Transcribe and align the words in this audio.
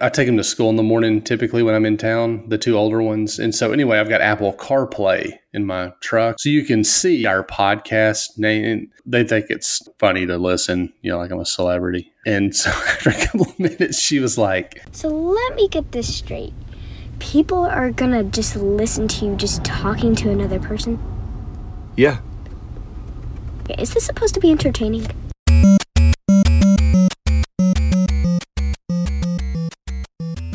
I 0.00 0.08
take 0.08 0.26
them 0.26 0.36
to 0.36 0.44
school 0.44 0.70
in 0.70 0.76
the 0.76 0.82
morning 0.82 1.22
typically 1.22 1.62
when 1.62 1.74
I'm 1.74 1.86
in 1.86 1.96
town, 1.96 2.48
the 2.48 2.58
two 2.58 2.76
older 2.76 3.02
ones. 3.02 3.38
And 3.38 3.54
so 3.54 3.72
anyway, 3.72 3.98
I've 3.98 4.08
got 4.08 4.20
Apple 4.20 4.52
CarPlay 4.54 5.38
in 5.52 5.66
my 5.66 5.92
truck. 6.00 6.38
So 6.38 6.48
you 6.48 6.64
can 6.64 6.84
see 6.84 7.26
our 7.26 7.44
podcast 7.44 8.38
name. 8.38 8.90
They 9.06 9.24
think 9.24 9.46
it's 9.48 9.86
funny 9.98 10.26
to 10.26 10.36
listen, 10.36 10.92
you 11.02 11.10
know, 11.10 11.18
like 11.18 11.30
I'm 11.30 11.40
a 11.40 11.46
celebrity. 11.46 12.12
And 12.26 12.54
so 12.54 12.70
after 12.70 13.10
a 13.10 13.26
couple 13.26 13.48
of 13.48 13.58
minutes, 13.58 14.00
she 14.00 14.20
was 14.20 14.36
like, 14.38 14.82
So 14.92 15.08
let 15.08 15.54
me 15.54 15.68
get 15.68 15.92
this 15.92 16.14
straight. 16.14 16.52
People 17.18 17.64
are 17.64 17.90
gonna 17.90 18.24
just 18.24 18.56
listen 18.56 19.08
to 19.08 19.26
you 19.26 19.36
just 19.36 19.64
talking 19.64 20.14
to 20.16 20.30
another 20.30 20.58
person? 20.58 20.98
Yeah. 21.96 22.20
Is 23.78 23.94
this 23.94 24.04
supposed 24.04 24.34
to 24.34 24.40
be 24.40 24.50
entertaining? 24.50 25.06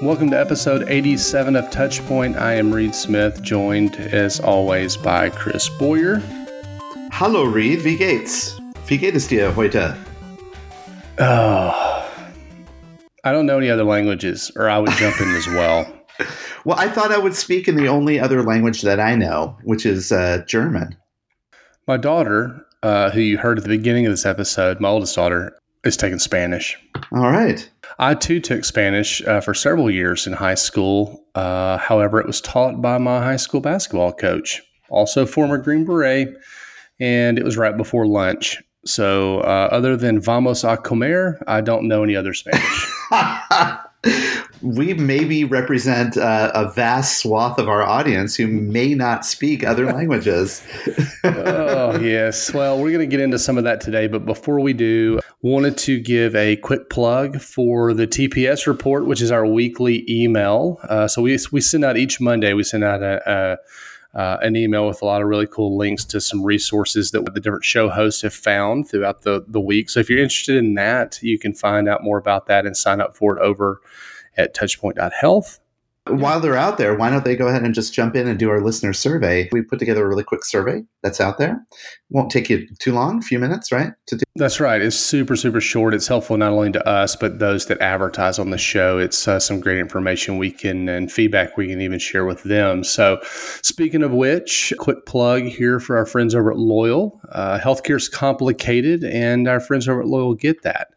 Welcome 0.00 0.30
to 0.30 0.38
episode 0.38 0.84
87 0.88 1.56
of 1.56 1.64
Touchpoint. 1.70 2.36
I 2.36 2.54
am 2.54 2.72
Reed 2.72 2.94
Smith, 2.94 3.42
joined 3.42 3.96
as 3.96 4.38
always 4.38 4.96
by 4.96 5.28
Chris 5.28 5.68
Boyer. 5.68 6.22
Hallo 7.10 7.42
Reed, 7.42 7.80
wie 7.80 7.96
geht's? 7.96 8.60
Wie 8.86 8.96
geht 8.96 9.16
es 9.16 9.26
dir 9.26 9.50
heute? 9.50 9.96
Oh, 11.18 12.08
I 13.24 13.32
don't 13.32 13.46
know 13.46 13.58
any 13.58 13.70
other 13.70 13.82
languages, 13.82 14.52
or 14.54 14.70
I 14.70 14.78
would 14.78 14.92
jump 14.92 15.20
in 15.20 15.34
as 15.34 15.48
well. 15.48 15.92
Well, 16.64 16.78
I 16.78 16.88
thought 16.88 17.12
I 17.12 17.18
would 17.18 17.34
speak 17.34 17.68
in 17.68 17.76
the 17.76 17.88
only 17.88 18.20
other 18.20 18.42
language 18.42 18.82
that 18.82 18.98
I 19.00 19.14
know, 19.14 19.56
which 19.62 19.86
is 19.86 20.10
uh, 20.12 20.42
German. 20.46 20.96
My 21.86 21.96
daughter, 21.96 22.66
uh, 22.82 23.10
who 23.10 23.20
you 23.20 23.38
heard 23.38 23.58
at 23.58 23.64
the 23.64 23.70
beginning 23.70 24.04
of 24.06 24.12
this 24.12 24.26
episode, 24.26 24.80
my 24.80 24.88
oldest 24.88 25.14
daughter, 25.14 25.56
is 25.88 25.96
taking 25.96 26.18
Spanish. 26.18 26.78
All 27.12 27.30
right. 27.30 27.68
I 27.98 28.14
too 28.14 28.40
took 28.40 28.64
Spanish 28.64 29.20
uh, 29.26 29.40
for 29.40 29.54
several 29.54 29.90
years 29.90 30.26
in 30.26 30.32
high 30.32 30.54
school. 30.54 31.24
Uh, 31.34 31.78
however, 31.78 32.20
it 32.20 32.26
was 32.26 32.40
taught 32.40 32.80
by 32.80 32.98
my 32.98 33.18
high 33.18 33.36
school 33.36 33.60
basketball 33.60 34.12
coach, 34.12 34.62
also 34.88 35.26
former 35.26 35.58
Green 35.58 35.84
Beret, 35.84 36.34
and 37.00 37.38
it 37.38 37.44
was 37.44 37.56
right 37.56 37.76
before 37.76 38.06
lunch. 38.06 38.62
So, 38.84 39.40
uh, 39.40 39.68
other 39.72 39.96
than 39.96 40.20
vamos 40.20 40.64
a 40.64 40.76
comer, 40.76 41.42
I 41.46 41.60
don't 41.60 41.88
know 41.88 42.04
any 42.04 42.14
other 42.14 42.32
Spanish. 42.32 42.86
we 44.62 44.94
maybe 44.94 45.44
represent 45.44 46.16
uh, 46.16 46.50
a 46.54 46.70
vast 46.70 47.18
swath 47.18 47.58
of 47.58 47.68
our 47.68 47.82
audience 47.82 48.36
who 48.36 48.46
may 48.46 48.94
not 48.94 49.24
speak 49.24 49.64
other 49.64 49.86
languages. 49.92 50.62
oh, 51.24 51.77
yes. 52.02 52.52
Well, 52.52 52.78
we're 52.78 52.92
going 52.92 53.08
to 53.08 53.16
get 53.16 53.20
into 53.20 53.38
some 53.38 53.58
of 53.58 53.64
that 53.64 53.80
today, 53.80 54.06
but 54.06 54.24
before 54.24 54.60
we 54.60 54.72
do, 54.72 55.20
wanted 55.42 55.76
to 55.78 56.00
give 56.00 56.34
a 56.34 56.56
quick 56.56 56.90
plug 56.90 57.40
for 57.40 57.94
the 57.94 58.06
TPS 58.06 58.66
report, 58.66 59.06
which 59.06 59.22
is 59.22 59.30
our 59.30 59.46
weekly 59.46 60.04
email. 60.08 60.78
Uh, 60.88 61.06
so 61.08 61.22
we 61.22 61.38
we 61.52 61.60
send 61.60 61.84
out 61.84 61.96
each 61.96 62.20
Monday. 62.20 62.52
We 62.52 62.64
send 62.64 62.84
out 62.84 63.02
a, 63.02 63.22
a 63.30 63.58
uh, 64.18 64.38
an 64.42 64.56
email 64.56 64.86
with 64.86 65.02
a 65.02 65.04
lot 65.04 65.22
of 65.22 65.28
really 65.28 65.46
cool 65.46 65.76
links 65.76 66.04
to 66.04 66.20
some 66.20 66.42
resources 66.42 67.10
that 67.10 67.24
the 67.34 67.40
different 67.40 67.64
show 67.64 67.88
hosts 67.88 68.22
have 68.22 68.34
found 68.34 68.88
throughout 68.88 69.22
the, 69.22 69.44
the 69.46 69.60
week. 69.60 69.90
So 69.90 70.00
if 70.00 70.08
you're 70.08 70.18
interested 70.18 70.56
in 70.56 70.74
that, 70.74 71.22
you 71.22 71.38
can 71.38 71.54
find 71.54 71.88
out 71.88 72.02
more 72.02 72.18
about 72.18 72.46
that 72.46 72.66
and 72.66 72.76
sign 72.76 73.00
up 73.00 73.16
for 73.16 73.36
it 73.36 73.42
over 73.42 73.80
at 74.36 74.54
touchpoint.health. 74.54 75.60
While 76.08 76.40
they're 76.40 76.56
out 76.56 76.78
there, 76.78 76.94
why 76.94 77.10
don't 77.10 77.24
they 77.24 77.36
go 77.36 77.48
ahead 77.48 77.62
and 77.62 77.74
just 77.74 77.92
jump 77.92 78.16
in 78.16 78.26
and 78.26 78.38
do 78.38 78.50
our 78.50 78.60
listener 78.60 78.92
survey? 78.92 79.48
We 79.52 79.62
put 79.62 79.78
together 79.78 80.04
a 80.04 80.08
really 80.08 80.24
quick 80.24 80.44
survey 80.44 80.82
that's 81.02 81.20
out 81.20 81.38
there. 81.38 81.64
Won't 82.10 82.30
take 82.30 82.48
you 82.48 82.66
too 82.78 82.92
long, 82.92 83.18
a 83.18 83.22
few 83.22 83.38
minutes, 83.38 83.70
right? 83.70 83.92
To 84.06 84.16
do. 84.16 84.24
That's 84.36 84.60
right. 84.60 84.80
It's 84.80 84.96
super, 84.96 85.36
super 85.36 85.60
short. 85.60 85.94
It's 85.94 86.08
helpful 86.08 86.36
not 86.36 86.52
only 86.52 86.72
to 86.72 86.88
us, 86.88 87.16
but 87.16 87.38
those 87.38 87.66
that 87.66 87.80
advertise 87.80 88.38
on 88.38 88.50
the 88.50 88.58
show. 88.58 88.98
It's 88.98 89.28
uh, 89.28 89.38
some 89.38 89.60
great 89.60 89.78
information 89.78 90.38
we 90.38 90.50
can 90.50 90.88
and 90.88 91.10
feedback 91.10 91.56
we 91.56 91.68
can 91.68 91.80
even 91.80 91.98
share 91.98 92.24
with 92.24 92.42
them. 92.44 92.84
So, 92.84 93.20
speaking 93.62 94.02
of 94.02 94.12
which, 94.12 94.72
quick 94.78 95.06
plug 95.06 95.44
here 95.44 95.80
for 95.80 95.96
our 95.96 96.06
friends 96.06 96.34
over 96.34 96.50
at 96.50 96.58
Loyal. 96.58 97.20
Uh, 97.30 97.58
healthcare 97.58 97.96
is 97.96 98.08
complicated, 98.08 99.04
and 99.04 99.48
our 99.48 99.60
friends 99.60 99.88
over 99.88 100.00
at 100.00 100.06
Loyal 100.06 100.34
get 100.34 100.62
that 100.62 100.88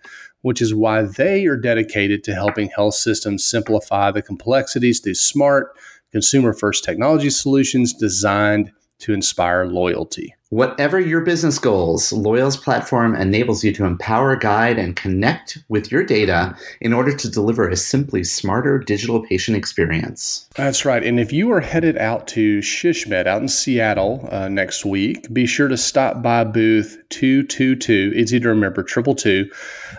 which 0.42 0.62
is 0.62 0.74
why 0.74 1.04
they 1.04 1.46
are 1.46 1.58
dedicated 1.58 2.24
to 2.24 2.34
helping 2.34 2.70
health 2.70 2.96
systems 2.96 3.44
simplify 3.44 4.12
the 4.12 4.22
complexities 4.22 5.00
through 5.00 5.14
smart, 5.14 5.76
consumer 6.12 6.54
first 6.54 6.84
technology 6.84 7.30
solutions 7.30 7.94
designed 7.94 8.72
to 9.00 9.14
inspire 9.14 9.66
loyalty. 9.66 10.36
Whatever 10.52 11.00
your 11.00 11.22
business 11.22 11.58
goals, 11.58 12.12
Loyal's 12.12 12.58
platform 12.58 13.16
enables 13.16 13.64
you 13.64 13.72
to 13.72 13.86
empower, 13.86 14.36
guide, 14.36 14.78
and 14.78 14.98
connect 14.98 15.60
with 15.70 15.94
your 15.94 16.04
data 16.04 16.54
in 16.82 16.92
order 16.92 17.16
to 17.16 17.32
deliver 17.32 17.70
a 17.70 17.78
simply 17.78 18.26
smarter 18.26 18.78
digital 18.78 19.22
patient 19.22 19.56
experience. 19.56 20.50
That's 20.56 20.84
right. 20.84 21.06
And 21.06 21.22
if 21.22 21.32
you 21.32 21.50
are 21.54 21.62
headed 21.62 21.98
out 21.98 22.28
to 22.30 22.60
SHSMD 22.60 23.28
out 23.28 23.42
in 23.42 23.48
Seattle 23.48 24.28
uh, 24.30 24.50
next 24.50 24.84
week, 24.84 25.32
be 25.32 25.46
sure 25.46 25.70
to 25.70 25.78
stop 25.78 26.22
by 26.22 26.44
booth 26.44 27.02
222. 27.12 28.12
It's 28.14 28.32
to 28.32 28.40
remember 28.42 28.84
triple 28.84 29.16
two, 29.16 29.50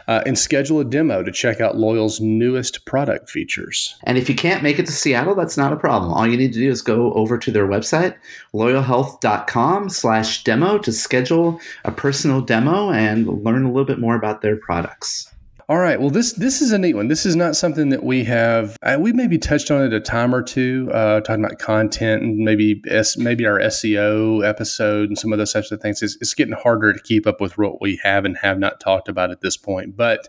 uh, 0.08 0.22
and 0.26 0.38
schedule 0.38 0.80
a 0.80 0.84
demo 0.84 1.22
to 1.22 1.32
check 1.32 1.60
out 1.60 1.76
Loyal's 1.76 2.20
newest 2.20 2.84
product 2.84 3.30
features. 3.30 3.96
And 4.04 4.18
if 4.18 4.28
you 4.28 4.34
can't 4.34 4.62
make 4.62 4.78
it 4.78 4.86
to 4.86 4.92
Seattle, 4.92 5.34
that's 5.34 5.56
not 5.56 5.72
a 5.72 5.76
problem. 5.76 6.12
All 6.12 6.26
you 6.26 6.36
need 6.36 6.52
to 6.52 6.58
do 6.58 6.70
is 6.70 6.82
go 6.82 7.12
over 7.14 7.38
to 7.38 7.50
their 7.50 7.66
website, 7.66 8.16
loyalhealth.com 8.52 9.88
slash 9.88 10.41
demo 10.44 10.78
to 10.78 10.92
schedule 10.92 11.60
a 11.84 11.92
personal 11.92 12.41
demo 12.41 12.91
and 12.91 13.26
learn 13.26 13.64
a 13.64 13.69
little 13.69 13.84
bit 13.84 13.98
more 13.98 14.16
about 14.16 14.42
their 14.42 14.56
products. 14.56 15.32
All 15.69 15.78
right. 15.78 15.98
Well, 15.98 16.10
this 16.10 16.32
this 16.34 16.60
is 16.60 16.72
a 16.72 16.78
neat 16.78 16.94
one. 16.94 17.08
This 17.08 17.25
is 17.25 17.34
not 17.34 17.56
something 17.56 17.88
that 17.91 18.03
we 18.03 18.25
have. 18.25 18.76
Uh, 18.82 18.98
we 19.00 19.12
maybe 19.12 19.38
touched 19.38 19.70
on 19.70 19.82
it 19.82 19.92
a 19.92 20.00
time 20.00 20.34
or 20.34 20.42
two, 20.42 20.91
uh, 20.92 21.20
talking 21.20 21.44
about 21.44 21.58
content 21.58 22.22
and 22.22 22.38
maybe 22.38 22.82
S, 22.88 23.16
maybe 23.16 23.47
our 23.47 23.58
SEO 23.58 24.47
episode 24.47 25.08
and 25.08 25.19
some 25.19 25.32
of 25.32 25.38
those 25.38 25.53
types 25.53 25.70
of 25.70 25.80
things. 25.80 26.03
It's, 26.03 26.16
it's 26.20 26.34
getting 26.34 26.54
harder 26.54 26.92
to 26.92 27.00
keep 27.00 27.26
up 27.26 27.41
with 27.41 27.56
what 27.56 27.80
we 27.80 27.98
have 28.03 28.24
and 28.24 28.36
have 28.38 28.59
not 28.59 28.80
talked 28.80 29.09
about 29.09 29.30
at 29.30 29.41
this 29.41 29.56
point. 29.56 29.97
But 29.97 30.28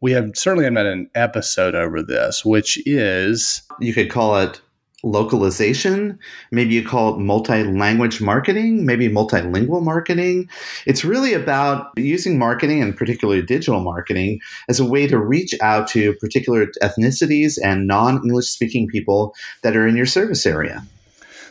we 0.00 0.12
have 0.12 0.32
certainly 0.34 0.64
had 0.64 0.76
an 0.76 1.10
episode 1.14 1.74
over 1.74 2.02
this, 2.02 2.44
which 2.44 2.84
is 2.86 3.62
you 3.80 3.92
could 3.92 4.10
call 4.10 4.38
it 4.38 4.60
localization. 5.02 6.18
Maybe 6.50 6.74
you 6.74 6.84
call 6.84 7.14
it 7.14 7.18
multi 7.18 7.62
language 7.62 8.20
marketing, 8.20 8.84
maybe 8.84 9.08
multilingual 9.08 9.82
marketing. 9.82 10.48
It's 10.86 11.04
really 11.04 11.34
about 11.34 11.86
using 11.96 12.38
marketing 12.38 12.82
and 12.82 12.96
particularly 12.96 13.42
digital 13.42 13.80
marketing 13.80 14.40
as 14.68 14.80
a 14.80 14.84
way 14.84 15.06
to 15.06 15.18
reach 15.18 15.54
out 15.60 15.88
to 15.88 16.14
particular 16.14 16.66
ethnicities 16.82 17.58
and 17.62 17.86
non 17.86 18.16
English 18.16 18.46
speaking 18.46 18.88
people 18.88 19.34
that 19.62 19.76
are 19.76 19.86
in 19.86 19.96
your 19.96 20.06
service 20.06 20.44
area. 20.46 20.84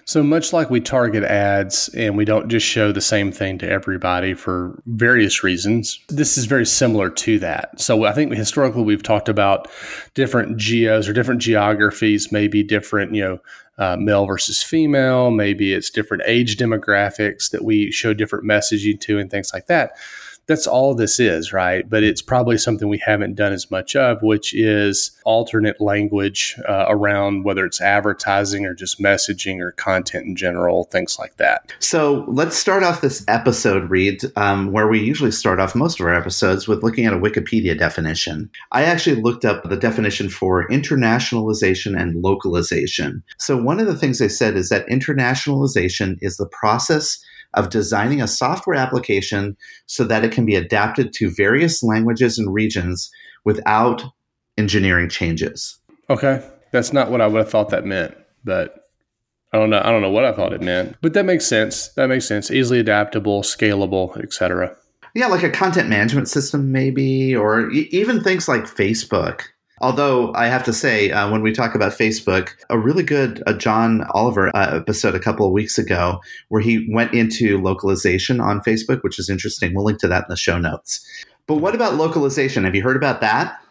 So 0.07 0.23
much 0.23 0.53
like 0.53 0.69
we 0.69 0.79
target 0.79 1.25
ads 1.25 1.89
and 1.89 2.15
we 2.15 2.23
don't 2.23 2.47
just 2.47 2.65
show 2.65 2.93
the 2.93 3.01
same 3.01 3.29
thing 3.29 3.57
to 3.57 3.69
everybody 3.69 4.33
for 4.33 4.81
various 4.85 5.43
reasons, 5.43 5.99
this 6.07 6.37
is 6.37 6.45
very 6.45 6.65
similar 6.65 7.09
to 7.09 7.37
that. 7.39 7.81
So 7.81 8.05
I 8.05 8.13
think 8.13 8.33
historically 8.33 8.83
we've 8.83 9.03
talked 9.03 9.27
about 9.27 9.67
different 10.13 10.55
geos 10.55 11.09
or 11.09 11.13
different 11.13 11.41
geographies, 11.41 12.31
maybe 12.31 12.63
different, 12.63 13.13
you 13.15 13.21
know, 13.21 13.39
uh, 13.77 13.97
male 13.97 14.25
versus 14.25 14.63
female, 14.63 15.29
maybe 15.29 15.73
it's 15.73 15.89
different 15.89 16.23
age 16.25 16.55
demographics 16.55 17.51
that 17.51 17.65
we 17.65 17.91
show 17.91 18.13
different 18.13 18.45
messaging 18.45 18.97
to 19.01 19.19
and 19.19 19.29
things 19.29 19.51
like 19.53 19.67
that 19.67 19.91
that's 20.47 20.65
all 20.65 20.95
this 20.95 21.19
is, 21.19 21.51
right? 21.53 21.87
But 21.89 22.03
it's 22.03 22.21
probably 22.21 22.57
something 22.57 22.87
we 22.87 23.01
haven't 23.05 23.35
done 23.35 23.53
as 23.53 23.69
much 23.69 23.95
of, 23.95 24.21
which 24.21 24.53
is 24.53 25.11
alternate 25.25 25.79
language 25.81 26.59
uh, 26.67 26.85
around 26.87 27.43
whether 27.43 27.65
it's 27.65 27.81
advertising 27.81 28.65
or 28.65 28.73
just 28.73 28.99
messaging 28.99 29.59
or 29.59 29.73
content 29.73 30.25
in 30.25 30.35
general, 30.35 30.85
things 30.85 31.19
like 31.19 31.35
that. 31.37 31.73
So 31.79 32.25
let's 32.27 32.57
start 32.57 32.83
off 32.83 33.01
this 33.01 33.23
episode, 33.27 33.89
Reed, 33.89 34.21
um, 34.35 34.71
where 34.71 34.87
we 34.87 34.99
usually 34.99 35.31
start 35.31 35.59
off 35.59 35.75
most 35.75 35.99
of 35.99 36.05
our 36.05 36.15
episodes 36.15 36.67
with 36.67 36.81
looking 36.81 37.05
at 37.05 37.13
a 37.13 37.17
Wikipedia 37.17 37.77
definition. 37.77 38.49
I 38.71 38.83
actually 38.83 39.21
looked 39.21 39.43
up 39.43 39.63
the 39.63 39.77
definition 39.77 40.29
for 40.29 40.67
internationalization 40.69 41.99
and 41.99 42.21
localization. 42.21 43.23
So 43.37 43.61
one 43.61 43.79
of 43.79 43.87
the 43.87 43.95
things 43.95 44.19
they 44.19 44.29
said 44.29 44.55
is 44.55 44.69
that 44.69 44.87
internationalization 44.87 46.17
is 46.21 46.37
the 46.37 46.47
process 46.47 47.19
of 47.53 47.69
designing 47.69 48.21
a 48.21 48.27
software 48.27 48.75
application 48.75 49.55
so 49.85 50.03
that 50.03 50.23
it 50.23 50.31
can 50.31 50.45
be 50.45 50.55
adapted 50.55 51.13
to 51.13 51.29
various 51.29 51.81
languages 51.81 52.37
and 52.37 52.53
regions 52.53 53.09
without 53.45 54.03
engineering 54.57 55.09
changes. 55.09 55.79
Okay. 56.09 56.47
That's 56.71 56.93
not 56.93 57.11
what 57.11 57.21
I 57.21 57.27
would 57.27 57.39
have 57.39 57.49
thought 57.49 57.69
that 57.69 57.85
meant, 57.85 58.15
but 58.43 58.89
I 59.53 59.57
don't 59.57 59.69
know. 59.69 59.81
I 59.83 59.91
don't 59.91 60.01
know 60.01 60.11
what 60.11 60.25
I 60.25 60.33
thought 60.33 60.53
it 60.53 60.61
meant, 60.61 60.97
but 61.01 61.13
that 61.13 61.25
makes 61.25 61.45
sense. 61.45 61.87
That 61.89 62.07
makes 62.07 62.27
sense. 62.27 62.51
Easily 62.51 62.79
adaptable, 62.79 63.41
scalable, 63.41 64.21
etc. 64.21 64.75
Yeah, 65.15 65.27
like 65.27 65.43
a 65.43 65.49
content 65.49 65.89
management 65.89 66.27
system, 66.27 66.71
maybe, 66.71 67.35
or 67.35 67.71
e- 67.71 67.87
even 67.91 68.21
things 68.21 68.47
like 68.47 68.63
Facebook. 68.63 69.43
Although 69.79 70.33
I 70.33 70.47
have 70.47 70.63
to 70.63 70.73
say, 70.73 71.11
uh, 71.11 71.29
when 71.29 71.41
we 71.41 71.51
talk 71.51 71.75
about 71.75 71.91
Facebook, 71.91 72.51
a 72.69 72.79
really 72.79 73.03
good 73.03 73.43
uh, 73.45 73.53
John 73.53 74.05
Oliver 74.11 74.49
uh, 74.55 74.77
episode 74.77 75.13
a 75.13 75.19
couple 75.19 75.45
of 75.45 75.51
weeks 75.51 75.77
ago 75.77 76.19
where 76.49 76.61
he 76.61 76.87
went 76.91 77.13
into 77.13 77.61
localization 77.61 78.41
on 78.41 78.61
Facebook, 78.61 79.03
which 79.03 79.19
is 79.19 79.29
interesting. 79.29 79.75
We'll 79.75 79.85
link 79.85 79.99
to 79.99 80.07
that 80.07 80.23
in 80.23 80.29
the 80.29 80.37
show 80.37 80.57
notes. 80.57 81.05
But 81.45 81.55
what 81.55 81.75
about 81.75 81.95
localization? 81.95 82.63
Have 82.63 82.75
you 82.75 82.81
heard 82.81 82.97
about 82.97 83.21
that? 83.21 83.61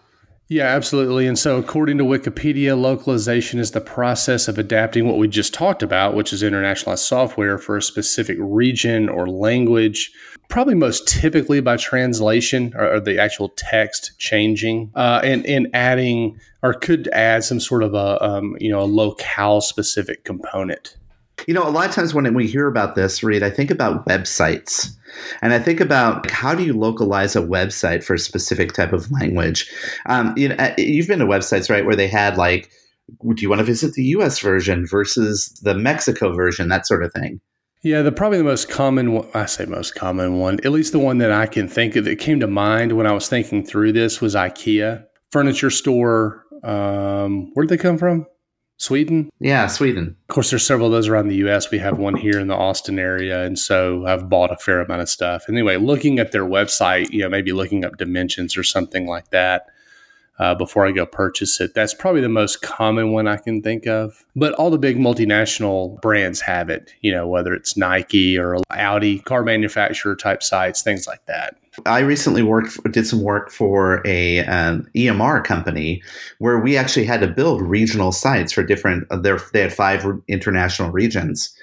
Yeah, 0.49 0.67
absolutely. 0.67 1.27
And 1.27 1.37
so, 1.37 1.59
according 1.59 1.99
to 1.99 2.05
Wikipedia, 2.05 2.81
localization 2.81 3.59
is 3.59 3.73
the 3.73 3.81
process 3.81 4.47
of 4.47 4.59
adapting 4.59 5.09
what 5.09 5.19
we 5.19 5.27
just 5.27 5.53
talked 5.53 5.83
about, 5.83 6.15
which 6.15 6.33
is 6.33 6.45
internationalized 6.45 6.99
software 6.99 7.59
for 7.59 7.77
a 7.77 7.83
specific 7.83 8.37
region 8.41 9.09
or 9.09 9.29
language, 9.29 10.13
probably 10.49 10.77
most 10.77 11.09
typically 11.09 11.61
by 11.61 11.77
translation 11.77 12.73
or, 12.77 12.95
or 12.95 13.01
the 13.01 13.19
actual 13.19 13.49
text 13.57 14.13
changing 14.19 14.93
uh, 14.95 15.21
and, 15.25 15.45
and 15.47 15.67
adding 15.75 16.39
or 16.63 16.75
could 16.75 17.09
add 17.09 17.43
some 17.43 17.59
sort 17.59 17.83
of 17.83 17.95
a, 17.95 18.25
um, 18.25 18.57
you 18.61 18.71
know, 18.71 18.81
a 18.81 18.87
locale 18.87 19.61
specific 19.61 20.23
component. 20.23 20.97
You 21.47 21.55
know, 21.55 21.67
a 21.67 21.71
lot 21.71 21.89
of 21.89 21.95
times 21.95 22.15
when 22.15 22.33
we 22.35 22.47
hear 22.47 22.67
about 22.67 22.95
this, 22.95 23.23
Reed, 23.23 23.43
I 23.43 23.51
think 23.51 23.71
about 23.71 24.07
websites. 24.07 24.91
And 25.43 25.53
I 25.53 25.59
think 25.59 25.81
about 25.81 26.31
how 26.31 26.55
do 26.55 26.65
you 26.65 26.73
localize 26.73 27.37
a 27.37 27.41
website 27.41 28.05
for 28.05 28.15
a 28.15 28.19
specific 28.19 28.73
type 28.73 28.93
of 28.93 29.11
language? 29.11 29.71
Um, 30.07 30.35
you 30.37 30.49
know, 30.49 30.57
uh, 30.57 30.75
you've 30.79 31.09
been 31.09 31.21
to 31.21 31.27
websites, 31.27 31.71
right, 31.71 31.85
where 31.85 31.97
they 31.97 32.09
had 32.09 32.37
like, 32.37 32.71
do 33.23 33.43
you 33.43 33.49
want 33.49 33.61
to 33.61 33.65
visit 33.65 33.95
the 33.95 34.03
U.S. 34.05 34.41
version 34.41 34.87
versus 34.87 35.51
the 35.63 35.75
Mexico 35.75 36.33
version, 36.35 36.69
that 36.69 36.87
sort 36.87 37.05
of 37.05 37.13
thing? 37.13 37.41
Yeah, 37.83 38.03
the 38.03 38.11
probably 38.11 38.39
the 38.39 38.45
most 38.45 38.69
common 38.69 39.25
I 39.33 39.47
say 39.47 39.65
most 39.65 39.95
common 39.95 40.39
one, 40.39 40.59
at 40.65 40.73
least 40.73 40.93
the 40.93 40.99
one 40.99 41.19
that 41.19 41.31
I 41.31 41.47
can 41.47 41.69
think 41.69 41.95
of 41.95 42.05
that 42.07 42.19
came 42.19 42.41
to 42.41 42.49
mind 42.49 42.93
when 42.93 43.07
I 43.07 43.13
was 43.13 43.29
thinking 43.29 43.65
through 43.65 43.93
this 43.93 44.21
was 44.21 44.35
IKEA 44.35 45.05
furniture 45.31 45.71
store. 45.71 46.45
Um, 46.65 47.53
where 47.55 47.65
did 47.65 47.79
they 47.79 47.81
come 47.81 47.97
from? 47.99 48.27
Sweden? 48.79 49.31
Yeah, 49.41 49.67
Sweden. 49.69 50.17
Of 50.29 50.35
course, 50.35 50.51
there's 50.51 50.67
several 50.67 50.89
of 50.89 50.93
those 50.93 51.09
around 51.09 51.29
the 51.29 51.37
U.S. 51.37 51.71
We 51.71 51.79
have 51.79 51.99
one 51.99 52.15
here 52.15 52.39
in 52.39 52.47
the 52.47 52.55
Austin 52.55 52.99
area, 52.99 53.45
and 53.45 53.59
so 53.59 54.07
I've 54.07 54.29
bought 54.29 54.53
a 54.53 54.57
fair 54.57 54.81
amount 54.81 55.01
of 55.01 55.09
stuff. 55.09 55.45
Anyway, 55.49 55.77
looking 55.77 56.19
at 56.19 56.33
their 56.33 56.45
website, 56.45 57.11
you 57.11 57.21
know, 57.21 57.29
maybe 57.29 57.53
looking 57.53 57.85
up 57.85 57.97
dimensions 57.97 58.57
or 58.57 58.63
something 58.63 59.07
like 59.07 59.31
that 59.31 59.67
uh, 60.39 60.55
before 60.55 60.87
I 60.87 60.93
go 60.93 61.07
purchase 61.07 61.61
it. 61.61 61.75
That's 61.75 61.95
probably 61.95 62.21
the 62.21 62.29
most 62.29 62.63
common 62.63 63.13
one 63.13 63.27
I 63.27 63.37
can 63.37 63.63
think 63.63 63.87
of. 63.87 64.25
But 64.35 64.53
all 64.55 64.71
the 64.71 64.79
big 64.79 64.99
multinational 64.99 66.01
brands 66.03 66.41
have 66.43 66.69
it, 66.69 66.93
you 67.01 67.13
know, 67.13 67.27
whether 67.27 67.55
it's 67.55 67.77
Nike 67.77 68.39
or 68.39 68.59
Audi, 68.71 69.21
car 69.21 69.43
manufacturer 69.43 70.17
type 70.17 70.43
sites, 70.43 70.83
things 70.83 71.07
like 71.07 71.25
that. 71.27 71.57
I 71.85 72.01
recently 72.01 72.43
worked, 72.43 72.83
did 72.91 73.07
some 73.07 73.23
work 73.23 73.51
for 73.51 74.03
a 74.07 74.41
um, 74.47 74.87
EMR 74.97 75.45
company 75.45 76.03
where 76.39 76.59
we 76.59 76.77
actually 76.77 77.05
had 77.05 77.21
to 77.21 77.29
build 77.29 77.61
regional 77.61 78.13
sites 78.13 78.53
for 78.53 78.63
different. 78.63 79.07
Uh, 79.11 79.19
there, 79.19 79.39
they 79.53 79.61
had 79.61 79.73
five 79.73 80.07
international 80.29 80.91
regions, 80.91 81.55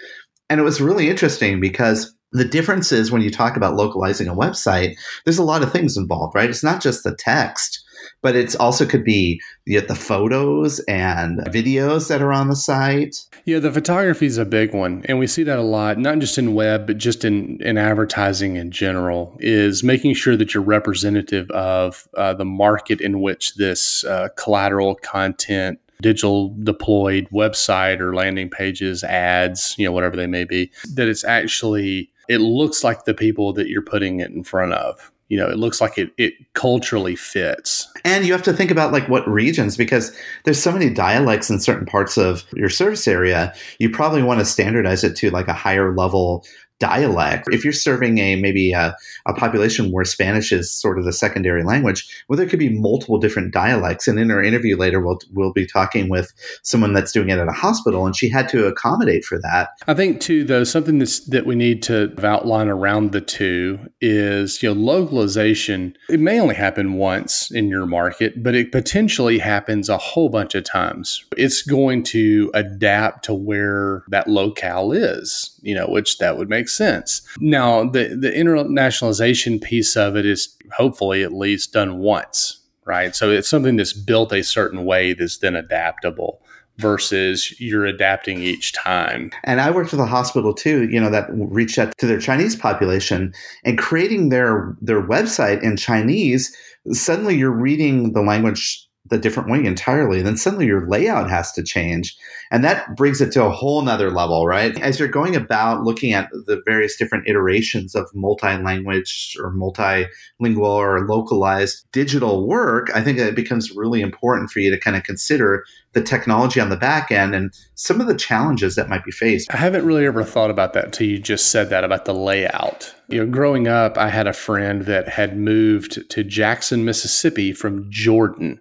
and 0.50 0.60
it 0.60 0.64
was 0.64 0.82
really 0.82 1.10
interesting 1.10 1.60
because 1.60 2.14
the 2.32 2.46
difference 2.46 2.92
is 2.92 3.12
when 3.12 3.22
you 3.22 3.32
talk 3.32 3.56
about 3.56 3.76
localizing 3.76 4.28
a 4.28 4.36
website, 4.36 4.96
there's 5.24 5.38
a 5.38 5.44
lot 5.44 5.64
of 5.64 5.72
things 5.72 5.98
involved, 5.98 6.36
right? 6.36 6.50
It's 6.50 6.64
not 6.64 6.82
just 6.82 7.04
the 7.04 7.16
text 7.16 7.84
but 8.24 8.36
it's 8.36 8.56
also 8.56 8.86
could 8.86 9.04
be 9.04 9.40
the, 9.66 9.80
the 9.82 9.94
photos 9.94 10.80
and 10.88 11.40
videos 11.42 12.08
that 12.08 12.22
are 12.22 12.34
on 12.34 12.48
the 12.48 12.56
site. 12.56 13.18
Yeah, 13.46 13.60
the 13.60 13.72
photography 13.72 14.26
is 14.26 14.40
a 14.40 14.46
big 14.46 14.74
one, 14.74 15.04
and 15.06 15.20
we 15.20 15.28
see 15.28 15.44
that 15.44 15.60
a 15.60 15.64
lot, 15.64 16.00
not 16.00 16.18
just 16.20 16.38
in 16.40 16.56
web, 16.56 16.88
but 16.88 16.98
just 16.98 17.24
in 17.24 17.62
in 17.62 17.78
advertising 17.78 18.56
in 18.56 18.72
general. 18.72 19.38
Is 19.40 19.84
making 19.84 20.16
sure 20.16 20.36
that 20.38 20.54
you're 20.54 20.64
representative 20.64 21.52
of 21.52 22.08
uh, 22.16 22.34
the 22.34 22.46
market 22.46 23.02
in 23.02 23.22
which 23.22 23.56
this 23.56 24.04
uh, 24.06 24.30
collateral 24.38 24.96
content 24.96 25.80
digital 26.02 26.56
deployed 26.64 27.28
website 27.32 28.00
or 28.00 28.14
landing 28.14 28.50
pages 28.50 29.06
ads 29.06 29.74
you 29.78 29.86
know 29.86 29.92
whatever 29.92 30.18
they 30.18 30.28
may 30.28 30.44
be 30.44 30.70
that 30.96 31.08
it's 31.08 31.24
actually 31.24 32.10
it 32.28 32.40
looks 32.40 32.84
like 32.84 33.06
the 33.06 33.14
people 33.14 33.54
that 33.54 33.70
you're 33.70 33.82
putting 33.82 34.20
it 34.20 34.30
in 34.32 34.44
front 34.44 34.74
of 34.74 35.14
you 35.34 35.40
know, 35.40 35.50
it 35.50 35.58
looks 35.58 35.82
like 35.82 35.98
it, 35.98 36.12
it 36.20 36.36
culturally 36.54 37.16
fits. 37.16 37.92
And 38.06 38.24
you 38.24 38.34
have 38.34 38.44
to 38.44 38.54
think 38.54 38.70
about 38.70 38.92
like 38.92 39.10
what 39.10 39.28
regions, 39.28 39.76
because 39.76 40.16
there's 40.44 40.62
so 40.62 40.72
many 40.72 40.92
dialects 40.92 41.50
in 41.50 41.60
certain 41.60 41.88
parts 41.88 42.20
of 42.20 42.44
your 42.54 42.70
service 42.70 43.08
area. 43.08 43.52
You 43.80 43.90
probably 43.90 44.22
want 44.22 44.42
to 44.42 44.46
standardize 44.46 45.04
it 45.04 45.16
to 45.16 45.32
like 45.32 45.48
a 45.48 45.54
higher 45.54 45.92
level 45.92 46.46
dialect. 46.80 47.48
If 47.52 47.64
you're 47.64 47.74
serving 47.74 48.18
a 48.18 48.36
maybe 48.36 48.74
a, 48.74 48.96
a, 49.26 49.34
population 49.34 49.92
where 49.92 50.04
Spanish 50.04 50.52
is 50.52 50.72
sort 50.72 51.00
of 51.00 51.06
the 51.06 51.14
secondary 51.14 51.64
language, 51.64 52.24
well, 52.28 52.38
there 52.38 52.48
could 52.48 52.60
be 52.60 52.70
multiple 52.70 53.18
different 53.18 53.54
dialects. 53.54 54.08
And 54.08 54.20
in 54.20 54.32
our 54.32 54.44
interview 54.44 54.76
later, 54.76 55.00
we'll 55.00 55.20
we'll 55.32 55.54
be 55.54 55.66
talking 55.66 56.10
with 56.10 56.34
someone 56.64 56.94
that's 56.94 57.12
doing 57.12 57.30
it 57.30 57.40
at 57.40 57.48
a 57.48 57.54
hospital, 57.54 58.06
and 58.06 58.16
she 58.16 58.30
had 58.30 58.50
to 58.50 58.66
accommodate 58.68 59.24
for 59.24 59.40
that. 59.40 59.70
I 59.88 59.94
think 59.94 60.20
too, 60.20 60.44
though, 60.44 60.64
something 60.64 61.00
that's, 61.00 61.20
that 61.28 61.46
we 61.46 61.56
need 61.56 61.84
to 61.84 62.14
outline 62.24 62.68
around 62.68 63.12
the 63.12 63.22
two 63.22 63.80
is 64.02 64.62
you 64.62 64.74
know 64.74 64.80
localization. 64.80 65.96
It 66.10 66.20
may 66.20 66.40
only 66.40 66.56
happen 66.56 66.94
once 66.94 67.52
in 67.52 67.70
your 67.70 67.86
market, 67.86 68.44
but 68.44 68.56
it 68.56 68.72
potentially 68.72 69.40
happens 69.40 69.90
a 69.90 69.98
whole 69.98 70.30
bunch 70.30 70.56
of 70.56 70.64
times. 70.64 71.24
It's 71.38 71.62
going 71.62 72.04
to 72.04 72.52
adapt 72.54 73.26
to 73.26 73.34
where 73.34 74.04
that 74.10 74.28
locale 74.28 74.92
is. 74.92 75.53
You 75.64 75.76
know, 75.76 75.88
which 75.88 76.20
that 76.20 76.38
would 76.38 76.50
make 76.50 76.70
sense. 76.70 77.22
Now, 77.40 77.86
the, 77.86 78.16
the 78.16 78.30
internationalization 78.30 79.62
piece 79.62 79.96
of 79.96 80.16
it 80.16 80.26
is 80.26 80.56
hopefully 80.74 81.24
at 81.24 81.34
least 81.34 81.74
done 81.74 82.00
once, 82.00 82.62
right? 82.86 83.16
So 83.16 83.32
it's 83.32 83.50
something 83.50 83.78
that's 83.78 83.94
built 83.94 84.32
a 84.34 84.44
certain 84.44 84.86
way 84.86 85.14
that's 85.14 85.38
then 85.38 85.56
adaptable 85.56 86.42
versus 86.78 87.60
you're 87.60 87.86
adapting 87.86 88.42
each 88.42 88.74
time. 88.74 89.32
And 89.44 89.62
I 89.62 89.72
worked 89.72 89.92
with 89.92 90.00
a 90.00 90.06
hospital 90.06 90.54
too, 90.54 90.90
you 90.90 91.00
know, 91.00 91.10
that 91.10 91.28
reached 91.32 91.78
out 91.78 91.94
to 92.00 92.08
their 92.08 92.20
Chinese 92.20 92.56
population 92.56 93.34
and 93.64 93.78
creating 93.78 94.30
their 94.30 94.76
their 94.82 95.02
website 95.02 95.62
in 95.62 95.78
Chinese, 95.78 96.56
suddenly 96.92 97.36
you're 97.36 97.52
reading 97.52 98.14
the 98.14 98.22
language 98.22 98.88
the 99.14 99.20
different 99.20 99.48
way 99.48 99.64
entirely. 99.64 100.24
then 100.24 100.36
suddenly 100.36 100.66
your 100.66 100.88
layout 100.88 101.30
has 101.30 101.52
to 101.52 101.62
change. 101.62 102.18
And 102.50 102.64
that 102.64 102.96
brings 102.96 103.22
it 103.22 103.32
to 103.34 103.46
a 103.46 103.52
whole 103.52 103.84
nother 103.84 104.10
level, 104.10 104.48
right? 104.48 104.80
As 104.82 104.98
you're 104.98 105.08
going 105.08 105.36
about 105.36 105.84
looking 105.84 106.14
at 106.14 106.32
the 106.32 106.64
various 106.66 106.96
different 106.96 107.28
iterations 107.28 107.94
of 107.94 108.10
multi 108.16 108.58
language 108.58 109.38
or 109.40 109.54
multilingual 109.54 110.64
or 110.64 111.06
localized 111.06 111.86
digital 111.92 112.48
work, 112.48 112.90
I 112.96 113.04
think 113.04 113.20
it 113.20 113.36
becomes 113.36 113.70
really 113.72 114.02
important 114.02 114.50
for 114.50 114.60
you 114.60 114.72
to 114.72 114.80
kind 114.80 114.98
of 114.98 115.04
consider 115.04 115.64
the 115.94 116.02
technology 116.02 116.60
on 116.60 116.70
the 116.70 116.76
back 116.76 117.12
end 117.12 117.36
and 117.36 117.54
some 117.76 118.02
of 118.02 118.08
the 118.08 118.16
challenges 118.16 118.76
that 118.76 118.90
might 118.90 119.06
be 119.06 119.12
faced. 119.12 119.54
I 119.54 119.58
haven't 119.58 119.86
really 119.86 120.08
ever 120.08 120.24
thought 120.24 120.50
about 120.50 120.74
that 120.74 120.86
until 120.86 121.06
you 121.06 121.20
just 121.20 121.52
said 121.52 121.70
that 121.70 121.84
about 121.84 122.06
the 122.06 122.16
layout. 122.16 122.96
You 123.10 123.24
know, 123.24 123.32
growing 123.32 123.68
up, 123.68 123.96
I 123.96 124.10
had 124.10 124.26
a 124.26 124.34
friend 124.34 124.86
that 124.86 125.08
had 125.08 125.38
moved 125.38 126.10
to 126.10 126.24
Jackson, 126.24 126.84
Mississippi 126.84 127.54
from 127.54 127.92
Jordan 127.92 128.60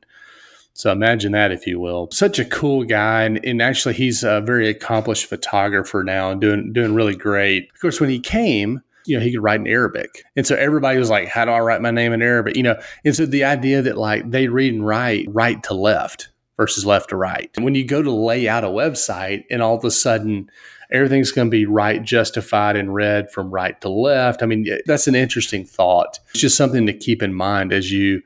so 0.75 0.91
imagine 0.91 1.33
that, 1.33 1.53
if 1.53 1.67
you 1.67 1.79
will. 1.79 2.09
Such 2.13 2.39
a 2.39 2.45
cool 2.45 2.85
guy, 2.85 3.25
and, 3.25 3.45
and, 3.45 3.61
actually, 3.61 3.95
he's 3.95 4.25
a 4.25 4.41
very 4.41 4.69
accomplished 4.69 5.27
photographer 5.27 6.03
now, 6.03 6.31
and 6.31 6.41
doing 6.41 6.73
doing 6.73 6.95
really 6.95 7.17
great. 7.17 7.71
Of 7.75 7.81
course, 7.81 8.01
when 8.01 8.11
he 8.11 8.21
came, 8.21 8.81
you 9.05 9.19
know, 9.19 9.23
he 9.23 9.33
could 9.33 9.43
write 9.43 9.61
in 9.61 9.67
Arabic, 9.67 10.25
and 10.35 10.47
so 10.47 10.55
everybody 10.55 10.99
was 10.99 11.11
like, 11.11 11.29
"How 11.29 11.45
do 11.45 11.51
I 11.51 11.61
write 11.61 11.83
my 11.83 11.91
name 11.91 12.13
in 12.13 12.23
Arabic?" 12.23 12.57
You 12.57 12.63
know, 12.63 12.81
and 13.05 13.15
so 13.15 13.27
the 13.27 13.45
idea 13.45 13.83
that 13.83 13.99
like 13.99 14.31
they 14.31 14.49
read 14.49 14.73
and 14.73 14.87
write 14.87 15.27
right 15.29 15.63
to 15.65 15.75
left 15.75 16.31
versus 16.57 16.87
left 16.87 17.11
to 17.11 17.17
right. 17.17 17.51
When 17.59 17.75
you 17.75 17.85
go 17.85 18.03
to 18.03 18.11
lay 18.11 18.49
out 18.49 18.65
a 18.65 18.69
website, 18.69 19.45
and 19.51 19.63
all 19.63 19.77
of 19.77 19.85
a 19.85 19.91
sudden 19.91 20.51
everything's 20.91 21.33
going 21.33 21.49
to 21.49 21.51
be 21.51 21.67
right 21.67 22.03
justified 22.03 22.77
and 22.77 22.95
read 22.95 23.31
from 23.31 23.51
right 23.51 23.81
to 23.81 23.89
left. 23.89 24.43
I 24.43 24.47
mean, 24.47 24.67
that's 24.87 25.09
an 25.09 25.15
interesting 25.15 25.65
thought. 25.65 26.19
It's 26.31 26.41
just 26.41 26.57
something 26.57 26.87
to 26.87 26.93
keep 26.93 27.23
in 27.23 27.33
mind 27.33 27.73
as 27.73 27.91
you 27.91 28.23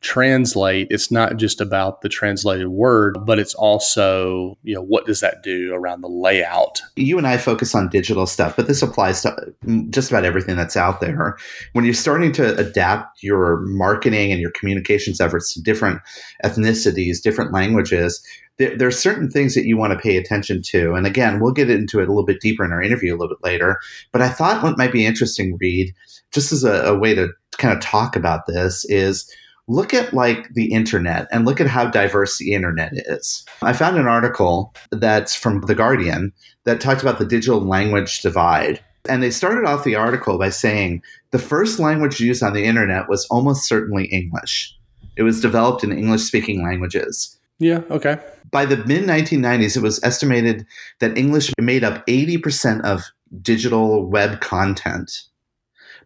translate, 0.00 0.86
it's 0.90 1.10
not 1.10 1.36
just 1.36 1.60
about 1.60 2.00
the 2.00 2.08
translated 2.08 2.68
word, 2.68 3.18
but 3.26 3.38
it's 3.38 3.54
also, 3.54 4.56
you 4.62 4.74
know, 4.74 4.82
what 4.82 5.06
does 5.06 5.20
that 5.20 5.42
do 5.42 5.74
around 5.74 6.00
the 6.00 6.08
layout? 6.08 6.80
You 6.96 7.18
and 7.18 7.26
I 7.26 7.36
focus 7.36 7.74
on 7.74 7.88
digital 7.90 8.26
stuff, 8.26 8.56
but 8.56 8.66
this 8.66 8.82
applies 8.82 9.22
to 9.22 9.54
mm, 9.64 9.90
just 9.90 10.10
about 10.10 10.24
everything 10.24 10.56
that's 10.56 10.76
out 10.76 11.00
there. 11.00 11.36
When 11.74 11.84
you're 11.84 11.92
starting 11.92 12.32
to 12.32 12.56
adapt 12.56 13.22
your 13.22 13.60
marketing 13.60 14.32
and 14.32 14.40
your 14.40 14.52
communications 14.52 15.20
efforts 15.20 15.52
to 15.54 15.62
different 15.62 16.00
ethnicities, 16.44 17.22
different 17.22 17.52
languages, 17.52 18.24
there, 18.56 18.76
there, 18.76 18.88
are 18.88 18.92
certain 18.92 19.30
things 19.30 19.54
that 19.54 19.64
you 19.64 19.76
want 19.76 19.92
to 19.92 19.98
pay 19.98 20.16
attention 20.16 20.62
to. 20.62 20.94
And 20.94 21.06
again, 21.06 21.40
we'll 21.40 21.52
get 21.52 21.70
into 21.70 21.98
it 22.00 22.04
a 22.04 22.12
little 22.12 22.26
bit 22.26 22.40
deeper 22.40 22.64
in 22.64 22.72
our 22.72 22.82
interview 22.82 23.14
a 23.14 23.16
little 23.16 23.34
bit 23.34 23.44
later. 23.44 23.80
But 24.12 24.22
I 24.22 24.28
thought 24.28 24.62
what 24.62 24.76
might 24.76 24.92
be 24.92 25.06
interesting, 25.06 25.56
Reed 25.58 25.94
just 26.32 26.52
as 26.52 26.64
a, 26.64 26.84
a 26.84 26.98
way 26.98 27.14
to 27.14 27.28
kind 27.58 27.74
of 27.74 27.80
talk 27.80 28.16
about 28.16 28.46
this, 28.46 28.84
is 28.86 29.30
look 29.70 29.94
at 29.94 30.12
like 30.12 30.52
the 30.54 30.72
internet 30.72 31.28
and 31.30 31.46
look 31.46 31.60
at 31.60 31.68
how 31.68 31.86
diverse 31.86 32.38
the 32.38 32.52
internet 32.52 32.92
is. 32.92 33.44
I 33.62 33.72
found 33.72 33.96
an 33.98 34.08
article 34.08 34.74
that's 34.90 35.34
from 35.34 35.60
The 35.62 35.76
Guardian 35.76 36.32
that 36.64 36.80
talked 36.80 37.02
about 37.02 37.18
the 37.18 37.24
digital 37.24 37.60
language 37.60 38.20
divide. 38.20 38.80
And 39.08 39.22
they 39.22 39.30
started 39.30 39.64
off 39.64 39.84
the 39.84 39.94
article 39.94 40.38
by 40.38 40.50
saying 40.50 41.02
the 41.30 41.38
first 41.38 41.78
language 41.78 42.20
used 42.20 42.42
on 42.42 42.52
the 42.52 42.64
internet 42.64 43.08
was 43.08 43.26
almost 43.26 43.68
certainly 43.68 44.06
English. 44.06 44.76
It 45.16 45.22
was 45.22 45.40
developed 45.40 45.84
in 45.84 45.96
English 45.96 46.22
speaking 46.22 46.64
languages. 46.64 47.38
Yeah, 47.60 47.82
okay. 47.90 48.18
By 48.50 48.66
the 48.66 48.78
mid 48.78 49.04
1990s, 49.04 49.76
it 49.76 49.82
was 49.82 50.02
estimated 50.02 50.66
that 50.98 51.16
English 51.16 51.52
made 51.60 51.84
up 51.84 52.04
80% 52.06 52.82
of 52.82 53.04
digital 53.40 54.04
web 54.04 54.40
content. 54.40 55.22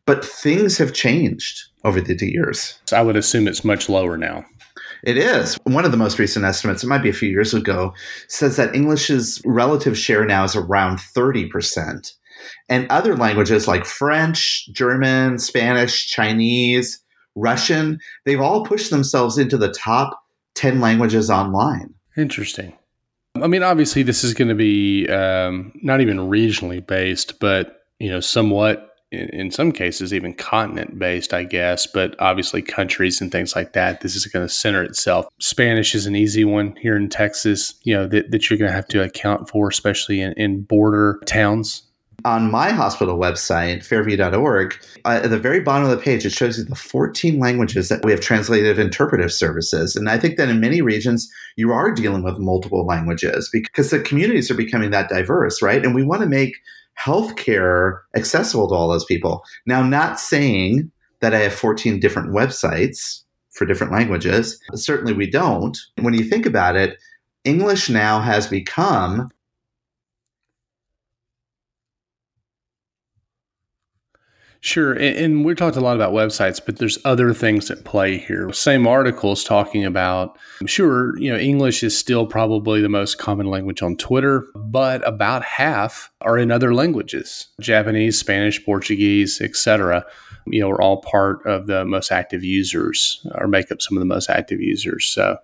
But 0.05 0.23
things 0.23 0.77
have 0.77 0.93
changed 0.93 1.71
over 1.85 2.01
the 2.01 2.17
years. 2.27 2.79
So 2.87 2.97
I 2.97 3.03
would 3.03 3.17
assume 3.17 3.47
it's 3.47 3.65
much 3.65 3.89
lower 3.89 4.17
now. 4.17 4.45
It 5.05 5.19
is. 5.19 5.57
One 5.65 5.85
of 5.85 5.91
the 5.91 5.99
most 5.99 6.19
recent 6.19 6.45
estimates, 6.45 6.83
it 6.83 6.87
might 6.87 7.03
be 7.03 7.11
a 7.11 7.15
few 7.15 7.29
years 7.29 7.53
ago, 7.53 7.93
says 8.29 8.57
that 8.57 8.75
English's 8.75 9.41
relative 9.45 9.99
share 9.99 10.25
now 10.25 10.45
is 10.45 10.57
around 10.57 10.99
30%. 10.99 12.13
And 12.69 12.91
other 12.91 13.17
languages 13.17 13.69
like 13.69 13.85
French, 13.85 14.69
German, 14.73 15.39
Spanish, 15.39 16.07
Chinese, 16.07 17.01
Russian, 17.35 17.99
they've 18.25 18.41
all 18.41 18.65
pushed 18.65 18.91
themselves 18.91 19.37
into 19.37 19.59
the 19.59 19.73
top 19.73 20.19
10 20.55 20.81
languages 20.81 21.31
online. 21.31 21.93
Interesting. 22.17 22.73
I 23.43 23.47
mean, 23.49 23.63
obviously, 23.63 24.03
this 24.03 24.23
is 24.23 24.33
going 24.33 24.49
to 24.49 24.55
be 24.55 25.09
um, 25.09 25.73
not 25.83 26.01
even 26.01 26.19
regionally 26.19 26.85
based, 26.85 27.41
but 27.41 27.83
you 27.99 28.11
know, 28.11 28.21
somewhat 28.21 28.94
in, 29.11 29.29
in 29.31 29.51
some 29.51 29.73
cases 29.73 30.13
even 30.13 30.35
continent 30.35 30.99
based, 30.99 31.33
I 31.33 31.45
guess. 31.45 31.87
But 31.87 32.15
obviously, 32.19 32.63
countries 32.63 33.21
and 33.21 33.31
things 33.31 33.55
like 33.55 33.73
that. 33.73 34.01
This 34.01 34.17
is 34.17 34.27
going 34.27 34.47
to 34.47 34.53
center 34.53 34.83
itself. 34.83 35.27
Spanish 35.41 35.95
is 35.95 36.07
an 36.07 36.17
easy 36.17 36.45
one 36.45 36.77
here 36.77 36.97
in 36.97 37.09
Texas. 37.09 37.75
You 37.83 37.95
know 37.95 38.07
that, 38.09 38.31
that 38.31 38.49
you're 38.49 38.59
going 38.59 38.71
to 38.71 38.75
have 38.77 38.89
to 38.89 39.03
account 39.03 39.49
for, 39.49 39.69
especially 39.69 40.21
in, 40.21 40.33
in 40.35 40.63
border 40.63 41.21
towns 41.27 41.83
on 42.25 42.51
my 42.51 42.71
hospital 42.71 43.19
website, 43.19 43.85
fairview.org, 43.85 44.75
uh, 45.05 45.21
at 45.23 45.31
the 45.31 45.39
very 45.39 45.61
bottom 45.61 45.89
of 45.89 45.91
the 45.91 46.03
page, 46.03 46.25
it 46.25 46.33
shows 46.33 46.57
you 46.57 46.65
the 46.65 46.75
14 46.75 47.39
languages 47.39 47.89
that 47.91 48.03
we 48.05 48.13
have 48.13 48.21
translated 48.21 48.79
interpretive 48.79 49.33
services. 49.33 49.95
And 49.95 50.09
I 50.09 50.19
think 50.19 50.37
that 50.37 50.49
in 50.49 50.61
many 50.61 50.81
regions, 50.81 51.31
you 51.57 51.73
are 51.73 51.93
dealing 51.93 52.23
with 52.23 52.39
multiple 52.39 52.87
languages 52.87 53.51
because 53.53 53.91
the 53.91 54.01
communities 54.01 54.51
are 54.51 54.55
becoming 54.55 54.91
that 54.91 55.11
diverse, 55.11 55.61
right? 55.61 55.85
And 55.85 55.95
we 55.95 56.03
want 56.03 56.23
to 56.23 56.29
make 56.29 56.57
healthcare 57.03 58.01
accessible 58.17 58.69
to 58.69 58.75
all 58.75 58.89
those 58.89 59.05
people. 59.05 59.43
Now, 59.67 59.83
not 59.83 60.21
saying 60.21 60.91
that 61.21 61.35
I 61.35 61.39
have 61.41 61.55
14 61.55 62.01
different 62.01 62.31
websites 62.31 63.23
for 63.51 63.65
different 63.67 63.93
languages. 63.93 64.61
Certainly 64.75 65.15
we 65.15 65.31
don't. 65.31 65.79
When 66.01 66.15
you 66.15 66.25
think 66.25 66.45
about 66.45 66.77
it, 66.77 66.99
English 67.45 67.89
now 67.89 68.21
has 68.21 68.47
become 68.47 69.29
Sure. 74.65 74.95
And, 74.95 75.45
we 75.45 75.55
talked 75.55 75.77
a 75.77 75.81
lot 75.83 75.95
about 75.95 76.15
websites, 76.15 76.59
but 76.65 76.79
there's 76.79 76.97
other 77.05 77.35
things 77.35 77.71
at 77.71 77.85
play 77.85 78.17
here. 78.17 78.51
Same 78.55 78.87
articles 78.87 79.45
talking 79.45 79.85
about, 79.85 80.39
sure, 80.65 81.19
you 81.19 81.31
know, 81.31 81.39
English 81.39 81.83
is 81.83 81.97
still 81.97 82.27
probably 82.27 82.81
the 82.81 82.89
most 82.89 83.19
common 83.19 83.45
language 83.45 83.83
on 83.83 83.95
Twitter, 83.95 84.47
but 84.55 85.07
about 85.07 85.45
half 85.45 86.11
are 86.23 86.39
in 86.39 86.51
other 86.51 86.73
languages 86.73 87.49
Japanese, 87.61 88.19
Spanish, 88.19 88.65
Portuguese, 88.65 89.39
etc. 89.43 90.03
You 90.47 90.63
know, 90.63 90.71
are 90.71 90.81
all 90.81 91.03
part 91.03 91.45
of 91.45 91.67
the 91.67 91.85
most 91.85 92.11
active 92.11 92.43
users 92.43 93.21
or 93.35 93.47
make 93.47 93.71
up 93.71 93.83
some 93.83 93.99
of 93.99 94.01
the 94.01 94.07
most 94.07 94.31
active 94.31 94.63
users. 94.63 95.05
So, 95.05 95.37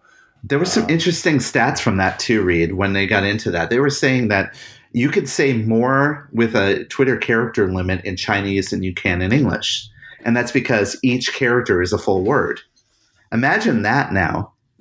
there 0.43 0.59
were 0.59 0.65
some 0.65 0.89
interesting 0.89 1.37
stats 1.37 1.79
from 1.79 1.99
that 1.99 2.19
too, 2.19 2.41
Reed, 2.41 2.73
when 2.73 2.95
they 2.95 3.07
got 3.07 3.25
into 3.25 3.50
that. 3.50 3.69
They 3.69 3.81
were 3.81 3.91
saying 3.91 4.29
that 4.29 4.55
you 4.92 5.09
could 5.09 5.28
say 5.28 5.52
more 5.52 6.28
with 6.32 6.54
a 6.54 6.85
Twitter 6.87 7.16
character 7.16 7.73
limit 7.73 8.04
in 8.04 8.16
Chinese 8.16 8.70
than 8.70 8.82
you 8.82 8.94
can 8.94 9.23
in 9.23 9.32
English. 9.32 9.88
And 10.25 10.37
that's 10.37 10.52
because 10.52 10.99
each 11.02 11.32
character 11.35 11.80
is 11.80 11.92
a 11.92 11.99
full 11.99 12.25
word. 12.25 12.61
Imagine 13.32 13.82
that 13.82 14.12
now. 14.12 14.52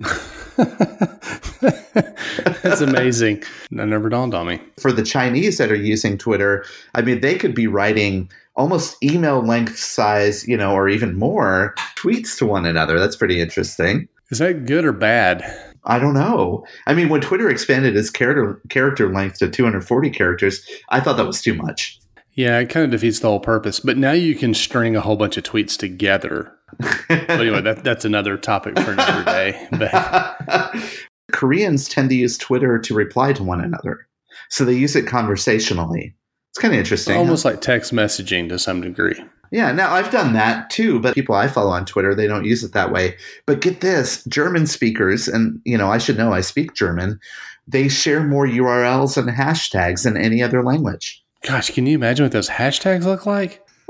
That's 2.62 2.80
amazing. 2.80 3.42
That 3.70 3.86
never 3.86 4.08
dawned 4.08 4.34
on 4.34 4.46
me. 4.46 4.60
For 4.78 4.92
the 4.92 5.02
Chinese 5.02 5.58
that 5.58 5.70
are 5.70 5.76
using 5.76 6.18
Twitter, 6.18 6.64
I 6.94 7.02
mean, 7.02 7.20
they 7.20 7.36
could 7.36 7.54
be 7.54 7.66
writing 7.66 8.30
almost 8.56 9.02
email 9.02 9.40
length 9.40 9.78
size, 9.78 10.46
you 10.46 10.56
know, 10.56 10.72
or 10.72 10.88
even 10.88 11.18
more 11.18 11.74
tweets 11.96 12.36
to 12.38 12.46
one 12.46 12.66
another. 12.66 12.98
That's 12.98 13.16
pretty 13.16 13.40
interesting. 13.40 14.08
Is 14.30 14.38
that 14.38 14.66
good 14.66 14.84
or 14.84 14.92
bad? 14.92 15.42
I 15.84 15.98
don't 15.98 16.14
know. 16.14 16.64
I 16.86 16.94
mean, 16.94 17.08
when 17.08 17.20
Twitter 17.20 17.48
expanded 17.48 17.96
its 17.96 18.10
character 18.10 18.60
character 18.68 19.12
length 19.12 19.38
to 19.38 19.48
240 19.48 20.10
characters, 20.10 20.64
I 20.90 21.00
thought 21.00 21.16
that 21.16 21.26
was 21.26 21.40
too 21.40 21.54
much. 21.54 21.98
Yeah, 22.34 22.58
it 22.58 22.70
kind 22.70 22.84
of 22.84 22.90
defeats 22.90 23.20
the 23.20 23.28
whole 23.28 23.40
purpose. 23.40 23.80
But 23.80 23.96
now 23.96 24.12
you 24.12 24.34
can 24.34 24.54
string 24.54 24.96
a 24.96 25.00
whole 25.00 25.16
bunch 25.16 25.36
of 25.36 25.44
tweets 25.44 25.76
together. 25.76 26.52
but 26.78 27.30
anyway, 27.30 27.60
that, 27.62 27.82
that's 27.82 28.04
another 28.04 28.36
topic 28.36 28.78
for 28.78 28.92
another 28.92 29.24
day. 29.24 29.68
But 29.72 30.74
Koreans 31.32 31.88
tend 31.88 32.10
to 32.10 32.16
use 32.16 32.38
Twitter 32.38 32.78
to 32.78 32.94
reply 32.94 33.32
to 33.32 33.42
one 33.42 33.60
another, 33.60 34.06
so 34.48 34.64
they 34.64 34.74
use 34.74 34.96
it 34.96 35.06
conversationally. 35.06 36.14
It's 36.50 36.58
kind 36.58 36.74
of 36.74 36.78
interesting. 36.78 37.16
Almost 37.16 37.42
huh? 37.42 37.50
like 37.50 37.60
text 37.60 37.92
messaging 37.92 38.48
to 38.48 38.58
some 38.58 38.80
degree. 38.80 39.20
Yeah, 39.50 39.72
now 39.72 39.92
I've 39.92 40.12
done 40.12 40.32
that 40.34 40.70
too, 40.70 41.00
but 41.00 41.14
people 41.14 41.34
I 41.34 41.48
follow 41.48 41.70
on 41.70 41.84
Twitter, 41.84 42.14
they 42.14 42.28
don't 42.28 42.44
use 42.44 42.62
it 42.62 42.72
that 42.72 42.92
way. 42.92 43.16
But 43.46 43.60
get 43.60 43.80
this, 43.80 44.24
German 44.24 44.66
speakers, 44.66 45.26
and 45.26 45.60
you 45.64 45.76
know, 45.76 45.90
I 45.90 45.98
should 45.98 46.16
know 46.16 46.32
I 46.32 46.40
speak 46.40 46.74
German, 46.74 47.18
they 47.66 47.88
share 47.88 48.22
more 48.22 48.46
URLs 48.46 49.16
and 49.16 49.28
hashtags 49.28 50.04
than 50.04 50.16
any 50.16 50.42
other 50.42 50.62
language. 50.62 51.22
Gosh, 51.42 51.70
can 51.70 51.86
you 51.86 51.94
imagine 51.94 52.24
what 52.24 52.32
those 52.32 52.48
hashtags 52.48 53.04
look 53.04 53.26
like? 53.26 53.66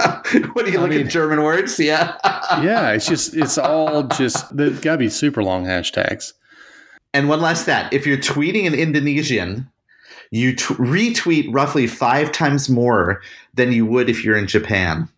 what 0.52 0.64
do 0.64 0.70
you 0.70 0.78
I 0.78 0.82
look 0.82 0.90
mean, 0.90 1.06
at 1.06 1.12
German 1.12 1.42
words? 1.42 1.78
Yeah. 1.78 2.16
yeah, 2.62 2.92
it's 2.92 3.06
just 3.06 3.36
it's 3.36 3.58
all 3.58 4.04
just 4.04 4.56
they've 4.56 4.80
got 4.80 4.92
to 4.92 4.98
be 4.98 5.10
super 5.10 5.42
long 5.42 5.64
hashtags. 5.64 6.32
And 7.12 7.28
one 7.28 7.40
last 7.40 7.62
stat: 7.62 7.92
if 7.92 8.06
you're 8.06 8.16
tweeting 8.16 8.64
in 8.64 8.74
Indonesian, 8.74 9.70
you 10.30 10.54
t- 10.54 10.74
retweet 10.74 11.52
roughly 11.52 11.86
five 11.86 12.32
times 12.32 12.68
more 12.68 13.20
than 13.54 13.72
you 13.72 13.84
would 13.84 14.08
if 14.08 14.24
you're 14.24 14.38
in 14.38 14.46
Japan. 14.46 15.08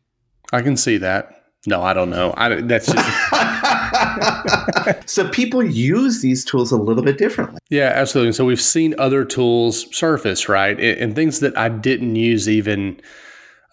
I 0.52 0.62
can 0.62 0.76
see 0.76 0.99
that. 0.99 1.42
No, 1.66 1.82
I 1.82 1.94
don't 1.94 2.11
know. 2.11 2.35
I 2.37 2.61
that's 2.61 2.92
just 2.92 3.09
so 5.11 5.28
people 5.28 5.62
use 5.62 6.21
these 6.21 6.44
tools 6.44 6.73
a 6.73 6.76
little 6.76 7.04
bit 7.04 7.18
differently. 7.18 7.61
Yeah, 7.71 7.92
absolutely. 7.94 8.32
So 8.32 8.44
we've 8.44 8.61
seen 8.61 8.97
other 8.99 9.25
tools 9.25 9.87
surface, 9.97 10.49
right, 10.49 10.78
and 10.80 11.14
things 11.14 11.38
that 11.40 11.56
I 11.56 11.68
didn't 11.68 12.16
use 12.16 12.49
even 12.49 13.00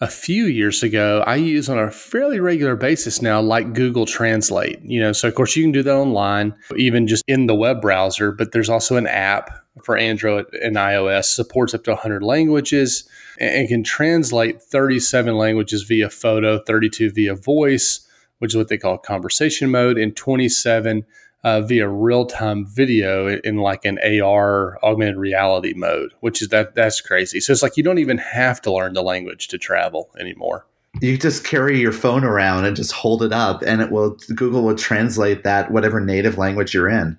a 0.00 0.06
few 0.06 0.44
years 0.46 0.84
ago. 0.84 1.24
I 1.26 1.34
use 1.34 1.68
on 1.68 1.78
a 1.78 1.90
fairly 1.90 2.38
regular 2.38 2.76
basis 2.76 3.20
now, 3.20 3.40
like 3.40 3.74
Google 3.74 4.06
Translate. 4.06 4.80
You 4.82 5.00
know, 5.00 5.12
so 5.12 5.26
of 5.26 5.34
course 5.34 5.56
you 5.56 5.64
can 5.64 5.72
do 5.72 5.82
that 5.82 5.94
online, 5.94 6.54
even 6.76 7.08
just 7.08 7.24
in 7.26 7.48
the 7.48 7.56
web 7.56 7.80
browser. 7.80 8.30
But 8.30 8.52
there's 8.52 8.70
also 8.70 8.96
an 8.96 9.08
app 9.08 9.59
for 9.82 9.96
Android 9.96 10.46
and 10.54 10.76
iOS 10.76 11.24
supports 11.24 11.74
up 11.74 11.84
to 11.84 11.90
100 11.90 12.22
languages 12.22 13.08
and 13.38 13.68
can 13.68 13.82
translate 13.82 14.60
37 14.60 15.36
languages 15.36 15.82
via 15.82 16.10
photo, 16.10 16.58
32 16.58 17.10
via 17.10 17.34
voice, 17.34 18.06
which 18.38 18.52
is 18.52 18.56
what 18.56 18.68
they 18.68 18.78
call 18.78 18.98
conversation 18.98 19.70
mode, 19.70 19.96
and 19.96 20.16
27 20.16 21.04
uh, 21.42 21.60
via 21.62 21.88
real 21.88 22.26
time 22.26 22.66
video 22.66 23.28
in 23.28 23.56
like 23.56 23.84
an 23.84 23.98
AR 23.98 24.78
augmented 24.84 25.16
reality 25.16 25.72
mode, 25.74 26.12
which 26.20 26.42
is 26.42 26.48
that 26.48 26.74
that's 26.74 27.00
crazy. 27.00 27.40
So 27.40 27.52
it's 27.52 27.62
like 27.62 27.76
you 27.76 27.82
don't 27.82 27.98
even 27.98 28.18
have 28.18 28.60
to 28.62 28.72
learn 28.72 28.92
the 28.92 29.02
language 29.02 29.48
to 29.48 29.58
travel 29.58 30.10
anymore 30.18 30.66
you 31.00 31.16
just 31.16 31.44
carry 31.44 31.78
your 31.78 31.92
phone 31.92 32.24
around 32.24 32.64
and 32.64 32.74
just 32.74 32.90
hold 32.90 33.22
it 33.22 33.32
up 33.32 33.62
and 33.62 33.80
it 33.80 33.92
will 33.92 34.18
google 34.34 34.62
will 34.62 34.74
translate 34.74 35.44
that 35.44 35.70
whatever 35.70 36.00
native 36.00 36.36
language 36.36 36.74
you're 36.74 36.88
in. 36.88 37.16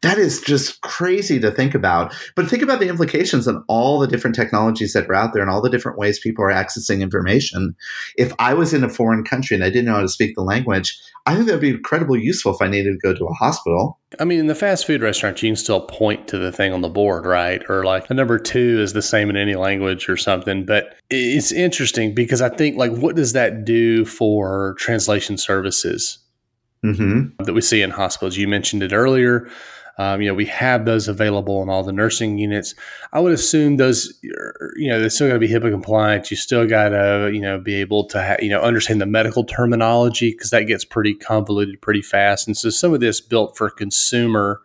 That 0.00 0.16
is 0.16 0.40
just 0.40 0.80
crazy 0.80 1.38
to 1.40 1.50
think 1.50 1.74
about. 1.74 2.14
But 2.34 2.48
think 2.48 2.62
about 2.62 2.80
the 2.80 2.88
implications 2.88 3.46
on 3.46 3.62
all 3.68 3.98
the 3.98 4.06
different 4.06 4.34
technologies 4.36 4.94
that 4.94 5.06
are 5.08 5.14
out 5.14 5.34
there 5.34 5.42
and 5.42 5.50
all 5.50 5.60
the 5.60 5.68
different 5.68 5.98
ways 5.98 6.18
people 6.18 6.44
are 6.44 6.50
accessing 6.50 7.00
information. 7.02 7.76
If 8.16 8.32
i 8.38 8.54
was 8.54 8.72
in 8.72 8.84
a 8.84 8.88
foreign 8.88 9.24
country 9.24 9.54
and 9.54 9.64
i 9.64 9.68
didn't 9.68 9.84
know 9.84 9.96
how 9.96 10.00
to 10.00 10.08
speak 10.08 10.34
the 10.34 10.42
language 10.42 10.98
i 11.26 11.34
think 11.34 11.46
that 11.46 11.54
would 11.54 11.60
be 11.60 11.70
incredibly 11.70 12.20
useful 12.20 12.54
if 12.54 12.62
i 12.62 12.68
needed 12.68 12.92
to 12.92 12.98
go 12.98 13.14
to 13.14 13.24
a 13.26 13.32
hospital 13.34 14.00
I 14.18 14.24
mean, 14.24 14.40
in 14.40 14.46
the 14.48 14.56
fast 14.56 14.86
food 14.86 15.02
restaurant, 15.02 15.40
you 15.40 15.50
can 15.50 15.56
still 15.56 15.82
point 15.82 16.26
to 16.28 16.38
the 16.38 16.50
thing 16.50 16.72
on 16.72 16.80
the 16.80 16.88
board, 16.88 17.24
right? 17.26 17.62
Or 17.70 17.84
like 17.84 18.10
a 18.10 18.14
number 18.14 18.40
two 18.40 18.80
is 18.80 18.92
the 18.92 19.02
same 19.02 19.30
in 19.30 19.36
any 19.36 19.54
language 19.54 20.08
or 20.08 20.16
something. 20.16 20.66
But 20.66 20.96
it's 21.10 21.52
interesting 21.52 22.12
because 22.12 22.42
I 22.42 22.48
think, 22.48 22.76
like, 22.76 22.90
what 22.90 23.14
does 23.14 23.34
that 23.34 23.64
do 23.64 24.04
for 24.04 24.74
translation 24.78 25.38
services 25.38 26.18
mm-hmm. 26.84 27.44
that 27.44 27.52
we 27.52 27.60
see 27.60 27.82
in 27.82 27.90
hospitals? 27.90 28.36
You 28.36 28.48
mentioned 28.48 28.82
it 28.82 28.92
earlier. 28.92 29.48
Um, 30.00 30.22
you 30.22 30.28
know, 30.28 30.34
we 30.34 30.46
have 30.46 30.86
those 30.86 31.08
available 31.08 31.62
in 31.62 31.68
all 31.68 31.82
the 31.82 31.92
nursing 31.92 32.38
units. 32.38 32.74
I 33.12 33.20
would 33.20 33.34
assume 33.34 33.76
those, 33.76 34.18
you 34.22 34.88
know, 34.88 34.98
they're 34.98 35.10
still 35.10 35.28
got 35.28 35.34
to 35.34 35.38
be 35.38 35.48
HIPAA 35.48 35.70
compliant. 35.70 36.30
You 36.30 36.38
still 36.38 36.66
got 36.66 36.88
to, 36.88 37.30
you 37.30 37.40
know, 37.42 37.60
be 37.60 37.74
able 37.74 38.06
to, 38.06 38.22
ha- 38.22 38.36
you 38.40 38.48
know, 38.48 38.62
understand 38.62 39.02
the 39.02 39.06
medical 39.06 39.44
terminology 39.44 40.30
because 40.30 40.48
that 40.50 40.62
gets 40.62 40.86
pretty 40.86 41.12
convoluted 41.12 41.82
pretty 41.82 42.00
fast. 42.00 42.46
And 42.46 42.56
so 42.56 42.70
some 42.70 42.94
of 42.94 43.00
this 43.00 43.20
built 43.20 43.58
for 43.58 43.68
consumer 43.68 44.62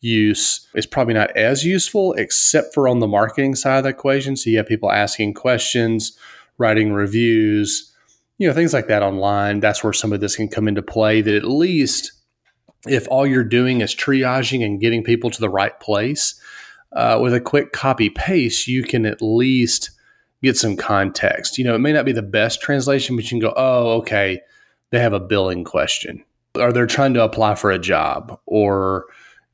use 0.00 0.66
is 0.74 0.86
probably 0.86 1.12
not 1.12 1.36
as 1.36 1.62
useful, 1.62 2.14
except 2.14 2.72
for 2.72 2.88
on 2.88 3.00
the 3.00 3.06
marketing 3.06 3.56
side 3.56 3.76
of 3.76 3.84
the 3.84 3.90
equation. 3.90 4.34
So 4.34 4.48
you 4.48 4.56
have 4.56 4.66
people 4.66 4.90
asking 4.90 5.34
questions, 5.34 6.16
writing 6.56 6.94
reviews, 6.94 7.94
you 8.38 8.48
know, 8.48 8.54
things 8.54 8.72
like 8.72 8.86
that 8.86 9.02
online. 9.02 9.60
That's 9.60 9.84
where 9.84 9.92
some 9.92 10.14
of 10.14 10.20
this 10.20 10.36
can 10.36 10.48
come 10.48 10.68
into 10.68 10.80
play. 10.80 11.20
That 11.20 11.34
at 11.34 11.44
least 11.44 12.12
if 12.86 13.06
all 13.08 13.26
you're 13.26 13.44
doing 13.44 13.80
is 13.80 13.94
triaging 13.94 14.64
and 14.64 14.80
getting 14.80 15.04
people 15.04 15.30
to 15.30 15.40
the 15.40 15.48
right 15.48 15.78
place, 15.80 16.40
uh, 16.92 17.18
with 17.20 17.34
a 17.34 17.40
quick 17.40 17.72
copy 17.72 18.10
paste, 18.10 18.66
you 18.66 18.82
can 18.82 19.06
at 19.06 19.22
least 19.22 19.90
get 20.42 20.56
some 20.56 20.76
context. 20.76 21.58
You 21.58 21.64
know, 21.64 21.74
it 21.74 21.80
may 21.80 21.92
not 21.92 22.04
be 22.04 22.12
the 22.12 22.22
best 22.22 22.60
translation, 22.60 23.16
but 23.16 23.24
you 23.24 23.30
can 23.30 23.38
go, 23.38 23.54
oh, 23.56 23.98
okay, 23.98 24.40
they 24.90 25.00
have 25.00 25.12
a 25.12 25.20
billing 25.20 25.64
question, 25.64 26.24
or 26.56 26.72
they're 26.72 26.86
trying 26.86 27.14
to 27.14 27.22
apply 27.22 27.54
for 27.54 27.70
a 27.70 27.78
job, 27.78 28.40
or 28.46 29.06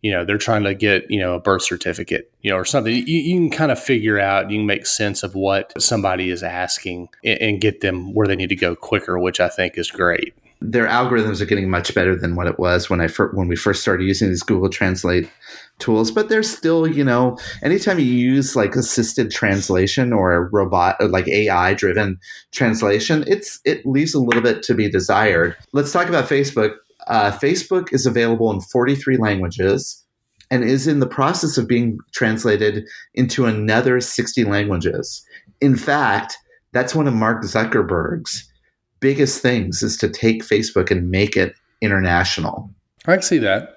you 0.03 0.13
know 0.13 0.25
they're 0.25 0.39
trying 0.39 0.65
to 0.65 0.75
get 0.75 1.11
you 1.11 1.19
know 1.19 1.35
a 1.35 1.41
birth 1.41 1.63
certificate 1.63 2.31
you 2.41 2.51
know 2.51 2.57
or 2.57 2.65
something. 2.65 2.95
You, 2.95 3.03
you 3.03 3.39
can 3.39 3.51
kind 3.51 3.73
of 3.73 3.83
figure 3.83 4.19
out 4.19 4.51
you 4.51 4.59
can 4.59 4.67
make 4.67 4.87
sense 4.87 5.23
of 5.23 5.35
what 5.35 5.73
somebody 5.81 6.31
is 6.31 6.43
asking 6.43 7.09
and, 7.25 7.41
and 7.41 7.61
get 7.61 7.81
them 7.81 8.15
where 8.15 8.27
they 8.27 8.37
need 8.37 8.51
to 8.51 8.57
go 8.57 8.77
quicker 8.77 9.19
which 9.19 9.41
i 9.41 9.49
think 9.49 9.77
is 9.77 9.91
great 9.91 10.35
their 10.61 10.87
algorithms 10.87 11.41
are 11.41 11.47
getting 11.47 11.69
much 11.69 11.95
better 11.95 12.17
than 12.17 12.35
what 12.35 12.47
it 12.47 12.59
was 12.59 12.89
when 12.89 13.01
I 13.01 13.09
fir- 13.09 13.33
when 13.33 13.49
we 13.49 13.57
first 13.57 13.83
started 13.83 14.05
using 14.05 14.29
these 14.29 14.43
Google 14.43 14.71
Translate 14.71 15.31
tools. 15.79 16.11
But 16.11 16.29
there's 16.29 16.51
still, 16.51 16.87
you 16.87 17.05
know, 17.05 17.37
anytime 17.63 17.99
you 17.99 18.07
use 18.07 18.57
like 18.57 18.75
assisted 18.75 19.31
translation 19.31 20.13
or 20.13 20.49
robot 20.53 20.97
or 20.99 21.09
like 21.09 21.29
AI 21.29 21.75
driven 21.75 22.19
translation, 22.53 23.25
it's 23.27 23.61
it 23.65 23.85
leaves 23.85 24.15
a 24.15 24.21
little 24.21 24.43
bit 24.43 24.63
to 24.65 24.75
be 24.75 24.91
desired. 24.91 25.57
Let's 25.73 25.93
talk 25.93 26.09
about 26.09 26.29
Facebook. 26.29 26.75
Uh, 27.07 27.31
Facebook 27.31 27.93
is 27.93 28.07
available 28.07 28.51
in 28.51 28.61
43 28.61 29.19
languages 29.19 30.05
and 30.51 30.65
is 30.65 30.87
in 30.87 31.01
the 31.01 31.07
process 31.07 31.59
of 31.59 31.69
being 31.69 31.99
translated 32.13 32.87
into 33.15 33.47
another 33.47 34.01
60 34.01 34.45
languages. 34.45 35.25
In 35.61 35.77
fact, 35.77 36.39
that's 36.73 36.95
one 36.95 37.07
of 37.07 37.15
Mark 37.15 37.43
Zuckerberg's 37.43 38.51
biggest 39.01 39.43
things 39.43 39.83
is 39.83 39.97
to 39.99 40.09
take 40.09 40.43
Facebook 40.43 40.91
and 40.91 41.11
make 41.11 41.37
it 41.37 41.55
international. 41.81 42.71
I 43.07 43.15
can 43.15 43.23
see 43.23 43.39
that. 43.39 43.77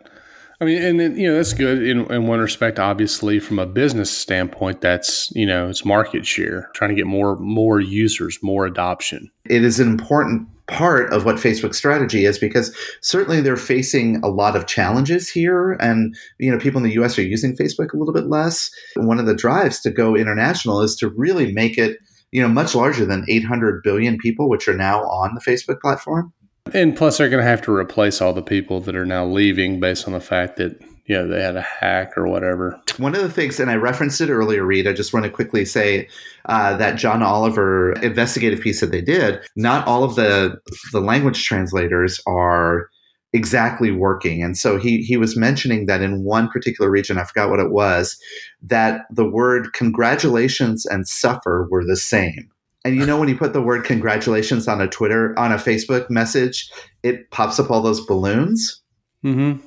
I 0.61 0.65
mean, 0.65 0.99
and 0.99 1.17
you 1.17 1.29
know 1.29 1.38
that's 1.38 1.53
good 1.53 1.81
in, 1.81 2.11
in 2.11 2.27
one 2.27 2.39
respect. 2.39 2.79
Obviously, 2.79 3.39
from 3.39 3.59
a 3.59 3.65
business 3.65 4.11
standpoint, 4.11 4.81
that's 4.81 5.31
you 5.31 5.45
know 5.45 5.69
it's 5.69 5.85
market 5.85 6.25
share, 6.25 6.69
trying 6.73 6.89
to 6.89 6.95
get 6.95 7.07
more 7.07 7.38
more 7.38 7.79
users, 7.79 8.38
more 8.43 8.65
adoption. 8.65 9.31
It 9.45 9.63
is 9.63 9.79
an 9.79 9.88
important 9.88 10.49
part 10.67 11.11
of 11.13 11.25
what 11.25 11.38
Facebook's 11.38 11.77
strategy 11.77 12.25
is 12.25 12.38
because 12.38 12.75
certainly 13.01 13.41
they're 13.41 13.57
facing 13.57 14.17
a 14.17 14.27
lot 14.27 14.55
of 14.55 14.67
challenges 14.67 15.29
here, 15.29 15.73
and 15.79 16.13
you 16.39 16.51
know 16.51 16.59
people 16.59 16.79
in 16.79 16.83
the 16.83 16.93
U.S. 16.95 17.17
are 17.17 17.23
using 17.23 17.55
Facebook 17.55 17.93
a 17.93 17.97
little 17.97 18.13
bit 18.13 18.27
less. 18.27 18.69
One 18.97 19.17
of 19.17 19.27
the 19.27 19.35
drives 19.35 19.79
to 19.81 19.89
go 19.89 20.13
international 20.13 20.81
is 20.81 20.93
to 20.97 21.07
really 21.09 21.53
make 21.53 21.77
it 21.77 21.99
you 22.31 22.41
know, 22.41 22.48
much 22.48 22.75
larger 22.75 23.05
than 23.05 23.25
800 23.27 23.81
billion 23.83 24.17
people, 24.17 24.50
which 24.50 24.67
are 24.67 24.75
now 24.75 25.01
on 25.03 25.36
the 25.36 25.41
Facebook 25.41 25.79
platform. 25.79 26.33
And 26.74 26.95
plus, 26.95 27.17
they're 27.17 27.29
going 27.29 27.43
to 27.43 27.50
have 27.50 27.62
to 27.63 27.75
replace 27.75 28.21
all 28.21 28.33
the 28.33 28.43
people 28.43 28.79
that 28.81 28.95
are 28.95 29.05
now 29.05 29.25
leaving 29.25 29.79
based 29.79 30.07
on 30.07 30.13
the 30.13 30.19
fact 30.19 30.57
that, 30.57 30.79
you 31.05 31.15
know, 31.15 31.27
they 31.27 31.41
had 31.41 31.55
a 31.55 31.62
hack 31.62 32.15
or 32.15 32.27
whatever. 32.27 32.79
One 32.98 33.15
of 33.15 33.21
the 33.21 33.31
things, 33.31 33.59
and 33.59 33.71
I 33.71 33.75
referenced 33.75 34.21
it 34.21 34.29
earlier, 34.29 34.63
Reed, 34.63 34.88
I 34.88 34.93
just 34.93 35.13
want 35.13 35.25
to 35.25 35.31
quickly 35.31 35.65
say 35.65 36.07
uh, 36.45 36.77
that 36.77 36.98
John 36.98 37.24
Oliver 37.24 37.93
investigative 38.03 38.62
piece 38.62 38.81
that 38.81 38.91
they 38.91 39.01
did, 39.01 39.39
not 39.55 39.88
all 39.88 40.03
of 40.03 40.15
the, 40.15 40.59
the 40.91 41.01
language 41.01 41.43
translators 41.43 42.21
are 42.27 42.89
exactly 43.33 43.91
working. 43.91 44.43
And 44.43 44.57
so 44.57 44.77
he 44.77 45.01
he 45.01 45.17
was 45.17 45.38
mentioning 45.38 45.86
that 45.86 46.01
in 46.01 46.24
one 46.24 46.50
particular 46.50 46.89
region, 46.89 47.17
I 47.17 47.24
forgot 47.24 47.50
what 47.50 47.59
it 47.59 47.71
was, 47.71 48.17
that 48.62 49.01
the 49.12 49.29
word 49.29 49.74
congratulations 49.74 50.86
and 50.86 51.07
suffer 51.07 51.67
were 51.69 51.86
the 51.86 51.98
same. 51.98 52.50
And 52.86 52.95
you 52.95 53.05
know 53.05 53.19
when 53.19 53.27
you 53.27 53.38
put 53.38 53.53
the 53.53 53.62
word 53.62 53.83
congratulations 53.83 54.68
on 54.68 54.81
a 54.81 54.87
Twitter 54.87 55.37
on 55.37 55.51
a 55.51 55.57
Facebook 55.57 56.09
message, 56.09 56.72
it 57.03 57.29
pops 57.29 57.59
up 57.59 57.70
all 57.70 57.81
those 57.81 58.05
balloons. 58.05 58.81
Mm-hmm. 59.24 59.65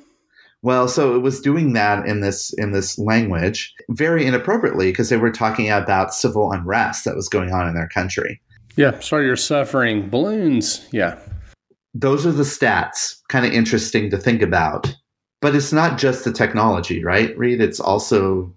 Well, 0.63 0.87
so 0.87 1.15
it 1.15 1.19
was 1.19 1.39
doing 1.39 1.73
that 1.73 2.07
in 2.07 2.21
this 2.21 2.53
in 2.57 2.71
this 2.71 2.97
language 2.97 3.73
very 3.89 4.25
inappropriately 4.25 4.91
because 4.91 5.09
they 5.09 5.17
were 5.17 5.31
talking 5.31 5.69
about 5.69 6.13
civil 6.13 6.51
unrest 6.51 7.05
that 7.05 7.15
was 7.15 7.29
going 7.29 7.51
on 7.51 7.67
in 7.67 7.75
their 7.75 7.89
country. 7.89 8.41
Yeah, 8.75 8.99
sorry 8.99 9.27
you're 9.27 9.35
suffering. 9.35 10.09
Balloons. 10.09 10.87
Yeah 10.91 11.17
those 11.93 12.25
are 12.25 12.31
the 12.31 12.43
stats. 12.43 13.21
Kind 13.29 13.45
of 13.45 13.53
interesting 13.53 14.09
to 14.09 14.17
think 14.17 14.41
about. 14.41 14.95
But 15.41 15.55
it's 15.55 15.73
not 15.73 15.97
just 15.97 16.23
the 16.23 16.31
technology, 16.31 17.03
right, 17.03 17.37
Reed? 17.37 17.61
It's 17.61 17.79
also 17.79 18.53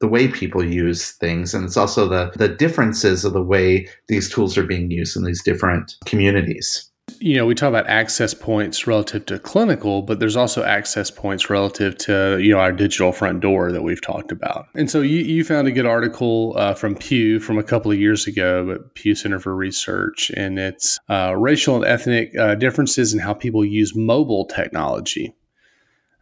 the 0.00 0.08
way 0.08 0.28
people 0.28 0.64
use 0.64 1.12
things 1.12 1.54
and 1.54 1.64
it's 1.64 1.76
also 1.76 2.06
the 2.06 2.30
the 2.36 2.48
differences 2.48 3.24
of 3.24 3.32
the 3.32 3.42
way 3.42 3.88
these 4.08 4.28
tools 4.28 4.58
are 4.58 4.66
being 4.66 4.90
used 4.90 5.16
in 5.16 5.24
these 5.24 5.42
different 5.42 5.96
communities 6.04 6.90
you 7.20 7.36
know, 7.36 7.46
we 7.46 7.54
talk 7.54 7.68
about 7.68 7.86
access 7.88 8.34
points 8.34 8.86
relative 8.86 9.26
to 9.26 9.38
clinical, 9.38 10.02
but 10.02 10.20
there's 10.20 10.36
also 10.36 10.64
access 10.64 11.10
points 11.10 11.50
relative 11.50 11.96
to, 11.98 12.38
you 12.40 12.52
know, 12.52 12.58
our 12.58 12.72
digital 12.72 13.12
front 13.12 13.40
door 13.40 13.72
that 13.72 13.82
we've 13.82 14.02
talked 14.02 14.32
about. 14.32 14.68
And 14.74 14.90
so 14.90 15.00
you, 15.00 15.18
you 15.18 15.44
found 15.44 15.68
a 15.68 15.72
good 15.72 15.86
article 15.86 16.54
uh, 16.56 16.74
from 16.74 16.94
Pew 16.94 17.40
from 17.40 17.58
a 17.58 17.62
couple 17.62 17.90
of 17.90 17.98
years 17.98 18.26
ago, 18.26 18.66
but 18.66 18.94
Pew 18.94 19.14
Center 19.14 19.40
for 19.40 19.54
Research, 19.54 20.30
and 20.36 20.58
it's 20.58 20.98
uh, 21.08 21.34
racial 21.36 21.76
and 21.76 21.84
ethnic 21.84 22.36
uh, 22.38 22.54
differences 22.54 23.12
in 23.12 23.20
how 23.20 23.34
people 23.34 23.64
use 23.64 23.94
mobile 23.94 24.44
technology. 24.44 25.34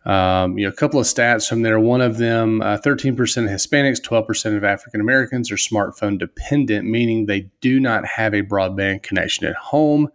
Um, 0.05 0.59
you 0.59 0.67
know, 0.67 0.71
a 0.71 0.77
couple 0.77 1.01
of 1.01 1.07
stats 1.07 1.49
from 1.49 1.63
there. 1.63 1.81
One 1.81 2.03
of 2.03 2.19
them, 2.19 2.61
uh, 2.61 2.77
13% 2.77 3.13
of 3.13 3.51
Hispanics, 3.51 4.03
12% 4.03 4.57
of 4.57 4.63
African 4.63 5.01
Americans 5.01 5.51
are 5.51 5.57
smartphone 5.57 6.19
dependent, 6.19 6.87
meaning 6.87 7.25
they 7.25 7.51
do 7.63 7.81
not 7.81 8.05
have 8.05 8.35
a 8.35 8.43
broadband 8.43 9.03
connection 9.03 9.47
at 9.47 9.57
home 9.57 10.11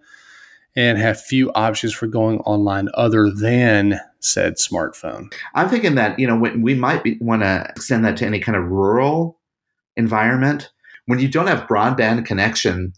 and 0.76 0.98
have 0.98 1.20
few 1.20 1.52
options 1.54 1.94
for 1.94 2.08
going 2.08 2.40
online 2.42 2.90
other 2.94 3.30
than 3.30 4.00
said 4.20 4.56
smartphone. 4.56 5.34
I'm 5.56 5.70
thinking 5.70 5.96
that 5.96 6.20
you 6.20 6.28
know 6.28 6.36
we 6.36 6.76
might 6.76 7.04
want 7.22 7.42
to 7.42 7.66
extend 7.70 8.06
that 8.06 8.18
to 8.18 8.26
any 8.26 8.40
kind 8.40 8.58
of 8.58 8.66
rural 8.66 9.40
environment 9.98 10.72
when 11.06 11.20
you 11.20 11.28
don't 11.28 11.48
have 11.48 11.68
broadband 11.68 12.26
connection. 12.26 12.94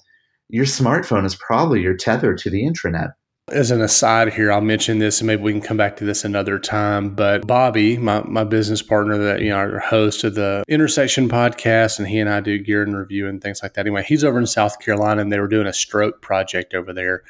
Your 0.49 0.65
smartphone 0.65 1.25
is 1.25 1.36
probably 1.36 1.81
your 1.81 1.95
tether 1.95 2.36
to 2.36 2.49
the 2.49 2.63
intranet 2.63 3.13
as 3.52 3.72
an 3.72 3.82
aside 3.82 4.34
here, 4.34 4.52
I'll 4.52 4.62
mention 4.62 5.00
this 5.00 5.20
and 5.20 5.28
maybe 5.28 5.42
we 5.42 5.52
can 5.52 5.62
come 5.62 5.78
back 5.78 5.98
to 5.98 6.06
this 6.06 6.24
another 6.24 6.58
time. 6.58 7.14
But 7.14 7.46
Bobby, 7.46 7.98
my, 7.98 8.22
my 8.24 8.44
business 8.44 8.82
partner 8.82 9.18
that, 9.18 9.42
you 9.42 9.50
know, 9.50 9.58
our 9.58 9.80
host 9.80 10.24
of 10.24 10.36
the 10.36 10.64
Intersection 10.68 11.30
podcast, 11.30 12.00
and 12.00 12.08
he 12.08 12.20
and 12.20 12.30
I 12.30 12.40
do 12.40 12.58
gear 12.58 12.84
and 12.84 12.98
review 12.98 13.28
and 13.28 13.42
things 13.42 13.62
like 13.62 13.74
that. 13.74 13.82
Anyway, 13.82 14.04
he's 14.04 14.24
over 14.24 14.40
in 14.40 14.48
South 14.48 14.80
Carolina 14.80 15.22
and 15.22 15.32
they 15.32 15.40
were 15.40 15.48
doing 15.48 15.68
a 15.68 15.74
stroke 15.74 16.22
project 16.22 16.74
over 16.74 16.94
there 16.94 17.24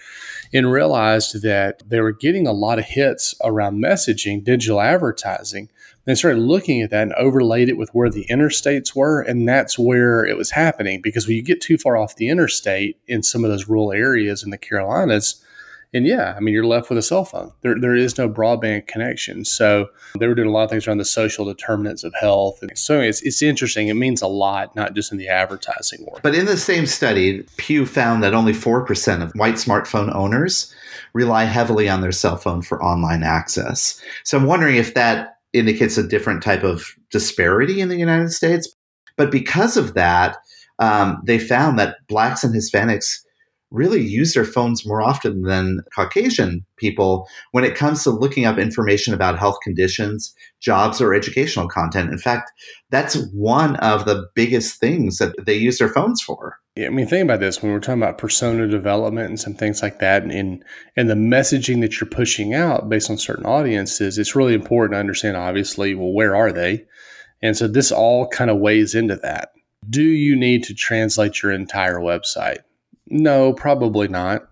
and 0.53 0.71
realized 0.71 1.41
that 1.41 1.81
they 1.87 1.99
were 1.99 2.11
getting 2.11 2.47
a 2.47 2.53
lot 2.53 2.79
of 2.79 2.85
hits 2.85 3.33
around 3.43 3.81
messaging, 3.81 4.43
digital 4.43 4.81
advertising. 4.81 5.69
They 6.05 6.15
started 6.15 6.39
looking 6.39 6.81
at 6.81 6.89
that 6.89 7.03
and 7.03 7.13
overlaid 7.13 7.69
it 7.69 7.77
with 7.77 7.89
where 7.93 8.09
the 8.09 8.25
interstates 8.29 8.95
were. 8.95 9.21
And 9.21 9.47
that's 9.47 9.77
where 9.77 10.25
it 10.25 10.35
was 10.35 10.51
happening 10.51 11.01
because 11.01 11.27
when 11.27 11.35
you 11.35 11.43
get 11.43 11.61
too 11.61 11.77
far 11.77 11.95
off 11.95 12.15
the 12.15 12.29
interstate 12.29 12.99
in 13.07 13.23
some 13.23 13.43
of 13.43 13.51
those 13.51 13.67
rural 13.67 13.91
areas 13.91 14.43
in 14.43 14.49
the 14.49 14.57
Carolinas, 14.57 15.43
and 15.93 16.07
yeah, 16.07 16.33
I 16.37 16.39
mean, 16.39 16.53
you're 16.53 16.65
left 16.65 16.89
with 16.89 16.97
a 16.97 17.01
cell 17.01 17.25
phone. 17.25 17.51
There, 17.61 17.77
there 17.77 17.95
is 17.95 18.17
no 18.17 18.29
broadband 18.29 18.87
connection. 18.87 19.43
So 19.43 19.87
they 20.17 20.27
were 20.27 20.35
doing 20.35 20.47
a 20.47 20.51
lot 20.51 20.63
of 20.63 20.69
things 20.69 20.87
around 20.87 20.99
the 20.99 21.05
social 21.05 21.43
determinants 21.43 22.05
of 22.05 22.13
health. 22.19 22.59
And 22.61 22.77
so 22.77 23.01
it's, 23.01 23.21
it's 23.23 23.41
interesting. 23.41 23.89
It 23.89 23.95
means 23.95 24.21
a 24.21 24.27
lot, 24.27 24.73
not 24.73 24.93
just 24.93 25.11
in 25.11 25.17
the 25.17 25.27
advertising 25.27 26.05
world. 26.05 26.21
But 26.23 26.33
in 26.33 26.45
the 26.45 26.55
same 26.55 26.85
study, 26.85 27.43
Pew 27.57 27.85
found 27.85 28.23
that 28.23 28.33
only 28.33 28.53
4% 28.53 29.21
of 29.21 29.33
white 29.33 29.55
smartphone 29.55 30.15
owners 30.15 30.73
rely 31.13 31.43
heavily 31.43 31.89
on 31.89 31.99
their 31.99 32.13
cell 32.13 32.37
phone 32.37 32.61
for 32.61 32.81
online 32.81 33.23
access. 33.23 34.01
So 34.23 34.37
I'm 34.37 34.45
wondering 34.45 34.77
if 34.77 34.93
that 34.93 35.39
indicates 35.51 35.97
a 35.97 36.07
different 36.07 36.41
type 36.41 36.63
of 36.63 36.95
disparity 37.11 37.81
in 37.81 37.89
the 37.89 37.97
United 37.97 38.31
States. 38.31 38.73
But 39.17 39.29
because 39.29 39.75
of 39.75 39.93
that, 39.95 40.37
um, 40.79 41.21
they 41.25 41.37
found 41.37 41.77
that 41.79 41.97
blacks 42.07 42.45
and 42.45 42.55
Hispanics 42.55 43.19
really 43.71 44.01
use 44.01 44.33
their 44.33 44.45
phones 44.45 44.85
more 44.85 45.01
often 45.01 45.43
than 45.43 45.81
Caucasian 45.95 46.65
people 46.75 47.27
when 47.51 47.63
it 47.63 47.75
comes 47.75 48.03
to 48.03 48.09
looking 48.09 48.45
up 48.45 48.57
information 48.57 49.13
about 49.13 49.39
health 49.39 49.57
conditions, 49.63 50.35
jobs, 50.59 51.01
or 51.01 51.13
educational 51.13 51.67
content. 51.67 52.11
In 52.11 52.17
fact, 52.17 52.51
that's 52.89 53.15
one 53.33 53.77
of 53.77 54.05
the 54.05 54.27
biggest 54.35 54.79
things 54.79 55.17
that 55.17 55.33
they 55.45 55.55
use 55.55 55.79
their 55.79 55.89
phones 55.89 56.21
for. 56.21 56.57
Yeah, 56.75 56.87
I 56.87 56.89
mean, 56.89 57.07
think 57.07 57.23
about 57.23 57.39
this 57.41 57.61
when 57.61 57.71
we're 57.71 57.79
talking 57.79 58.01
about 58.01 58.17
persona 58.17 58.67
development 58.67 59.27
and 59.27 59.39
some 59.39 59.53
things 59.53 59.81
like 59.81 59.99
that, 59.99 60.23
and 60.23 60.63
and 60.95 61.09
the 61.09 61.15
messaging 61.15 61.81
that 61.81 61.99
you're 61.99 62.09
pushing 62.09 62.53
out 62.53 62.87
based 62.87 63.09
on 63.09 63.17
certain 63.17 63.45
audiences, 63.45 64.17
it's 64.17 64.35
really 64.35 64.53
important 64.53 64.93
to 64.93 64.99
understand. 64.99 65.35
Obviously, 65.35 65.95
well, 65.95 66.13
where 66.13 66.35
are 66.35 66.51
they? 66.51 66.85
And 67.41 67.57
so 67.57 67.67
this 67.67 67.91
all 67.91 68.27
kind 68.27 68.49
of 68.49 68.59
weighs 68.59 68.95
into 68.95 69.17
that. 69.17 69.51
Do 69.89 70.03
you 70.03 70.35
need 70.35 70.63
to 70.65 70.73
translate 70.73 71.41
your 71.41 71.51
entire 71.51 71.97
website? 71.97 72.59
No, 73.11 73.53
probably 73.53 74.07
not. 74.07 74.47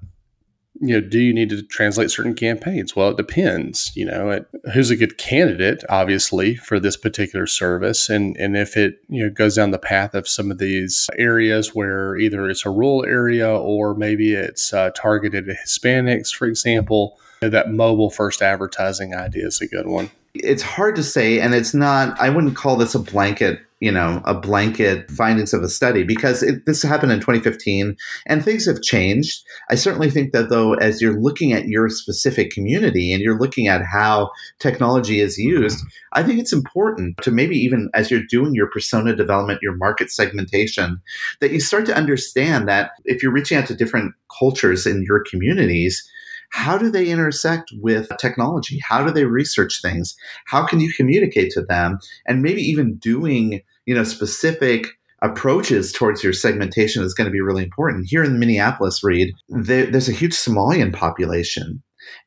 You 0.82 1.02
know, 1.02 1.08
do 1.08 1.19
you 1.19 1.34
need 1.34 1.50
to 1.50 1.62
translate 1.63 2.12
certain 2.12 2.36
campaigns? 2.36 2.95
Well, 2.95 3.10
it 3.10 3.17
depends. 3.17 3.91
You 3.95 4.06
know, 4.06 4.30
it, 4.30 4.45
who's 4.74 4.91
a 4.91 4.95
good 4.95 5.17
candidate, 5.17 5.84
obviously, 5.89 6.56
for 6.56 6.80
this 6.80 6.95
particular 6.95 7.48
service, 7.48 8.10
and 8.10 8.38
and 8.38 8.56
if 8.56 8.78
it 8.78 9.02
you 9.10 9.24
know 9.24 9.30
goes 9.30 9.56
down 9.56 9.72
the 9.72 9.80
path 9.80 10.13
of 10.13 10.28
some 10.28 10.52
of 10.52 10.58
these 10.58 11.10
areas 11.17 11.76
where 11.76 12.15
either 12.17 12.50
it's 12.50 12.65
a 12.65 12.69
rural 12.69 13.06
area 13.06 13.50
or 13.50 13.93
maybe 13.93 14.34
it's 14.34 14.74
uh, 14.74 14.91
targeted 14.95 15.50
at 15.50 15.58
Hispanics, 15.65 16.34
for 16.34 16.48
example, 16.48 17.19
that 17.41 17.72
mobile 17.72 18.10
first 18.10 18.41
advertising 18.41 19.13
idea 19.13 19.48
is 19.48 19.60
a 19.60 19.67
good 19.67 19.88
one 19.88 20.12
it's 20.36 20.62
hard 20.62 20.95
to 20.95 21.04
say 21.04 21.39
and 21.39 21.56
it's 21.56 21.74
not 21.74 22.19
i 22.19 22.30
wouldn't 22.30 22.56
call 22.56 22.76
this 22.76 22.93
a 22.93 23.00
blanket 23.00 23.60
you 23.80 23.92
know 23.92 24.22
a 24.26 24.34
blanket 24.34 25.10
findings 25.12 25.54
of 25.54 25.63
a 25.63 25.70
study 25.70 26.04
because 26.04 26.44
it, 26.44 26.65
this 26.65 26.84
happened 26.84 27.12
in 27.12 27.20
2015 27.20 27.96
and 28.26 28.44
things 28.44 28.65
have 28.65 28.82
changed 28.82 29.44
i 29.70 29.76
certainly 29.76 30.10
think 30.10 30.32
that 30.34 30.50
though 30.50 30.74
as 30.76 31.02
you're 31.02 31.20
looking 31.20 31.54
at 31.54 31.68
your 31.68 31.89
specific 31.89 32.52
community 32.52 33.13
and 33.13 33.22
you're 33.22 33.39
looking 33.39 33.68
at 33.68 33.86
how 33.86 34.30
technology 34.60 35.20
is 35.20 35.38
used 35.38 35.80
i 36.13 36.22
think 36.22 36.39
it's 36.39 36.54
important 36.54 37.18
to 37.22 37.32
maybe 37.32 37.56
even 37.56 37.89
as 37.94 38.12
you're 38.12 38.24
doing 38.30 38.54
your 38.54 38.70
persona 38.70 39.15
development 39.15 39.62
your 39.62 39.76
market 39.76 40.12
segmentation 40.12 41.02
that 41.39 41.52
you 41.52 41.60
start 41.60 41.86
to 41.86 41.96
understand 41.96 42.68
that 42.68 42.92
if 43.06 43.24
you're 43.24 43.32
reaching 43.32 43.58
out 43.58 43.65
to 43.65 43.76
different 43.76 44.13
cultures 44.38 44.86
in 44.86 45.04
your 45.04 45.24
communities 45.24 46.10
how 46.52 46.78
do 46.78 46.89
they 46.89 47.10
intersect 47.10 47.72
with 47.80 48.10
technology? 48.20 48.80
How 48.84 49.06
do 49.06 49.12
they 49.12 49.26
research 49.26 49.82
things? 49.82 50.15
How 50.46 50.65
can 50.65 50.80
you 50.80 50.92
communicate 50.92 51.52
to 51.52 51.62
them? 51.62 52.00
And 52.26 52.42
maybe 52.42 52.62
even 52.62 52.96
doing, 52.96 53.62
you 53.89 53.95
know, 53.95 54.04
specific 54.04 54.86
approaches 55.23 55.91
towards 55.91 56.23
your 56.23 56.32
segmentation 56.32 57.04
is 57.04 57.15
going 57.15 57.25
to 57.25 57.32
be 57.32 57.41
really 57.41 57.63
important. 57.63 58.06
Here 58.08 58.23
in 58.23 58.38
Minneapolis, 58.38 59.04
Reed, 59.04 59.34
there, 59.49 59.88
there's 59.88 60.08
a 60.08 60.12
huge 60.12 60.34
Somalian 60.34 60.93
population. 60.93 61.82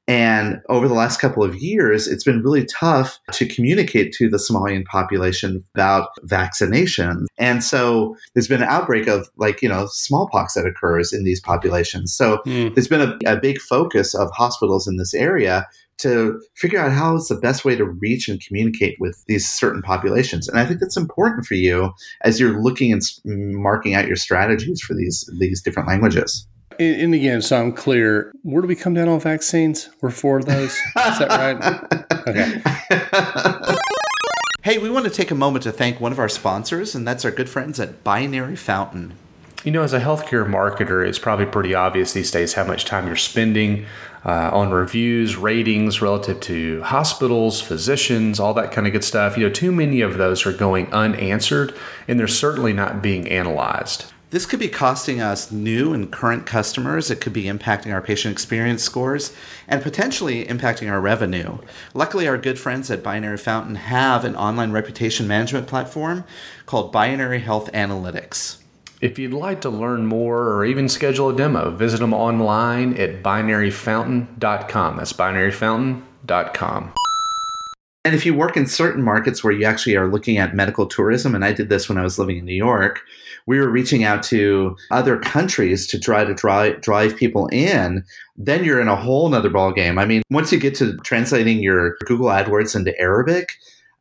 And 0.09 0.61
over 0.69 0.89
the 0.89 0.95
last 0.95 1.21
couple 1.21 1.45
of 1.45 1.55
years, 1.55 2.09
it's 2.09 2.25
been 2.25 2.43
really 2.43 2.65
tough 2.65 3.21
to 3.31 3.47
communicate 3.47 4.13
to 4.15 4.29
the 4.29 4.39
Somalian 4.39 4.85
population 4.87 5.63
about 5.77 6.09
vaccination. 6.25 7.27
And 7.39 7.63
so 7.63 8.17
there's 8.35 8.49
been 8.49 8.63
an 8.63 8.69
outbreak 8.69 9.07
of 9.07 9.31
like, 9.37 9.63
you 9.63 9.69
know, 9.69 9.87
smallpox 9.89 10.55
that 10.55 10.67
occurs 10.67 11.13
in 11.13 11.23
these 11.23 11.41
populations. 11.41 12.13
So 12.13 12.39
mm. 12.45 12.75
there's 12.75 12.89
been 12.89 13.01
a, 13.01 13.19
a 13.25 13.37
big 13.37 13.61
focus 13.61 14.17
of 14.17 14.33
hospitals 14.33 14.89
in 14.89 14.97
this 14.97 15.15
area 15.15 15.69
to 16.03 16.41
figure 16.57 16.79
out 16.79 16.93
how 16.93 17.17
is 17.17 17.29
the 17.29 17.37
best 17.37 17.65
way 17.65 17.77
to 17.77 17.85
reach 17.85 18.29
and 18.29 18.41
communicate 18.45 18.97
with 19.01 19.25
these 19.27 19.49
certain 19.49 19.83
populations. 19.83 20.49
And 20.49 20.59
I 20.59 20.67
think 20.67 20.81
that's 20.81 20.97
important 20.97 21.47
for 21.47 21.55
you 21.55 21.93
as 22.23 22.39
you're 22.39 22.63
looking 22.63 22.93
and 22.93 23.03
marking 23.25 23.95
out 23.95 24.07
your 24.07 24.17
strategies 24.17 24.81
for 24.81 24.95
these 24.95 25.29
these 25.39 25.63
different 25.63 25.89
languages. 25.89 26.47
And, 26.79 27.01
and, 27.01 27.15
again, 27.15 27.43
so 27.43 27.61
I'm 27.61 27.73
clear, 27.73 28.33
where 28.43 28.63
do 28.63 28.69
we 28.69 28.75
come 28.75 28.95
down 28.95 29.09
on 29.09 29.21
vaccines? 29.21 29.91
We're 30.01 30.11
for 30.11 30.43
those. 30.43 30.73
Is 30.73 31.19
that 31.19 31.29
right? 31.29 32.17
Okay. 32.27 33.77
hey, 34.63 34.79
we 34.79 34.89
want 34.89 35.05
to 35.05 35.11
take 35.11 35.31
a 35.31 35.35
moment 35.35 35.65
to 35.65 35.73
thank 35.73 36.01
one 36.01 36.13
of 36.13 36.19
our 36.19 36.31
sponsors, 36.31 36.95
and 36.95 37.07
that's 37.07 37.25
our 37.25 37.31
good 37.31 37.51
friends 37.51 37.79
at 37.79 38.03
Binary 38.03 38.57
Fountain. 38.57 39.15
You 39.65 39.71
know, 39.71 39.83
as 39.83 39.93
a 39.93 40.01
healthcare 40.01 40.49
marketer, 40.49 41.07
it's 41.07 41.19
probably 41.19 41.47
pretty 41.47 41.75
obvious 41.75 42.15
these 42.15 42.31
days 42.31 42.55
how 42.55 42.65
much 42.65 42.85
time 42.85 43.07
you're 43.07 43.17
spending 43.17 43.87
uh, 44.25 44.51
on 44.53 44.71
reviews, 44.71 45.37
ratings 45.37 46.01
relative 46.01 46.41
to 46.41 46.83
hospitals, 46.83 47.61
physicians, 47.61 48.39
all 48.39 48.55
that 48.55 48.73
kind 48.73 48.87
of 48.87 48.93
good 48.93 49.05
stuff. 49.05 49.37
You 49.37 49.49
know, 49.49 49.53
too 49.53 49.73
many 49.73 50.01
of 50.01 50.19
those 50.19 50.47
are 50.47 50.53
going 50.53 50.93
unanswered, 50.93 51.75
and 52.07 52.19
they're 52.19 52.29
certainly 52.29 52.73
not 52.73 53.03
being 53.03 53.29
analyzed. 53.29 54.07
This 54.31 54.47
could 54.47 54.61
be 54.61 54.69
costing 54.69 55.21
us 55.21 55.53
new 55.53 55.93
and 55.93 56.11
current 56.11 56.47
customers. 56.47 57.11
It 57.11 57.21
could 57.21 57.35
be 57.35 57.45
impacting 57.45 57.93
our 57.93 58.01
patient 58.01 58.33
experience 58.33 58.83
scores 58.83 59.37
and 59.69 59.83
potentially 59.83 60.47
impacting 60.47 60.91
our 60.91 61.03
revenue. 61.03 61.59
Luckily, 61.93 62.27
our 62.27 62.39
good 62.39 62.59
friends 62.59 62.91
at 62.91 63.03
Binary 63.03 63.37
Fountain 63.37 63.75
have 63.75 64.25
an 64.25 64.35
online 64.35 64.73
reputation 64.73 65.29
management 65.29 65.67
platform 65.67 66.25
called 66.65 66.93
Binary 66.93 67.41
Health 67.41 67.71
Analytics. 67.73 68.62
If 69.03 69.19
you'd 69.19 69.35
like 69.35 69.61
to 69.63 69.69
learn 69.69 70.07
more 70.07 70.53
or 70.53 70.65
even 70.65 70.89
schedule 70.89 71.29
a 71.29 71.37
demo, 71.37 71.73
visit 71.73 71.99
them 71.99 72.15
online 72.15 72.95
at 72.95 73.21
binaryfountain.com. 73.21 74.97
That's 74.97 75.13
binaryfountain.com. 75.13 76.93
And 78.05 78.15
if 78.15 78.25
you 78.25 78.33
work 78.35 78.57
in 78.57 78.69
certain 78.69 79.03
markets 79.03 79.43
where 79.43 79.53
you 79.53 79.65
actually 79.65 79.97
are 79.97 80.07
looking 80.07 80.39
at 80.39 80.55
medical 80.55 80.87
tourism, 80.87 81.35
and 81.35 81.45
I 81.45 81.53
did 81.53 81.69
this 81.69 81.89
when 81.89 81.99
I 81.99 82.03
was 82.03 82.17
living 82.17 82.39
in 82.39 82.45
New 82.45 82.55
York, 82.55 83.01
we 83.47 83.59
were 83.59 83.69
reaching 83.69 84.05
out 84.05 84.23
to 84.25 84.77
other 84.93 85.19
countries 85.19 85.89
to 85.89 85.99
try 85.99 86.25
to 86.25 86.33
drive, 86.33 86.81
drive 86.81 87.17
people 87.17 87.49
in, 87.49 88.05
then 88.37 88.65
you're 88.65 88.81
in 88.81 88.87
a 88.87 88.95
whole 88.95 89.29
nother 89.29 89.51
ballgame. 89.51 90.01
I 90.01 90.05
mean, 90.05 90.23
once 90.31 90.53
you 90.53 90.61
get 90.61 90.77
to 90.77 90.97
translating 90.99 91.61
your 91.61 91.97
Google 92.07 92.29
AdWords 92.29 92.77
into 92.77 92.97
Arabic, 93.01 93.55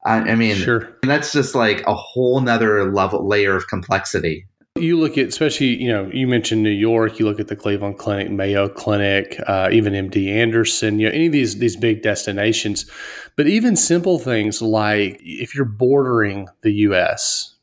I, 0.06 0.18
I 0.18 0.36
mean, 0.36 0.58
sure. 0.58 0.96
that's 1.02 1.32
just 1.32 1.56
like 1.56 1.86
a 1.88 1.96
whole 1.96 2.40
nother 2.40 2.92
level 2.92 3.28
layer 3.28 3.56
of 3.56 3.68
complexity. 3.68 4.46
You 4.76 4.98
look 4.98 5.18
at, 5.18 5.28
especially, 5.28 5.82
you 5.84 5.90
know, 5.90 6.10
you 6.14 6.28
mentioned 6.28 6.64
New 6.64 6.70
York. 6.70 7.20
You 7.20 7.26
look 7.26 7.42
at 7.42 7.50
the 7.50 7.58
Cleveland 7.58 7.98
Clinic, 7.98 8.32
Mayo 8.32 8.70
Clinic, 8.70 9.38
uh, 9.46 9.68
even 9.70 9.94
MD 9.94 10.30
Anderson. 10.30 10.98
You 10.98 11.10
know, 11.10 11.14
any 11.14 11.26
of 11.26 11.34
these 11.34 11.60
these 11.60 11.76
big 11.76 12.02
destinations, 12.02 12.90
but 13.36 13.48
even 13.48 13.76
simple 13.76 14.18
things 14.18 14.62
like 14.62 15.20
if 15.22 15.54
you're 15.54 15.66
bordering 15.66 16.48
the 16.62 16.72
U.S., 16.72 17.56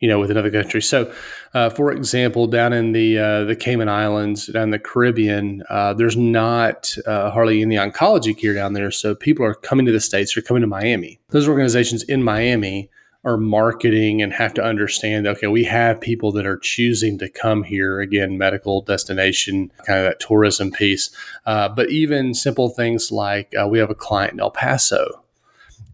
you 0.00 0.08
know, 0.08 0.18
with 0.18 0.32
another 0.32 0.50
country. 0.50 0.82
So, 0.82 1.14
uh, 1.54 1.70
for 1.70 1.92
example, 1.92 2.48
down 2.48 2.72
in 2.72 2.90
the 2.90 3.16
uh, 3.16 3.44
the 3.44 3.54
Cayman 3.54 3.88
Islands, 3.88 4.48
down 4.48 4.64
in 4.64 4.70
the 4.70 4.80
Caribbean, 4.80 5.62
uh, 5.70 5.94
there's 5.94 6.16
not 6.16 6.96
uh, 7.06 7.30
hardly 7.30 7.62
any 7.62 7.76
oncology 7.76 8.36
care 8.36 8.54
down 8.54 8.72
there. 8.72 8.90
So 8.90 9.14
people 9.14 9.46
are 9.46 9.54
coming 9.54 9.86
to 9.86 9.92
the 9.92 10.00
states. 10.00 10.34
They're 10.34 10.42
coming 10.42 10.62
to 10.62 10.66
Miami. 10.66 11.20
Those 11.28 11.46
organizations 11.46 12.02
in 12.02 12.24
Miami 12.24 12.90
are 13.24 13.36
marketing 13.36 14.22
and 14.22 14.32
have 14.32 14.54
to 14.54 14.62
understand 14.62 15.26
okay 15.26 15.46
we 15.46 15.64
have 15.64 16.00
people 16.00 16.32
that 16.32 16.46
are 16.46 16.58
choosing 16.58 17.18
to 17.18 17.28
come 17.28 17.62
here. 17.62 18.00
Again 18.00 18.38
medical 18.38 18.82
destination 18.82 19.70
kind 19.86 20.00
of 20.00 20.04
that 20.04 20.20
tourism 20.20 20.70
piece. 20.70 21.10
Uh, 21.46 21.68
but 21.68 21.90
even 21.90 22.34
simple 22.34 22.68
things 22.68 23.10
like 23.10 23.54
uh, 23.60 23.66
we 23.66 23.78
have 23.78 23.90
a 23.90 23.94
client 23.94 24.34
in 24.34 24.40
el 24.40 24.50
paso 24.50 25.24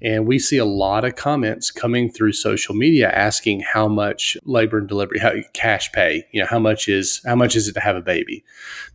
and 0.03 0.27
we 0.27 0.39
see 0.39 0.57
a 0.57 0.65
lot 0.65 1.05
of 1.05 1.17
comments 1.17 1.71
coming 1.71 2.11
through 2.11 2.33
social 2.33 2.75
media 2.75 3.11
asking 3.11 3.61
how 3.61 3.87
much 3.87 4.37
labor 4.45 4.79
and 4.79 4.89
delivery, 4.89 5.19
how 5.19 5.33
cash 5.53 5.93
pay, 5.93 6.27
you 6.33 6.41
know, 6.41 6.47
how 6.47 6.59
much 6.59 6.89
is 6.89 7.21
how 7.25 7.37
much 7.37 7.55
is 7.55 7.69
it 7.69 7.75
to 7.75 7.81
have 7.81 7.97
a 7.97 8.01
baby? 8.01 8.45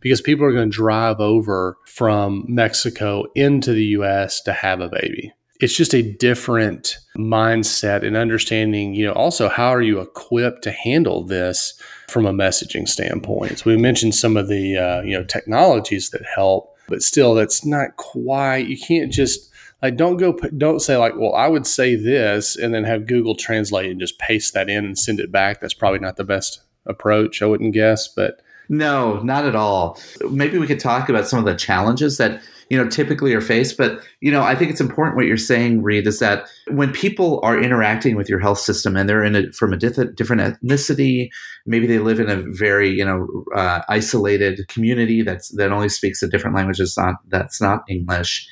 Because 0.00 0.20
people 0.20 0.44
are 0.44 0.52
going 0.52 0.70
to 0.70 0.76
drive 0.76 1.20
over 1.20 1.78
from 1.86 2.44
Mexico 2.48 3.26
into 3.34 3.72
the 3.72 3.84
US 3.84 4.40
to 4.42 4.52
have 4.52 4.80
a 4.80 4.88
baby 4.88 5.32
it's 5.60 5.74
just 5.74 5.94
a 5.94 6.02
different 6.02 6.98
mindset 7.16 8.06
and 8.06 8.16
understanding, 8.16 8.94
you 8.94 9.06
know, 9.06 9.12
also 9.12 9.48
how 9.48 9.68
are 9.68 9.82
you 9.82 10.00
equipped 10.00 10.62
to 10.62 10.70
handle 10.70 11.24
this 11.24 11.80
from 12.08 12.26
a 12.26 12.32
messaging 12.32 12.88
standpoint? 12.88 13.58
So 13.58 13.70
we 13.70 13.76
mentioned 13.76 14.14
some 14.14 14.36
of 14.36 14.48
the, 14.48 14.76
uh, 14.76 15.02
you 15.02 15.16
know, 15.16 15.24
technologies 15.24 16.10
that 16.10 16.22
help, 16.24 16.76
but 16.88 17.02
still 17.02 17.34
that's 17.34 17.64
not 17.64 17.96
quite, 17.96 18.66
you 18.66 18.78
can't 18.78 19.12
just, 19.12 19.50
like 19.82 19.96
don't 19.96 20.16
go 20.16 20.32
don't 20.56 20.80
say 20.80 20.96
like 20.96 21.14
well 21.16 21.34
i 21.34 21.46
would 21.46 21.66
say 21.66 21.94
this 21.94 22.56
and 22.56 22.74
then 22.74 22.82
have 22.82 23.06
google 23.06 23.34
translate 23.34 23.90
and 23.90 24.00
just 24.00 24.18
paste 24.18 24.54
that 24.54 24.70
in 24.70 24.84
and 24.84 24.98
send 24.98 25.20
it 25.20 25.30
back 25.30 25.60
that's 25.60 25.74
probably 25.74 25.98
not 25.98 26.16
the 26.16 26.24
best 26.24 26.62
approach 26.86 27.42
i 27.42 27.46
wouldn't 27.46 27.74
guess 27.74 28.08
but 28.08 28.40
no 28.68 29.20
not 29.20 29.44
at 29.44 29.54
all 29.54 29.98
maybe 30.30 30.58
we 30.58 30.66
could 30.66 30.80
talk 30.80 31.08
about 31.08 31.28
some 31.28 31.38
of 31.38 31.44
the 31.44 31.54
challenges 31.54 32.16
that 32.16 32.40
you 32.68 32.76
know 32.76 32.88
typically 32.88 33.32
are 33.34 33.40
faced 33.40 33.76
but 33.76 34.00
you 34.20 34.30
know 34.30 34.42
i 34.42 34.54
think 34.54 34.70
it's 34.70 34.80
important 34.80 35.16
what 35.16 35.26
you're 35.26 35.36
saying 35.36 35.82
reed 35.82 36.06
is 36.06 36.18
that 36.18 36.48
when 36.68 36.92
people 36.92 37.40
are 37.42 37.60
interacting 37.60 38.16
with 38.16 38.28
your 38.28 38.38
health 38.38 38.58
system 38.58 38.96
and 38.96 39.08
they're 39.08 39.24
in 39.24 39.36
a 39.36 39.52
from 39.52 39.72
a 39.72 39.76
diff- 39.76 40.14
different 40.14 40.42
ethnicity 40.42 41.28
maybe 41.66 41.86
they 41.86 41.98
live 41.98 42.20
in 42.20 42.28
a 42.28 42.42
very 42.52 42.90
you 42.90 43.04
know 43.04 43.44
uh, 43.54 43.82
isolated 43.88 44.66
community 44.68 45.22
that's 45.22 45.48
that 45.50 45.72
only 45.72 45.88
speaks 45.88 46.22
a 46.22 46.28
different 46.28 46.56
language 46.56 46.78
that's 46.78 46.98
not 46.98 47.16
that's 47.28 47.60
not 47.60 47.82
english 47.88 48.48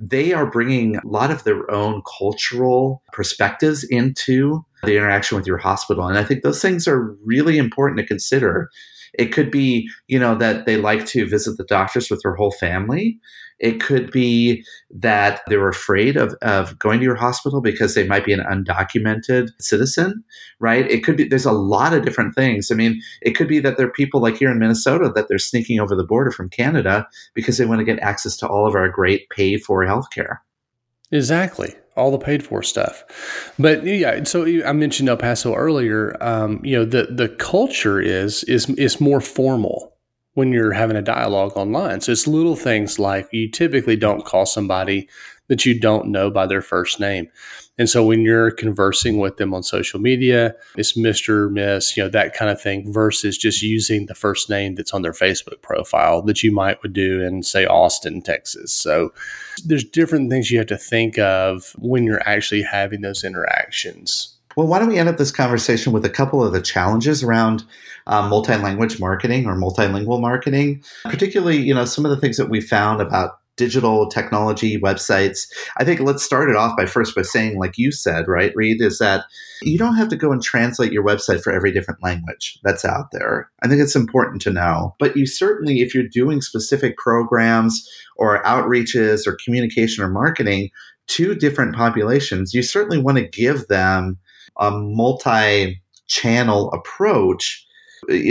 they 0.00 0.32
are 0.32 0.46
bringing 0.46 0.96
a 0.96 1.06
lot 1.06 1.30
of 1.30 1.42
their 1.44 1.68
own 1.70 2.02
cultural 2.18 3.02
perspectives 3.12 3.82
into 3.84 4.64
the 4.84 4.96
interaction 4.96 5.36
with 5.36 5.46
your 5.46 5.58
hospital 5.58 6.06
and 6.06 6.16
i 6.16 6.24
think 6.24 6.42
those 6.42 6.62
things 6.62 6.88
are 6.88 7.16
really 7.24 7.58
important 7.58 7.98
to 7.98 8.06
consider 8.06 8.70
It 9.14 9.32
could 9.32 9.50
be, 9.50 9.88
you 10.06 10.18
know, 10.18 10.34
that 10.36 10.66
they 10.66 10.76
like 10.76 11.06
to 11.06 11.26
visit 11.26 11.56
the 11.56 11.64
doctors 11.64 12.10
with 12.10 12.20
their 12.22 12.34
whole 12.34 12.50
family. 12.52 13.18
It 13.58 13.80
could 13.80 14.10
be 14.10 14.64
that 14.90 15.40
they're 15.48 15.68
afraid 15.68 16.16
of, 16.16 16.34
of 16.42 16.78
going 16.78 17.00
to 17.00 17.04
your 17.04 17.16
hospital 17.16 17.60
because 17.60 17.94
they 17.94 18.06
might 18.06 18.24
be 18.24 18.32
an 18.32 18.40
undocumented 18.40 19.50
citizen, 19.60 20.22
right? 20.60 20.88
It 20.90 21.04
could 21.04 21.16
be, 21.16 21.24
there's 21.24 21.44
a 21.44 21.52
lot 21.52 21.92
of 21.92 22.04
different 22.04 22.34
things. 22.34 22.70
I 22.70 22.74
mean, 22.74 23.00
it 23.20 23.32
could 23.32 23.48
be 23.48 23.58
that 23.60 23.76
there 23.76 23.86
are 23.86 23.92
people 23.92 24.20
like 24.20 24.36
here 24.36 24.50
in 24.50 24.58
Minnesota 24.58 25.10
that 25.14 25.28
they're 25.28 25.38
sneaking 25.38 25.80
over 25.80 25.96
the 25.96 26.04
border 26.04 26.30
from 26.30 26.48
Canada 26.48 27.06
because 27.34 27.58
they 27.58 27.66
want 27.66 27.80
to 27.80 27.84
get 27.84 27.98
access 27.98 28.36
to 28.38 28.48
all 28.48 28.66
of 28.66 28.74
our 28.74 28.88
great 28.88 29.28
pay 29.30 29.56
for 29.58 29.84
healthcare. 29.84 30.38
Exactly. 31.10 31.74
All 31.96 32.10
the 32.10 32.18
paid 32.18 32.44
for 32.44 32.62
stuff. 32.62 33.52
But 33.58 33.84
yeah, 33.84 34.22
so 34.24 34.44
I 34.64 34.72
mentioned 34.72 35.08
El 35.08 35.16
Paso 35.16 35.54
earlier. 35.54 36.16
Um, 36.20 36.60
you 36.64 36.76
know, 36.76 36.84
the 36.84 37.08
the 37.10 37.28
culture 37.28 38.00
is 38.00 38.44
is 38.44 38.70
is 38.70 39.00
more 39.00 39.20
formal 39.20 39.97
when 40.38 40.52
you're 40.52 40.70
having 40.70 40.96
a 40.96 41.02
dialogue 41.02 41.50
online. 41.56 42.00
So 42.00 42.12
it's 42.12 42.28
little 42.28 42.54
things 42.54 42.96
like 42.96 43.28
you 43.32 43.50
typically 43.50 43.96
don't 43.96 44.24
call 44.24 44.46
somebody 44.46 45.08
that 45.48 45.66
you 45.66 45.76
don't 45.80 46.12
know 46.12 46.30
by 46.30 46.46
their 46.46 46.62
first 46.62 47.00
name. 47.00 47.28
And 47.76 47.90
so 47.90 48.06
when 48.06 48.20
you're 48.20 48.52
conversing 48.52 49.18
with 49.18 49.36
them 49.38 49.52
on 49.52 49.64
social 49.64 49.98
media, 49.98 50.54
it's 50.76 50.96
Mr., 50.96 51.50
Miss, 51.50 51.96
you 51.96 52.04
know, 52.04 52.08
that 52.10 52.34
kind 52.34 52.52
of 52.52 52.62
thing 52.62 52.92
versus 52.92 53.36
just 53.36 53.62
using 53.62 54.06
the 54.06 54.14
first 54.14 54.48
name 54.48 54.76
that's 54.76 54.94
on 54.94 55.02
their 55.02 55.10
Facebook 55.10 55.60
profile 55.60 56.22
that 56.22 56.44
you 56.44 56.52
might 56.52 56.80
would 56.84 56.92
do 56.92 57.20
in 57.20 57.42
say 57.42 57.66
Austin, 57.66 58.22
Texas. 58.22 58.72
So 58.72 59.12
there's 59.64 59.82
different 59.82 60.30
things 60.30 60.52
you 60.52 60.58
have 60.58 60.68
to 60.68 60.78
think 60.78 61.18
of 61.18 61.74
when 61.78 62.04
you're 62.04 62.28
actually 62.28 62.62
having 62.62 63.00
those 63.00 63.24
interactions. 63.24 64.37
Well, 64.58 64.66
why 64.66 64.80
don't 64.80 64.88
we 64.88 64.98
end 64.98 65.08
up 65.08 65.18
this 65.18 65.30
conversation 65.30 65.92
with 65.92 66.04
a 66.04 66.10
couple 66.10 66.42
of 66.42 66.52
the 66.52 66.60
challenges 66.60 67.22
around 67.22 67.62
um, 68.08 68.28
multi-language 68.28 68.98
marketing 68.98 69.46
or 69.46 69.54
multilingual 69.54 70.20
marketing, 70.20 70.82
particularly, 71.04 71.58
you 71.58 71.72
know, 71.72 71.84
some 71.84 72.04
of 72.04 72.10
the 72.10 72.16
things 72.16 72.38
that 72.38 72.50
we 72.50 72.60
found 72.60 73.00
about 73.00 73.38
digital 73.56 74.08
technology 74.08 74.76
websites. 74.76 75.46
I 75.76 75.84
think 75.84 76.00
let's 76.00 76.24
start 76.24 76.50
it 76.50 76.56
off 76.56 76.76
by 76.76 76.86
first 76.86 77.14
by 77.14 77.22
saying, 77.22 77.56
like 77.56 77.78
you 77.78 77.92
said, 77.92 78.26
right, 78.26 78.50
Reed, 78.56 78.82
is 78.82 78.98
that 78.98 79.26
you 79.62 79.78
don't 79.78 79.94
have 79.94 80.08
to 80.08 80.16
go 80.16 80.32
and 80.32 80.42
translate 80.42 80.90
your 80.90 81.04
website 81.04 81.40
for 81.40 81.52
every 81.52 81.70
different 81.70 82.02
language 82.02 82.58
that's 82.64 82.84
out 82.84 83.12
there. 83.12 83.48
I 83.62 83.68
think 83.68 83.80
it's 83.80 83.94
important 83.94 84.42
to 84.42 84.50
know. 84.50 84.96
But 84.98 85.16
you 85.16 85.26
certainly, 85.26 85.82
if 85.82 85.94
you're 85.94 86.08
doing 86.08 86.40
specific 86.40 86.96
programs 86.96 87.88
or 88.16 88.42
outreaches 88.42 89.24
or 89.24 89.38
communication 89.44 90.02
or 90.02 90.08
marketing 90.08 90.70
to 91.06 91.36
different 91.36 91.76
populations, 91.76 92.52
you 92.54 92.62
certainly 92.62 92.98
want 92.98 93.18
to 93.18 93.28
give 93.28 93.68
them 93.68 94.18
a 94.58 94.70
multi 94.70 95.80
channel 96.08 96.70
approach 96.72 97.66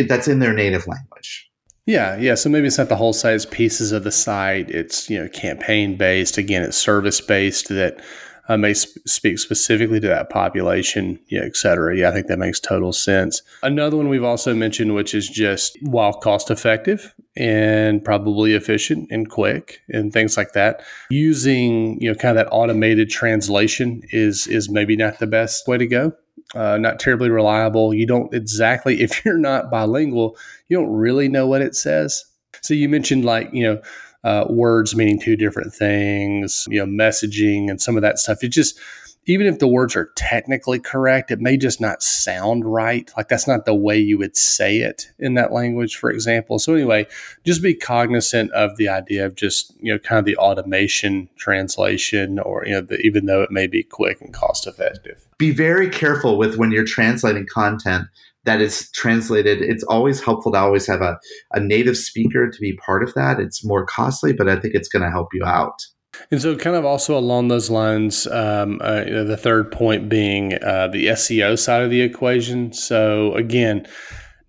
that's 0.08 0.28
in 0.28 0.40
their 0.40 0.54
native 0.54 0.88
language. 0.88 1.50
Yeah, 1.86 2.18
yeah. 2.18 2.36
So 2.36 2.50
maybe 2.50 2.68
it's 2.68 2.78
not 2.78 2.90
the 2.90 2.98
whole 2.98 3.14
site; 3.14 3.36
it's 3.36 3.46
pieces 3.46 3.92
of 3.94 4.04
the 4.04 4.12
site. 4.12 4.70
It's 4.70 5.10
you 5.10 5.18
know 5.18 5.30
campaign 5.30 5.96
based. 5.96 6.38
Again, 6.38 6.64
it's 6.64 6.78
service 6.78 7.22
based 7.22 7.70
that 7.70 8.02
uh, 8.48 8.58
may 8.58 8.74
sp- 8.74 9.04
speak 9.06 9.40
specifically 9.40 10.00
to 10.00 10.08
that 10.08 10.30
population, 10.30 11.20
yeah, 11.28 11.42
et 11.42 11.56
cetera. 11.56 11.96
Yeah, 11.98 12.10
I 12.10 12.14
think 12.14 12.28
that 12.28 12.40
makes 12.40 12.60
total 12.60 12.94
sense. 12.94 13.42
Another 13.64 13.98
one 13.98 14.10
we've 14.10 14.24
also 14.24 14.54
mentioned, 14.54 14.96
which 14.96 15.14
is 15.14 15.28
just 15.28 15.78
while 15.82 16.14
cost 16.14 16.50
effective 16.50 17.14
and 17.36 18.04
probably 18.04 18.54
efficient 18.54 19.08
and 19.12 19.30
quick 19.30 19.82
and 19.90 20.12
things 20.12 20.38
like 20.38 20.54
that, 20.54 20.82
using 21.10 22.02
you 22.02 22.10
know 22.10 22.16
kind 22.16 22.38
of 22.38 22.46
that 22.46 22.52
automated 22.52 23.10
translation 23.10 24.02
is 24.12 24.48
is 24.48 24.70
maybe 24.70 24.96
not 24.96 25.20
the 25.20 25.28
best 25.28 25.68
way 25.68 25.78
to 25.78 25.88
go 25.88 26.14
uh, 26.56 26.78
not 26.78 27.00
terribly 27.00 27.30
reliable. 27.30 27.94
You 27.94 28.06
don't 28.06 28.34
exactly, 28.34 29.02
if 29.02 29.24
you're 29.26 29.38
not 29.38 29.72
bilingual, 29.72 30.38
you 30.68 30.78
don't 30.78 30.92
really 30.92 31.28
know 31.28 31.48
what 31.48 31.62
it 31.62 31.76
says. 31.76 32.26
So 32.62 32.74
you 32.74 32.90
mentioned 32.90 33.24
like, 33.24 33.50
you 33.54 33.64
know, 33.64 33.82
uh, 34.24 34.46
words 34.50 34.96
meaning 34.96 35.20
two 35.20 35.36
different 35.36 35.74
things, 35.74 36.68
you 36.70 36.80
know, 36.80 36.86
messaging 36.86 37.70
and 37.70 37.82
some 37.82 37.96
of 37.96 38.02
that 38.02 38.20
stuff. 38.20 38.44
It 38.44 38.50
just, 38.50 38.80
even 39.28 39.46
if 39.46 39.60
the 39.60 39.68
words 39.68 39.96
are 39.96 40.12
technically 40.16 40.80
correct, 40.80 41.32
it 41.32 41.40
may 41.40 41.58
just 41.58 41.82
not 41.82 42.02
sound 42.02 42.66
right. 42.66 43.12
Like 43.18 43.28
that's 43.28 43.48
not 43.48 43.66
the 43.66 43.76
way 43.76 43.98
you 43.98 44.18
would 44.18 44.38
say 44.38 44.78
it 44.78 45.12
in 45.20 45.34
that 45.34 45.52
language, 45.52 45.98
for 45.98 46.10
example. 46.10 46.60
So 46.60 46.74
anyway, 46.74 47.08
just 47.46 47.62
be 47.62 47.74
cognizant 47.74 48.52
of 48.54 48.78
the 48.78 48.88
idea 48.88 49.26
of 49.26 49.36
just 49.36 49.74
you 49.82 49.94
know 49.94 50.00
kind 50.00 50.20
of 50.20 50.26
the 50.26 50.38
automation 50.38 51.30
translation, 51.36 52.40
or 52.40 52.66
you 52.66 52.72
know, 52.72 52.82
the, 52.82 52.98
even 53.02 53.26
though 53.26 53.44
it 53.44 53.52
may 53.52 53.68
be 53.68 53.84
quick 53.84 54.22
and 54.22 54.34
cost 54.34 54.66
effective. 54.66 55.28
Be 55.38 55.52
very 55.52 55.90
careful 55.90 56.38
with 56.38 56.56
when 56.56 56.72
you're 56.72 56.86
translating 56.86 57.46
content 57.46 58.08
that 58.48 58.62
is 58.62 58.90
translated. 58.92 59.62
It's 59.62 59.84
always 59.84 60.24
helpful 60.24 60.54
to 60.54 60.58
always 60.58 60.88
have 60.88 61.02
a, 61.02 61.20
a 61.52 61.60
native 61.60 61.98
speaker 61.98 62.50
to 62.50 62.60
be 62.60 62.74
part 62.78 63.04
of 63.04 63.14
that. 63.14 63.40
It's 63.40 63.64
more 63.64 63.86
costly, 63.86 64.34
but 64.34 64.50
I 64.50 64.56
think 64.56 64.74
it's 64.74 64.88
going 64.88 65.04
to 65.04 65.12
help 65.12 65.34
you 65.34 65.44
out. 65.44 65.86
And 66.32 66.42
so, 66.42 66.56
kind 66.56 66.76
of 66.76 66.86
also 66.86 67.16
along 67.18 67.50
those 67.50 67.70
lines, 67.70 68.26
um, 68.28 68.80
uh, 68.82 69.04
the 69.04 69.38
third 69.38 69.72
point 69.72 70.10
being 70.10 70.54
uh, 70.64 70.88
the 70.88 71.08
SEO 71.08 71.60
side 71.60 71.84
of 71.84 71.92
the 71.92 72.02
equation. 72.02 72.74
So, 72.74 73.36
again, 73.36 73.86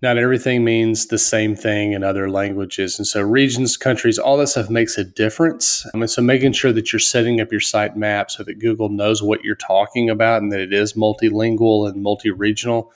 not 0.01 0.17
everything 0.17 0.63
means 0.63 1.07
the 1.07 1.17
same 1.17 1.55
thing 1.55 1.91
in 1.91 2.03
other 2.03 2.29
languages. 2.31 2.97
And 2.97 3.05
so, 3.05 3.21
regions, 3.21 3.75
countries, 3.75 4.17
all 4.17 4.37
that 4.37 4.47
stuff 4.47 4.69
makes 4.69 4.97
a 4.97 5.03
difference. 5.03 5.85
I 5.93 5.97
mean, 5.97 6.07
so 6.07 6.21
making 6.21 6.53
sure 6.53 6.71
that 6.71 6.91
you're 6.91 6.99
setting 7.01 7.41
up 7.41 7.51
your 7.51 7.59
site 7.59 7.97
map 7.97 8.31
so 8.31 8.43
that 8.45 8.59
Google 8.59 8.89
knows 8.89 9.21
what 9.21 9.43
you're 9.43 9.55
talking 9.55 10.09
about 10.09 10.41
and 10.41 10.51
that 10.53 10.61
it 10.61 10.73
is 10.73 10.93
multilingual 10.93 11.87
and 11.87 12.01
multi 12.01 12.31
regional 12.31 12.91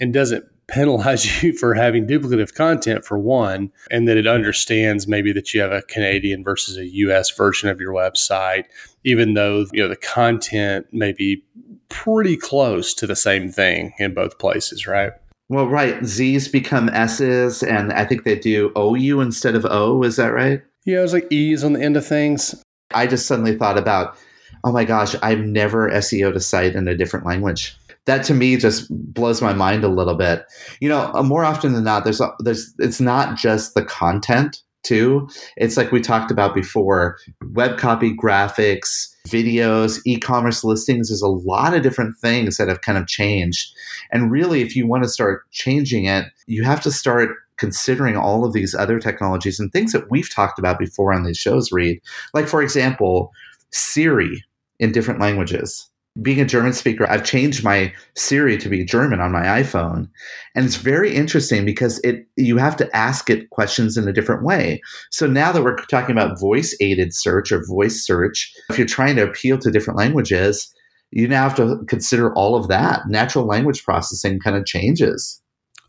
and 0.00 0.12
doesn't 0.12 0.44
penalize 0.66 1.42
you 1.42 1.52
for 1.52 1.74
having 1.74 2.06
duplicative 2.06 2.54
content 2.54 3.04
for 3.04 3.18
one, 3.18 3.70
and 3.90 4.08
that 4.08 4.16
it 4.16 4.26
understands 4.26 5.06
maybe 5.06 5.32
that 5.32 5.54
you 5.54 5.60
have 5.60 5.72
a 5.72 5.82
Canadian 5.82 6.44
versus 6.44 6.76
a 6.76 6.86
US 6.86 7.30
version 7.30 7.68
of 7.68 7.80
your 7.80 7.92
website, 7.92 8.64
even 9.04 9.34
though 9.34 9.66
you 9.72 9.82
know 9.82 9.88
the 9.88 9.96
content 9.96 10.86
may 10.92 11.12
be 11.12 11.44
pretty 11.88 12.36
close 12.36 12.94
to 12.94 13.06
the 13.06 13.16
same 13.16 13.50
thing 13.50 13.92
in 13.98 14.14
both 14.14 14.38
places, 14.38 14.86
right? 14.86 15.12
Well, 15.48 15.68
right. 15.68 16.02
Z's 16.04 16.48
become 16.48 16.88
S's, 16.88 17.62
and 17.62 17.92
I 17.92 18.04
think 18.04 18.24
they 18.24 18.38
do 18.38 18.72
OU 18.76 19.20
instead 19.20 19.54
of 19.54 19.66
O. 19.66 20.02
Is 20.02 20.16
that 20.16 20.28
right? 20.28 20.62
Yeah, 20.84 20.98
it 20.98 21.02
was 21.02 21.12
like 21.12 21.30
E's 21.30 21.62
on 21.62 21.74
the 21.74 21.82
end 21.82 21.96
of 21.96 22.06
things. 22.06 22.54
I 22.94 23.06
just 23.06 23.26
suddenly 23.26 23.56
thought 23.56 23.78
about, 23.78 24.16
oh 24.64 24.72
my 24.72 24.84
gosh, 24.84 25.14
I've 25.22 25.40
never 25.40 25.90
SEO'd 26.00 26.36
a 26.36 26.40
site 26.40 26.74
in 26.74 26.88
a 26.88 26.96
different 26.96 27.26
language 27.26 27.76
that 28.06 28.24
to 28.24 28.34
me 28.34 28.56
just 28.56 28.86
blows 28.90 29.40
my 29.40 29.52
mind 29.52 29.84
a 29.84 29.88
little 29.88 30.14
bit. 30.14 30.44
You 30.80 30.88
know, 30.88 31.10
uh, 31.14 31.22
more 31.22 31.44
often 31.44 31.72
than 31.72 31.84
not, 31.84 32.04
there's 32.04 32.20
there's 32.40 32.74
it's 32.78 33.00
not 33.00 33.36
just 33.36 33.74
the 33.74 33.84
content 33.84 34.62
too. 34.82 35.28
It's 35.56 35.76
like 35.76 35.90
we 35.90 36.00
talked 36.00 36.30
about 36.30 36.54
before, 36.54 37.18
web 37.52 37.78
copy, 37.78 38.14
graphics, 38.14 39.08
videos, 39.26 39.98
e-commerce 40.04 40.62
listings. 40.62 41.08
There's 41.08 41.22
a 41.22 41.28
lot 41.28 41.74
of 41.74 41.82
different 41.82 42.18
things 42.18 42.58
that 42.58 42.68
have 42.68 42.82
kind 42.82 42.98
of 42.98 43.06
changed. 43.06 43.74
And 44.12 44.30
really, 44.30 44.60
if 44.60 44.76
you 44.76 44.86
want 44.86 45.02
to 45.02 45.08
start 45.08 45.50
changing 45.50 46.04
it, 46.04 46.26
you 46.46 46.64
have 46.64 46.82
to 46.82 46.92
start 46.92 47.30
considering 47.56 48.16
all 48.16 48.44
of 48.44 48.52
these 48.52 48.74
other 48.74 48.98
technologies 48.98 49.58
and 49.58 49.72
things 49.72 49.92
that 49.92 50.10
we've 50.10 50.32
talked 50.32 50.58
about 50.58 50.78
before 50.78 51.14
on 51.14 51.24
these 51.24 51.38
shows, 51.38 51.72
Reed, 51.72 52.00
Like, 52.34 52.48
for 52.48 52.60
example, 52.60 53.32
Siri 53.70 54.44
in 54.80 54.92
different 54.92 55.20
languages 55.20 55.88
being 56.22 56.40
a 56.40 56.44
German 56.44 56.72
speaker, 56.72 57.08
I've 57.10 57.24
changed 57.24 57.64
my 57.64 57.92
Siri 58.14 58.56
to 58.58 58.68
be 58.68 58.84
German 58.84 59.20
on 59.20 59.32
my 59.32 59.42
iPhone. 59.42 60.08
And 60.54 60.64
it's 60.64 60.76
very 60.76 61.12
interesting 61.12 61.64
because 61.64 61.98
it 62.04 62.26
you 62.36 62.56
have 62.56 62.76
to 62.76 62.96
ask 62.96 63.30
it 63.30 63.50
questions 63.50 63.96
in 63.96 64.06
a 64.06 64.12
different 64.12 64.44
way. 64.44 64.80
So 65.10 65.26
now 65.26 65.50
that 65.50 65.64
we're 65.64 65.76
talking 65.86 66.16
about 66.16 66.38
voice 66.38 66.76
aided 66.80 67.14
search 67.14 67.50
or 67.50 67.66
voice 67.66 68.04
search, 68.04 68.54
if 68.70 68.78
you're 68.78 68.86
trying 68.86 69.16
to 69.16 69.24
appeal 69.24 69.58
to 69.58 69.72
different 69.72 69.98
languages, 69.98 70.72
you 71.10 71.26
now 71.26 71.48
have 71.48 71.56
to 71.56 71.84
consider 71.88 72.32
all 72.34 72.54
of 72.54 72.68
that. 72.68 73.08
Natural 73.08 73.44
language 73.44 73.84
processing 73.84 74.38
kind 74.38 74.56
of 74.56 74.66
changes. 74.66 75.40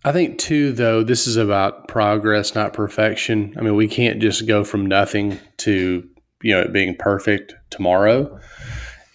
I 0.04 0.12
think 0.12 0.38
too, 0.38 0.72
though, 0.72 1.04
this 1.04 1.26
is 1.26 1.36
about 1.36 1.88
progress, 1.88 2.54
not 2.54 2.74
perfection. 2.74 3.56
I 3.58 3.62
mean, 3.62 3.76
we 3.76 3.88
can't 3.88 4.22
just 4.22 4.48
go 4.48 4.64
from 4.64 4.86
nothing 4.86 5.40
to 5.58 6.08
you 6.42 6.54
know 6.54 6.62
it 6.62 6.74
being 6.74 6.96
perfect 6.96 7.54
tomorrow. 7.70 8.40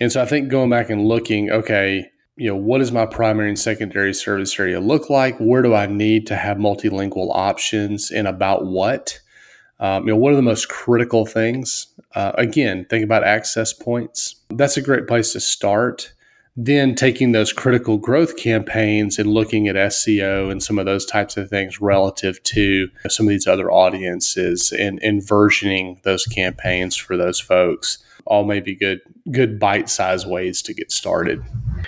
And 0.00 0.10
so 0.10 0.22
I 0.22 0.26
think 0.26 0.48
going 0.48 0.70
back 0.70 0.88
and 0.88 1.06
looking, 1.06 1.50
okay, 1.50 2.10
you 2.36 2.48
know, 2.48 2.56
what 2.56 2.78
does 2.78 2.90
my 2.90 3.04
primary 3.04 3.50
and 3.50 3.58
secondary 3.58 4.14
service 4.14 4.58
area 4.58 4.80
look 4.80 5.10
like? 5.10 5.36
Where 5.38 5.60
do 5.60 5.74
I 5.74 5.86
need 5.86 6.26
to 6.28 6.36
have 6.36 6.56
multilingual 6.56 7.30
options 7.34 8.10
and 8.10 8.26
about 8.26 8.64
what? 8.64 9.20
Um, 9.78 10.06
you 10.06 10.14
know, 10.14 10.16
what 10.16 10.32
are 10.32 10.36
the 10.36 10.42
most 10.42 10.70
critical 10.70 11.26
things? 11.26 11.86
Uh, 12.14 12.32
again, 12.36 12.86
think 12.88 13.04
about 13.04 13.24
access 13.24 13.74
points. 13.74 14.36
That's 14.48 14.78
a 14.78 14.82
great 14.82 15.06
place 15.06 15.34
to 15.34 15.40
start. 15.40 16.14
Then 16.56 16.94
taking 16.94 17.32
those 17.32 17.52
critical 17.52 17.98
growth 17.98 18.36
campaigns 18.36 19.18
and 19.18 19.30
looking 19.30 19.68
at 19.68 19.76
SEO 19.76 20.50
and 20.50 20.62
some 20.62 20.78
of 20.78 20.86
those 20.86 21.06
types 21.06 21.36
of 21.36 21.48
things 21.48 21.80
relative 21.80 22.42
to 22.44 22.88
some 23.08 23.26
of 23.26 23.30
these 23.30 23.46
other 23.46 23.70
audiences 23.70 24.72
and, 24.72 24.98
and 25.02 25.22
versioning 25.22 26.02
those 26.02 26.24
campaigns 26.24 26.96
for 26.96 27.16
those 27.16 27.38
folks 27.38 27.98
all 28.30 28.44
may 28.44 28.60
be 28.60 28.74
good 28.74 29.00
good 29.30 29.58
bite-sized 29.58 30.26
ways 30.26 30.62
to 30.62 30.72
get 30.72 30.90
started. 30.90 31.42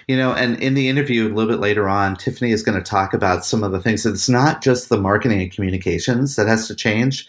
You 0.09 0.17
know, 0.17 0.33
and 0.33 0.61
in 0.63 0.75
the 0.75 0.89
interview 0.89 1.27
a 1.27 1.33
little 1.33 1.51
bit 1.51 1.61
later 1.61 1.89
on, 1.89 2.17
Tiffani 2.17 2.53
is 2.53 2.63
going 2.63 2.77
to 2.77 2.85
talk 2.85 3.15
about 3.15 3.45
some 3.45 3.63
of 3.63 3.73
the 3.73 3.81
things. 3.81 4.03
That 4.03 4.11
it's 4.11 4.29
not 4.29 4.63
just 4.63 4.89
the 4.89 5.01
marketing 5.01 5.41
and 5.41 5.53
communications 5.53 6.37
that 6.37 6.49
has 6.49 6.67
to 6.69 6.75
change. 6.75 7.27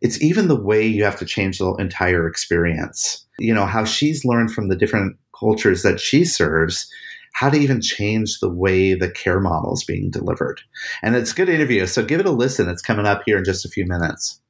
It's 0.00 0.20
even 0.20 0.48
the 0.48 0.60
way 0.60 0.84
you 0.84 1.04
have 1.04 1.18
to 1.18 1.24
change 1.24 1.58
the 1.58 1.72
entire 1.74 2.26
experience. 2.26 3.24
You 3.38 3.54
know, 3.54 3.66
how 3.66 3.84
she's 3.84 4.24
learned 4.24 4.52
from 4.52 4.68
the 4.68 4.76
different 4.76 5.16
cultures 5.38 5.82
that 5.82 6.00
she 6.00 6.24
serves 6.24 6.90
how 7.34 7.50
to 7.50 7.58
even 7.58 7.80
change 7.80 8.38
the 8.38 8.48
way 8.48 8.94
the 8.94 9.10
care 9.10 9.40
model 9.40 9.74
is 9.74 9.84
being 9.84 10.08
delivered. 10.08 10.60
And 11.02 11.16
it's 11.16 11.32
a 11.32 11.34
good 11.34 11.48
interview. 11.48 11.84
So 11.86 12.04
give 12.04 12.20
it 12.20 12.26
a 12.26 12.30
listen. 12.30 12.68
It's 12.68 12.80
coming 12.80 13.06
up 13.06 13.22
here 13.26 13.38
in 13.38 13.44
just 13.44 13.64
a 13.64 13.68
few 13.68 13.84
minutes. 13.86 14.40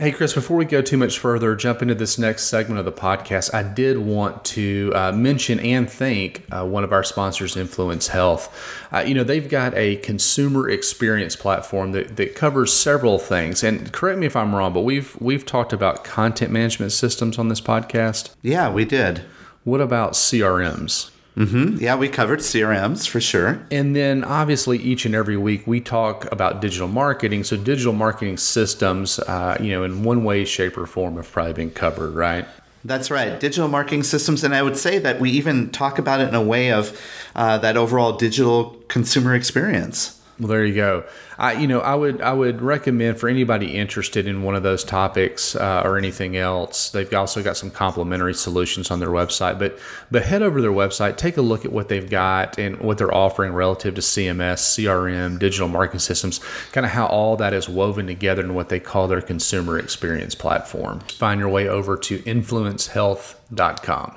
Hey, 0.00 0.10
Chris, 0.10 0.34
before 0.34 0.56
we 0.56 0.64
go 0.64 0.82
too 0.82 0.96
much 0.96 1.20
further, 1.20 1.54
jump 1.54 1.80
into 1.80 1.94
this 1.94 2.18
next 2.18 2.44
segment 2.44 2.80
of 2.80 2.84
the 2.84 2.90
podcast, 2.90 3.54
I 3.54 3.62
did 3.62 3.96
want 3.96 4.44
to 4.46 4.90
uh, 4.92 5.12
mention 5.12 5.60
and 5.60 5.88
thank 5.88 6.42
uh, 6.50 6.66
one 6.66 6.82
of 6.82 6.92
our 6.92 7.04
sponsors, 7.04 7.56
Influence 7.56 8.08
Health. 8.08 8.52
Uh, 8.92 9.04
you 9.06 9.14
know, 9.14 9.22
they've 9.22 9.48
got 9.48 9.72
a 9.76 9.94
consumer 9.96 10.68
experience 10.68 11.36
platform 11.36 11.92
that, 11.92 12.16
that 12.16 12.34
covers 12.34 12.72
several 12.72 13.20
things. 13.20 13.62
And 13.62 13.92
correct 13.92 14.18
me 14.18 14.26
if 14.26 14.34
I'm 14.34 14.52
wrong, 14.52 14.72
but 14.72 14.80
we've 14.80 15.16
we've 15.20 15.46
talked 15.46 15.72
about 15.72 16.02
content 16.02 16.50
management 16.50 16.90
systems 16.90 17.38
on 17.38 17.48
this 17.48 17.60
podcast. 17.60 18.30
Yeah, 18.42 18.72
we 18.72 18.84
did. 18.84 19.22
What 19.62 19.80
about 19.80 20.14
CRMs? 20.14 21.13
Mm-hmm. 21.36 21.78
Yeah, 21.80 21.96
we 21.96 22.08
covered 22.08 22.38
CRMs 22.38 23.08
for 23.08 23.20
sure. 23.20 23.66
And 23.70 23.96
then 23.96 24.22
obviously 24.22 24.78
each 24.78 25.04
and 25.04 25.14
every 25.14 25.36
week 25.36 25.66
we 25.66 25.80
talk 25.80 26.30
about 26.30 26.60
digital 26.60 26.86
marketing. 26.86 27.42
So 27.42 27.56
digital 27.56 27.92
marketing 27.92 28.36
systems, 28.36 29.18
uh, 29.18 29.56
you 29.60 29.70
know, 29.70 29.82
in 29.82 30.04
one 30.04 30.22
way, 30.22 30.44
shape, 30.44 30.78
or 30.78 30.86
form 30.86 31.16
have 31.16 31.30
probably 31.30 31.54
been 31.54 31.70
covered, 31.70 32.14
right? 32.14 32.46
That's 32.84 33.10
right, 33.10 33.40
digital 33.40 33.68
marketing 33.68 34.02
systems, 34.02 34.44
and 34.44 34.54
I 34.54 34.60
would 34.60 34.76
say 34.76 34.98
that 34.98 35.18
we 35.18 35.30
even 35.30 35.70
talk 35.70 35.98
about 35.98 36.20
it 36.20 36.28
in 36.28 36.34
a 36.34 36.42
way 36.42 36.70
of 36.70 37.00
uh, 37.34 37.56
that 37.58 37.78
overall 37.78 38.12
digital 38.18 38.76
consumer 38.88 39.34
experience. 39.34 40.20
Well, 40.38 40.48
there 40.48 40.64
you 40.64 40.74
go. 40.74 41.04
I, 41.38 41.52
you 41.52 41.68
know, 41.68 41.78
I 41.78 41.94
would 41.94 42.20
I 42.20 42.32
would 42.32 42.60
recommend 42.60 43.20
for 43.20 43.28
anybody 43.28 43.76
interested 43.76 44.26
in 44.26 44.42
one 44.42 44.56
of 44.56 44.64
those 44.64 44.82
topics 44.82 45.54
uh, 45.54 45.82
or 45.84 45.96
anything 45.96 46.36
else. 46.36 46.90
They've 46.90 47.12
also 47.14 47.40
got 47.40 47.56
some 47.56 47.70
complimentary 47.70 48.34
solutions 48.34 48.90
on 48.90 48.98
their 48.98 49.10
website. 49.10 49.60
But 49.60 49.78
but 50.10 50.24
head 50.24 50.42
over 50.42 50.58
to 50.58 50.62
their 50.62 50.72
website, 50.72 51.16
take 51.16 51.36
a 51.36 51.42
look 51.42 51.64
at 51.64 51.70
what 51.70 51.88
they've 51.88 52.10
got 52.10 52.58
and 52.58 52.80
what 52.80 52.98
they're 52.98 53.14
offering 53.14 53.52
relative 53.52 53.94
to 53.94 54.00
CMS, 54.00 54.58
CRM, 54.58 55.38
digital 55.38 55.68
marketing 55.68 56.00
systems, 56.00 56.40
kind 56.72 56.84
of 56.84 56.90
how 56.90 57.06
all 57.06 57.36
that 57.36 57.54
is 57.54 57.68
woven 57.68 58.08
together 58.08 58.42
in 58.42 58.54
what 58.54 58.68
they 58.70 58.80
call 58.80 59.06
their 59.06 59.22
consumer 59.22 59.78
experience 59.78 60.34
platform. 60.34 60.98
Find 61.00 61.38
your 61.38 61.48
way 61.48 61.68
over 61.68 61.96
to 61.96 62.18
influencehealth.com. 62.18 64.16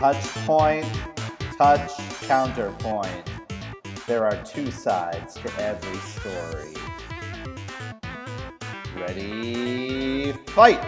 Touch 0.00 0.28
point 0.46 0.86
touch 1.60 1.92
counterpoint. 2.22 3.30
There 4.06 4.24
are 4.24 4.42
two 4.44 4.70
sides 4.70 5.34
to 5.34 5.52
every 5.58 5.98
story. 5.98 6.74
Ready, 8.96 10.32
fight! 10.46 10.82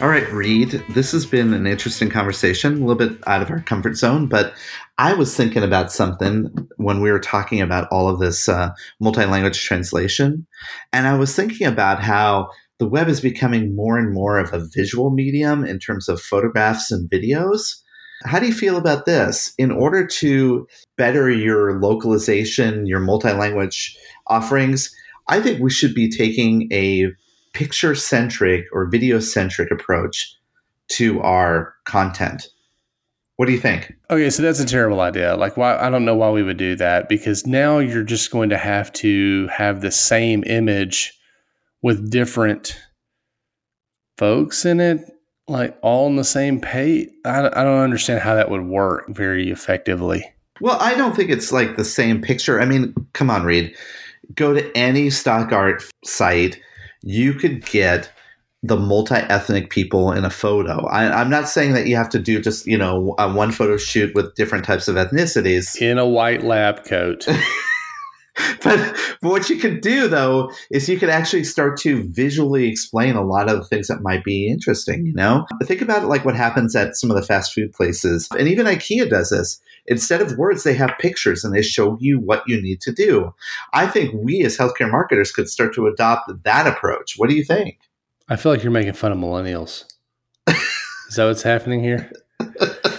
All 0.00 0.08
right, 0.08 0.26
Reed, 0.32 0.82
this 0.94 1.12
has 1.12 1.26
been 1.26 1.52
an 1.52 1.66
interesting 1.66 2.08
conversation, 2.08 2.82
a 2.82 2.86
little 2.86 2.94
bit 2.94 3.18
out 3.26 3.42
of 3.42 3.50
our 3.50 3.60
comfort 3.60 3.98
zone, 3.98 4.28
but 4.28 4.54
I 4.96 5.12
was 5.12 5.36
thinking 5.36 5.62
about 5.62 5.92
something 5.92 6.48
when 6.78 7.02
we 7.02 7.12
were 7.12 7.20
talking 7.20 7.60
about 7.60 7.86
all 7.92 8.08
of 8.08 8.18
this 8.18 8.48
uh, 8.48 8.70
multi 8.98 9.26
language 9.26 9.62
translation. 9.62 10.46
And 10.94 11.06
I 11.06 11.18
was 11.18 11.36
thinking 11.36 11.66
about 11.66 12.02
how 12.02 12.48
the 12.78 12.86
web 12.86 13.08
is 13.08 13.20
becoming 13.20 13.74
more 13.74 13.98
and 13.98 14.12
more 14.12 14.38
of 14.38 14.52
a 14.52 14.66
visual 14.74 15.10
medium 15.10 15.64
in 15.64 15.78
terms 15.78 16.08
of 16.08 16.20
photographs 16.20 16.90
and 16.90 17.08
videos. 17.08 17.80
How 18.24 18.38
do 18.38 18.46
you 18.46 18.52
feel 18.52 18.76
about 18.76 19.06
this? 19.06 19.52
In 19.58 19.70
order 19.70 20.06
to 20.06 20.66
better 20.96 21.30
your 21.30 21.78
localization, 21.78 22.86
your 22.86 23.00
multi 23.00 23.32
language 23.32 23.96
offerings, 24.26 24.94
I 25.28 25.40
think 25.40 25.60
we 25.60 25.70
should 25.70 25.94
be 25.94 26.10
taking 26.10 26.68
a 26.72 27.10
picture 27.52 27.94
centric 27.94 28.64
or 28.72 28.88
video 28.88 29.20
centric 29.20 29.70
approach 29.70 30.36
to 30.88 31.20
our 31.20 31.74
content. 31.84 32.48
What 33.36 33.46
do 33.46 33.52
you 33.52 33.60
think? 33.60 33.92
Okay, 34.10 34.30
so 34.30 34.42
that's 34.42 34.60
a 34.60 34.66
terrible 34.66 35.00
idea. 35.00 35.36
Like, 35.36 35.56
why? 35.56 35.76
I 35.76 35.90
don't 35.90 36.04
know 36.04 36.14
why 36.14 36.30
we 36.30 36.42
would 36.42 36.56
do 36.56 36.76
that 36.76 37.08
because 37.08 37.46
now 37.46 37.78
you're 37.78 38.04
just 38.04 38.30
going 38.30 38.48
to 38.50 38.58
have 38.58 38.92
to 38.94 39.48
have 39.48 39.80
the 39.80 39.90
same 39.90 40.44
image 40.46 41.18
with 41.84 42.10
different 42.10 42.80
folks 44.16 44.64
in 44.64 44.80
it, 44.80 45.00
like 45.46 45.78
all 45.82 46.06
on 46.06 46.16
the 46.16 46.24
same 46.24 46.58
page. 46.58 47.10
I, 47.26 47.40
I 47.40 47.62
don't 47.62 47.80
understand 47.80 48.20
how 48.20 48.34
that 48.34 48.50
would 48.50 48.64
work 48.64 49.04
very 49.10 49.50
effectively. 49.50 50.24
Well, 50.62 50.78
I 50.80 50.94
don't 50.94 51.14
think 51.14 51.30
it's 51.30 51.52
like 51.52 51.76
the 51.76 51.84
same 51.84 52.22
picture. 52.22 52.58
I 52.58 52.64
mean, 52.64 52.94
come 53.12 53.28
on, 53.28 53.44
Reed. 53.44 53.76
Go 54.34 54.54
to 54.54 54.74
any 54.74 55.10
stock 55.10 55.52
art 55.52 55.84
site. 56.06 56.58
You 57.02 57.34
could 57.34 57.66
get 57.66 58.10
the 58.62 58.78
multi-ethnic 58.78 59.68
people 59.68 60.10
in 60.10 60.24
a 60.24 60.30
photo. 60.30 60.86
I, 60.86 61.20
am 61.20 61.28
not 61.28 61.50
saying 61.50 61.74
that 61.74 61.86
you 61.86 61.96
have 61.96 62.08
to 62.10 62.18
do 62.18 62.40
just 62.40 62.66
you 62.66 62.78
know 62.78 63.14
a 63.18 63.30
one 63.30 63.52
photo 63.52 63.76
shoot 63.76 64.14
with 64.14 64.34
different 64.36 64.64
types 64.64 64.88
of 64.88 64.96
ethnicities 64.96 65.78
in 65.82 65.98
a 65.98 66.08
white 66.08 66.44
lab 66.44 66.84
coat. 66.86 67.28
but, 68.62 68.96
what 69.20 69.48
you 69.48 69.56
could 69.56 69.80
do 69.80 70.06
though 70.06 70.50
is 70.70 70.88
you 70.88 70.98
could 70.98 71.08
actually 71.08 71.44
start 71.44 71.78
to 71.78 72.02
visually 72.10 72.68
explain 72.68 73.16
a 73.16 73.24
lot 73.24 73.48
of 73.48 73.58
the 73.58 73.64
things 73.64 73.88
that 73.88 74.02
might 74.02 74.22
be 74.22 74.48
interesting 74.48 75.06
you 75.06 75.14
know? 75.14 75.46
Think 75.62 75.80
about 75.80 76.02
it 76.02 76.06
like 76.06 76.24
what 76.24 76.36
happens 76.36 76.76
at 76.76 76.96
some 76.96 77.10
of 77.10 77.16
the 77.16 77.22
fast 77.22 77.52
food 77.52 77.72
places. 77.72 78.28
And 78.38 78.48
even 78.48 78.66
ikea 78.66 79.08
does 79.08 79.30
this. 79.30 79.60
Instead 79.86 80.20
of 80.20 80.36
words 80.36 80.62
they 80.62 80.74
have 80.74 80.98
pictures 80.98 81.44
and 81.44 81.54
they 81.54 81.62
show 81.62 81.96
you 82.00 82.18
what 82.18 82.42
you 82.46 82.60
need 82.60 82.80
to 82.82 82.92
do. 82.92 83.34
I 83.72 83.86
think 83.86 84.12
we 84.14 84.44
as 84.44 84.56
healthcare 84.56 84.90
marketers 84.90 85.32
could 85.32 85.48
start 85.48 85.74
to 85.74 85.86
adopt 85.86 86.30
that 86.44 86.66
approach. 86.66 87.14
What 87.16 87.30
do 87.30 87.36
you 87.36 87.44
think? 87.44 87.78
I 88.28 88.36
feel 88.36 88.52
like 88.52 88.62
you're 88.62 88.72
making 88.72 88.94
fun 88.94 89.12
of 89.12 89.18
millennials. 89.18 89.84
Is 90.48 91.16
that 91.16 91.26
what's 91.26 91.42
happening 91.42 91.82
here 91.82 92.10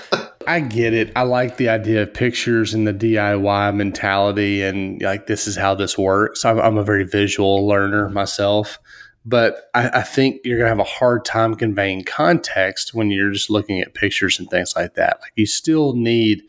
I 0.48 0.60
get 0.60 0.94
it. 0.94 1.12
I 1.16 1.24
like 1.24 1.58
the 1.58 1.70
idea 1.70 2.04
of 2.04 2.14
pictures 2.14 2.74
and 2.74 2.88
the 2.88 2.94
DIY 2.94 3.76
mentality, 3.76 4.62
and 4.62 5.02
like 5.02 5.28
this 5.28 5.48
is 5.48 5.56
how 5.56 5.76
this 5.76 5.98
works. 5.98 6.46
I'm, 6.46 6.60
I'm 6.60 6.78
a 6.78 6.84
very 6.84 7.04
visual 7.04 7.68
learner 7.68 8.10
myself, 8.10 8.80
but 9.26 9.70
I, 9.74 9.90
I 9.90 10.02
think 10.02 10.42
you're 10.44 10.58
gonna 10.58 10.70
have 10.70 10.80
a 10.80 10.84
hard 10.84 11.26
time 11.26 11.56
conveying 11.56 12.04
context 12.04 12.94
when 12.94 13.12
you're 13.12 13.32
just 13.32 13.50
looking 13.50 13.82
at 13.82 13.94
pictures 13.94 14.40
and 14.40 14.50
things 14.50 14.76
like 14.76 14.96
that. 14.96 15.20
Like 15.22 15.34
you 15.36 15.46
still 15.46 15.94
need. 15.94 16.44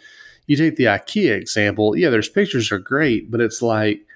You 0.48 0.56
take 0.56 0.76
the 0.76 0.84
IKEA 0.84 1.32
example. 1.32 1.96
Yeah, 1.96 2.08
there's 2.08 2.28
pictures 2.28 2.70
are 2.70 2.78
great, 2.78 3.32
but 3.32 3.40
it's 3.40 3.62
like 3.62 4.06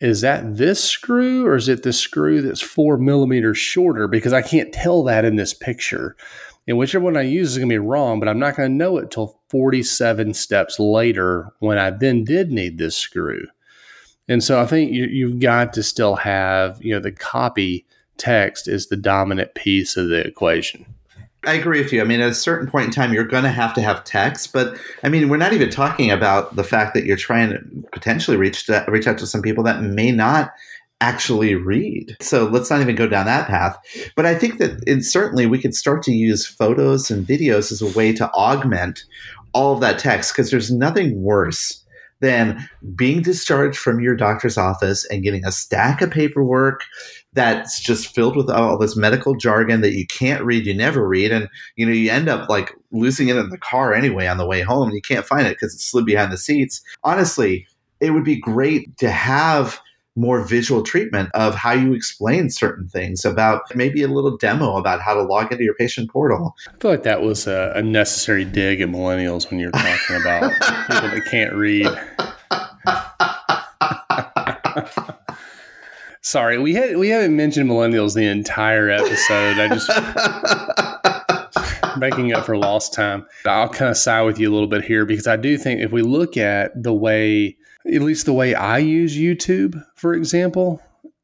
is 0.00 0.20
that 0.20 0.56
this 0.56 0.82
screw 0.82 1.46
or 1.46 1.56
is 1.56 1.68
it 1.68 1.82
the 1.82 1.92
screw 1.92 2.42
that's 2.42 2.60
four 2.60 2.98
millimeters 2.98 3.56
shorter? 3.56 4.06
Because 4.06 4.32
I 4.32 4.42
can't 4.42 4.72
tell 4.72 5.02
that 5.04 5.24
in 5.24 5.36
this 5.36 5.54
picture. 5.54 6.16
And 6.68 6.78
whichever 6.78 7.04
one 7.04 7.16
I 7.16 7.22
use 7.22 7.52
is 7.52 7.58
going 7.58 7.68
to 7.68 7.72
be 7.72 7.78
wrong, 7.78 8.18
but 8.18 8.28
I'm 8.28 8.38
not 8.38 8.56
going 8.56 8.70
to 8.70 8.74
know 8.74 8.98
it 8.98 9.10
till 9.10 9.38
47 9.50 10.34
steps 10.34 10.80
later 10.80 11.52
when 11.60 11.78
I 11.78 11.90
then 11.90 12.24
did 12.24 12.50
need 12.50 12.78
this 12.78 12.96
screw. 12.96 13.46
And 14.28 14.42
so 14.42 14.60
I 14.60 14.66
think 14.66 14.92
you, 14.92 15.28
have 15.28 15.38
got 15.38 15.72
to 15.74 15.82
still 15.82 16.16
have, 16.16 16.82
you 16.82 16.92
know, 16.92 17.00
the 17.00 17.12
copy 17.12 17.86
text 18.16 18.66
is 18.66 18.88
the 18.88 18.96
dominant 18.96 19.54
piece 19.54 19.96
of 19.96 20.08
the 20.08 20.26
equation. 20.26 20.84
I 21.46 21.52
agree 21.52 21.80
with 21.80 21.92
you. 21.92 22.00
I 22.00 22.04
mean, 22.04 22.20
at 22.20 22.30
a 22.30 22.34
certain 22.34 22.68
point 22.68 22.86
in 22.86 22.90
time, 22.90 23.12
you're 23.12 23.24
going 23.24 23.44
to 23.44 23.50
have 23.50 23.72
to 23.74 23.82
have 23.82 24.02
text, 24.02 24.52
but 24.52 24.76
I 25.04 25.08
mean, 25.08 25.28
we're 25.28 25.36
not 25.36 25.52
even 25.52 25.70
talking 25.70 26.10
about 26.10 26.56
the 26.56 26.64
fact 26.64 26.92
that 26.94 27.04
you're 27.04 27.16
trying 27.16 27.50
to 27.50 27.60
potentially 27.92 28.36
reach 28.36 28.66
to, 28.66 28.84
reach 28.88 29.06
out 29.06 29.18
to 29.18 29.28
some 29.28 29.42
people 29.42 29.62
that 29.62 29.80
may 29.80 30.10
not 30.10 30.52
actually 31.00 31.54
read. 31.54 32.16
So 32.20 32.44
let's 32.44 32.70
not 32.70 32.80
even 32.80 32.96
go 32.96 33.06
down 33.06 33.26
that 33.26 33.48
path. 33.48 33.76
But 34.16 34.26
I 34.26 34.34
think 34.34 34.58
that 34.58 34.82
it, 34.86 35.04
certainly 35.04 35.46
we 35.46 35.60
could 35.60 35.74
start 35.74 36.02
to 36.04 36.12
use 36.12 36.46
photos 36.46 37.10
and 37.10 37.26
videos 37.26 37.70
as 37.70 37.82
a 37.82 37.98
way 37.98 38.12
to 38.14 38.30
augment 38.32 39.04
all 39.52 39.74
of 39.74 39.80
that 39.80 39.98
text 39.98 40.32
because 40.32 40.50
there's 40.50 40.70
nothing 40.70 41.22
worse 41.22 41.82
than 42.20 42.66
being 42.94 43.20
discharged 43.22 43.78
from 43.78 44.00
your 44.00 44.16
doctor's 44.16 44.56
office 44.56 45.04
and 45.10 45.22
getting 45.22 45.44
a 45.44 45.52
stack 45.52 46.00
of 46.00 46.10
paperwork 46.10 46.82
that's 47.34 47.78
just 47.78 48.14
filled 48.14 48.36
with 48.36 48.48
all 48.48 48.78
this 48.78 48.96
medical 48.96 49.34
jargon 49.34 49.82
that 49.82 49.92
you 49.92 50.06
can't 50.06 50.42
read, 50.42 50.64
you 50.64 50.74
never 50.74 51.06
read, 51.06 51.30
and 51.30 51.48
you 51.76 51.84
know 51.84 51.92
you 51.92 52.10
end 52.10 52.28
up 52.30 52.48
like 52.48 52.74
losing 52.90 53.28
it 53.28 53.36
in 53.36 53.50
the 53.50 53.58
car 53.58 53.92
anyway 53.92 54.26
on 54.26 54.38
the 54.38 54.46
way 54.46 54.62
home. 54.62 54.90
You 54.90 55.02
can't 55.02 55.26
find 55.26 55.46
it 55.46 55.50
because 55.50 55.74
it 55.74 55.80
slid 55.80 56.06
behind 56.06 56.32
the 56.32 56.38
seats. 56.38 56.80
Honestly, 57.04 57.66
it 58.00 58.10
would 58.10 58.24
be 58.24 58.40
great 58.40 58.96
to 58.98 59.10
have 59.10 59.78
more 60.16 60.42
visual 60.42 60.82
treatment 60.82 61.30
of 61.34 61.54
how 61.54 61.70
you 61.72 61.92
explain 61.92 62.50
certain 62.50 62.88
things 62.88 63.24
about 63.24 63.62
maybe 63.74 64.02
a 64.02 64.08
little 64.08 64.36
demo 64.36 64.76
about 64.76 65.00
how 65.00 65.14
to 65.14 65.22
log 65.22 65.52
into 65.52 65.62
your 65.62 65.74
patient 65.74 66.10
portal. 66.10 66.56
I 66.68 66.72
feel 66.80 66.90
like 66.90 67.04
that 67.04 67.22
was 67.22 67.46
a, 67.46 67.72
a 67.76 67.82
necessary 67.82 68.44
dig 68.44 68.80
at 68.80 68.88
millennials 68.88 69.48
when 69.50 69.60
you're 69.60 69.70
talking 69.70 70.16
about 70.16 70.52
people 70.90 71.10
that 71.10 71.24
can't 71.30 71.54
read. 71.54 71.86
Sorry, 76.22 76.58
we 76.58 76.74
had 76.74 76.96
we 76.96 77.08
haven't 77.08 77.36
mentioned 77.36 77.70
millennials 77.70 78.16
the 78.16 78.26
entire 78.26 78.90
episode. 78.90 79.60
I 79.60 79.68
just 79.68 79.88
making 81.98 82.32
up 82.32 82.44
for 82.44 82.56
lost 82.56 82.92
time. 82.92 83.24
I'll 83.46 83.68
kind 83.68 83.90
of 83.90 83.96
side 83.96 84.22
with 84.22 84.40
you 84.40 84.50
a 84.50 84.52
little 84.52 84.68
bit 84.68 84.84
here 84.84 85.04
because 85.04 85.28
I 85.28 85.36
do 85.36 85.56
think 85.56 85.80
if 85.80 85.92
we 85.92 86.02
look 86.02 86.36
at 86.36 86.82
the 86.82 86.92
way, 86.92 87.56
at 87.92 88.02
least 88.02 88.26
the 88.26 88.32
way 88.32 88.54
I 88.54 88.78
use 88.78 89.16
YouTube, 89.16 89.82
for 89.94 90.14
example, 90.14 90.80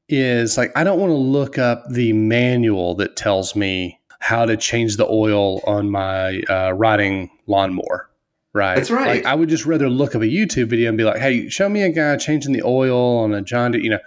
is 0.09 0.57
like 0.57 0.73
I 0.77 0.85
don't 0.85 1.01
want 1.01 1.11
to 1.11 1.17
look 1.17 1.59
up 1.59 1.85
the 1.91 2.13
manual 2.13 2.95
that 2.97 3.17
tells 3.17 3.57
me 3.57 3.99
how 4.21 4.45
to 4.45 4.57
change 4.57 4.97
the 4.97 5.07
oil 5.09 5.61
on 5.67 5.91
my 5.91 6.41
uh, 6.49 6.73
riding 6.73 7.31
lawnmower. 7.47 8.09
Right. 8.55 8.77
That's 8.77 8.91
right. 8.91 9.17
Like 9.17 9.27
I 9.27 9.35
would 9.35 9.49
just 9.49 9.65
rather 9.65 9.89
look 9.89 10.15
up 10.15 10.21
a 10.21 10.27
YouTube 10.27 10.69
video 10.69 10.91
and 10.91 10.99
be 10.99 11.05
like, 11.05 11.19
"Hey, 11.19 11.49
show 11.49 11.69
me 11.69 11.83
a 11.83 11.91
guy 11.91 12.17
changing 12.17 12.53
the 12.53 12.63
oil 12.63 13.19
on 13.19 13.33
a 13.33 13.41
John 13.41 13.73
Deere," 13.73 13.81
you 13.81 13.91
know. 13.91 13.99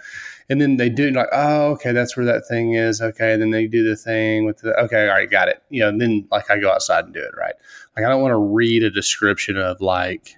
And 0.48 0.60
then 0.60 0.76
they 0.76 0.88
do 0.88 1.10
like, 1.10 1.26
"Oh, 1.32 1.72
okay, 1.72 1.90
that's 1.90 2.16
where 2.16 2.24
that 2.26 2.46
thing 2.46 2.74
is." 2.74 3.02
Okay, 3.02 3.32
and 3.32 3.42
then 3.42 3.50
they 3.50 3.66
do 3.66 3.82
the 3.82 3.96
thing 3.96 4.44
with 4.44 4.58
the 4.58 4.78
okay, 4.84 5.08
all 5.08 5.16
right, 5.16 5.28
got 5.28 5.48
it. 5.48 5.62
You 5.68 5.80
know, 5.80 5.88
and 5.88 6.00
then 6.00 6.28
like 6.30 6.48
I 6.48 6.58
go 6.58 6.70
outside 6.70 7.04
and 7.06 7.12
do 7.12 7.20
it. 7.20 7.32
Right. 7.36 7.54
Like 7.96 8.06
I 8.06 8.08
don't 8.08 8.22
want 8.22 8.32
to 8.32 8.38
read 8.38 8.84
a 8.84 8.90
description 8.90 9.56
of 9.56 9.80
like, 9.80 10.36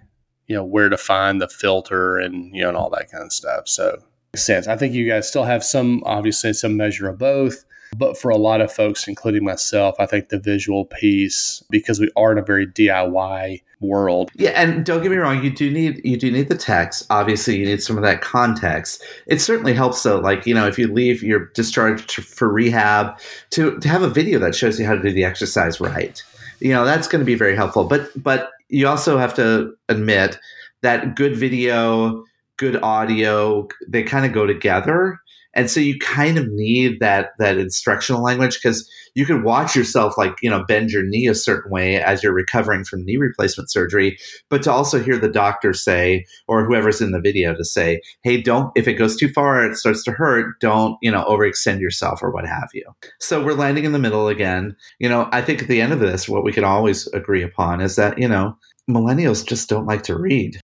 you 0.49 0.57
know, 0.57 0.64
where 0.64 0.88
to 0.88 0.96
find 0.96 1.40
the 1.40 1.49
filter 1.49 2.18
and 2.18 2.55
you 2.55 2.62
know 2.62 2.68
and 2.68 2.76
all 2.76 2.90
that 2.90 3.11
kind 3.11 3.24
of 3.24 3.32
stuff. 3.32 3.68
So 3.68 4.03
sense. 4.36 4.66
I 4.66 4.76
think 4.76 4.94
you 4.94 5.09
guys 5.09 5.28
still 5.28 5.44
have 5.44 5.64
some, 5.64 6.03
obviously, 6.05 6.53
some 6.53 6.76
measure 6.76 7.09
of 7.09 7.18
both. 7.18 7.64
But 7.96 8.18
for 8.18 8.30
a 8.30 8.36
lot 8.36 8.61
of 8.61 8.70
folks, 8.70 9.09
including 9.09 9.44
myself, 9.44 9.96
I 9.99 10.05
think 10.05 10.28
the 10.28 10.38
visual 10.38 10.84
piece, 10.84 11.64
because 11.70 11.99
we 11.99 12.11
are 12.16 12.32
in 12.32 12.38
a 12.38 12.42
very 12.42 12.66
DIY 12.66 13.62
world. 13.80 14.30
Yeah, 14.34 14.51
and 14.51 14.84
don't 14.84 15.03
get 15.03 15.11
me 15.11 15.16
wrong, 15.16 15.42
you 15.42 15.49
do 15.49 15.70
need 15.70 16.03
you 16.05 16.18
do 16.18 16.30
need 16.30 16.51
the 16.51 16.55
text. 16.55 17.07
Obviously, 17.09 17.57
you 17.57 17.64
need 17.64 17.82
some 17.82 17.96
of 17.96 18.03
that 18.03 18.20
context. 18.20 19.03
It 19.26 19.40
certainly 19.40 19.72
helps 19.72 20.03
though, 20.03 20.18
like, 20.18 20.46
you 20.46 20.53
know, 20.53 20.66
if 20.66 20.78
you 20.78 20.92
leave 20.92 21.22
you're 21.22 21.46
discharged 21.55 22.12
for 22.12 22.53
rehab, 22.53 23.18
to, 23.51 23.78
to 23.78 23.88
have 23.88 24.03
a 24.03 24.11
video 24.11 24.38
that 24.40 24.55
shows 24.55 24.78
you 24.78 24.84
how 24.84 24.94
to 24.94 25.01
do 25.01 25.11
the 25.11 25.24
exercise 25.24 25.80
right. 25.80 26.22
You 26.61 26.72
know, 26.74 26.84
that's 26.84 27.09
going 27.09 27.20
to 27.20 27.26
be 27.26 27.36
very 27.36 27.57
helpful. 27.57 27.84
But 27.84 28.11
but 28.22 28.51
you 28.68 28.86
also 28.86 29.18
have 29.18 29.34
to 29.34 29.74
admit 29.88 30.38
that 30.82 31.16
good 31.16 31.36
video 31.36 32.24
good 32.56 32.80
audio 32.82 33.66
they 33.86 34.02
kind 34.02 34.26
of 34.26 34.32
go 34.32 34.46
together 34.46 35.18
and 35.55 35.70
so 35.70 35.80
you 35.80 35.99
kind 35.99 36.38
of 36.38 36.49
need 36.49 37.01
that 37.01 37.30
that 37.38 37.59
instructional 37.59 38.22
language 38.22 38.55
because 38.55 38.88
you 39.14 39.26
can 39.26 39.42
watch 39.42 39.74
yourself 39.74 40.16
like 40.16 40.36
you 40.42 40.51
know 40.51 40.64
bend 40.64 40.90
your 40.90 41.03
knee 41.03 41.26
a 41.26 41.34
certain 41.34 41.70
way 41.70 42.01
as 42.01 42.22
you're 42.22 42.32
recovering 42.32 42.84
from 42.84 43.05
knee 43.05 43.16
replacement 43.16 43.70
surgery 43.70 44.18
but 44.49 44.62
to 44.62 44.70
also 44.70 45.03
hear 45.03 45.18
the 45.18 45.28
doctor 45.28 45.72
say 45.72 46.24
or 46.46 46.64
whoever's 46.64 47.01
in 47.01 47.12
the 47.12 47.20
video 47.20 47.55
to 47.55 47.64
say 47.64 48.01
hey 48.22 48.40
don't 48.40 48.70
if 48.76 48.86
it 48.86 48.94
goes 48.94 49.16
too 49.16 49.28
far 49.28 49.64
it 49.64 49.76
starts 49.76 50.03
to 50.05 50.12
hurt 50.12 50.59
don't 50.61 50.96
you 51.03 51.11
know 51.11 51.24
overextend 51.24 51.80
yourself 51.80 52.22
or 52.22 52.30
what 52.30 52.46
have 52.46 52.68
you. 52.72 52.84
So 53.20 53.42
we're 53.42 53.55
landing 53.55 53.84
in 53.84 53.92
the 53.92 53.99
middle 53.99 54.28
again. 54.28 54.76
You 54.99 55.09
know 55.09 55.28
i 55.32 55.42
think 55.42 55.62
at 55.62 55.68
the 55.68 55.80
end 55.80 55.92
of 55.92 56.01
this 56.01 56.28
what 56.28 56.44
we 56.44 56.53
can 56.53 56.64
always 56.64 57.07
agree 57.09 57.42
upon 57.42 57.80
is 57.80 57.96
that 57.96 58.18
you 58.18 58.28
know 58.28 58.57
millennials 58.88 59.46
just 59.46 59.68
don't 59.68 59.86
like 59.86 60.03
to 60.05 60.16
read 60.16 60.61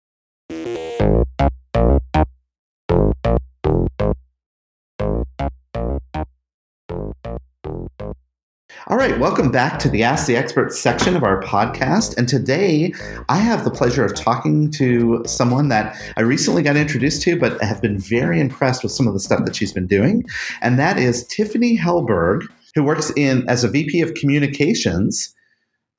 All 8.87 8.97
right, 8.97 9.17
welcome 9.17 9.49
back 9.49 9.79
to 9.79 9.89
the 9.89 10.03
Ask 10.03 10.27
the 10.27 10.35
Expert 10.35 10.71
section 10.71 11.15
of 11.15 11.23
our 11.23 11.41
podcast. 11.41 12.15
And 12.17 12.29
today 12.29 12.93
I 13.29 13.37
have 13.37 13.63
the 13.63 13.71
pleasure 13.71 14.05
of 14.05 14.13
talking 14.13 14.69
to 14.73 15.23
someone 15.25 15.69
that 15.69 15.99
I 16.17 16.21
recently 16.21 16.61
got 16.61 16.77
introduced 16.77 17.23
to, 17.23 17.35
but 17.35 17.59
have 17.63 17.81
been 17.81 17.97
very 17.97 18.39
impressed 18.39 18.83
with 18.83 18.91
some 18.91 19.07
of 19.07 19.13
the 19.13 19.19
stuff 19.19 19.43
that 19.45 19.55
she's 19.55 19.73
been 19.73 19.87
doing. 19.87 20.23
And 20.61 20.77
that 20.77 20.99
is 20.99 21.27
Tiffani 21.27 21.79
Helberg, 21.79 22.45
who 22.75 22.83
works 22.83 23.11
in 23.15 23.49
as 23.49 23.63
a 23.63 23.69
VP 23.69 24.01
of 24.01 24.13
Communications 24.13 25.34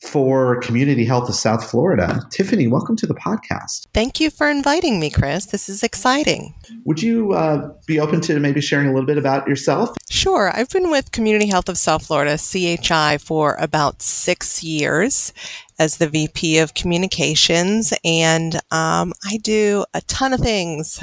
for 0.03 0.61
Community 0.61 1.05
Health 1.05 1.29
of 1.29 1.35
South 1.35 1.69
Florida. 1.69 2.21
Tiffani, 2.31 2.69
welcome 2.71 2.97
to 2.97 3.07
the 3.07 3.15
podcast. 3.15 3.87
Thank 3.95 4.21
you 4.21 4.31
for 4.31 4.49
inviting 4.49 5.01
me, 5.01 5.11
Chris. 5.11 5.47
This 5.47 5.69
is 5.69 5.83
exciting. 5.83 6.55
Would 6.85 7.03
you 7.03 7.33
uh, 7.33 7.73
be 7.87 7.99
open 7.99 8.21
to 8.23 8.39
maybe 8.39 8.61
sharing 8.61 8.89
a 8.89 8.93
little 8.93 9.07
bit 9.07 9.19
about 9.19 9.49
yourself? 9.49 9.97
Sure. 10.11 10.51
I've 10.55 10.69
been 10.71 10.91
with 10.91 11.13
Community 11.13 11.47
Health 11.47 11.69
of 11.69 11.79
South 11.79 12.07
Florida, 12.07 12.37
CHI, 12.39 13.19
for 13.19 13.57
about 13.59 14.03
six 14.03 14.63
years 14.63 15.33
as 15.79 15.99
the 15.99 16.09
VP 16.09 16.59
of 16.59 16.75
Communications, 16.75 17.93
and 18.05 18.55
um, 18.71 19.13
I 19.25 19.37
do 19.43 19.85
a 19.93 20.01
ton 20.03 20.33
of 20.33 20.41
things. 20.41 20.99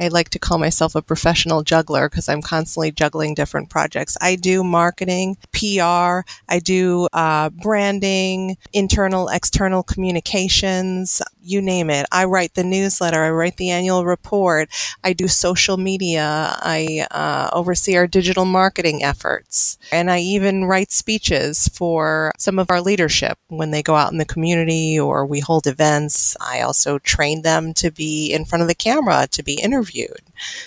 I 0.00 0.08
like 0.08 0.30
to 0.30 0.38
call 0.38 0.56
myself 0.56 0.94
a 0.94 1.02
professional 1.02 1.62
juggler 1.62 2.08
because 2.08 2.26
I'm 2.26 2.40
constantly 2.40 2.90
juggling 2.90 3.34
different 3.34 3.68
projects. 3.68 4.16
I 4.22 4.36
do 4.36 4.64
marketing, 4.64 5.36
PR, 5.52 6.24
I 6.48 6.58
do 6.62 7.06
uh, 7.12 7.50
branding, 7.50 8.56
internal, 8.72 9.28
external 9.28 9.82
communications, 9.82 11.20
you 11.42 11.60
name 11.60 11.90
it. 11.90 12.06
I 12.10 12.24
write 12.24 12.54
the 12.54 12.64
newsletter, 12.64 13.22
I 13.22 13.30
write 13.30 13.58
the 13.58 13.70
annual 13.70 14.06
report, 14.06 14.70
I 15.04 15.12
do 15.12 15.28
social 15.28 15.76
media, 15.76 16.54
I 16.60 17.06
uh, 17.10 17.50
oversee 17.52 17.96
our 17.96 18.06
digital 18.06 18.46
marketing 18.46 19.04
efforts, 19.04 19.76
and 19.92 20.10
I 20.10 20.20
even 20.20 20.64
write 20.64 20.92
speeches 20.92 21.68
for 21.68 22.32
some 22.38 22.58
of 22.58 22.70
our 22.70 22.80
leadership 22.80 23.38
when 23.48 23.70
they 23.70 23.82
go 23.82 23.96
out 23.96 24.12
in 24.12 24.18
the 24.18 24.24
community 24.24 24.98
or 24.98 25.26
we 25.26 25.40
hold 25.40 25.66
events. 25.66 26.36
I 26.40 26.62
also 26.62 26.98
train 26.98 27.42
them 27.42 27.74
to 27.74 27.90
be 27.90 28.32
in 28.32 28.46
front 28.46 28.62
of 28.62 28.68
the 28.68 28.74
camera, 28.74 29.26
to 29.30 29.42
be 29.42 29.54
interviewed 29.54 29.89
interviewed. 29.90 30.20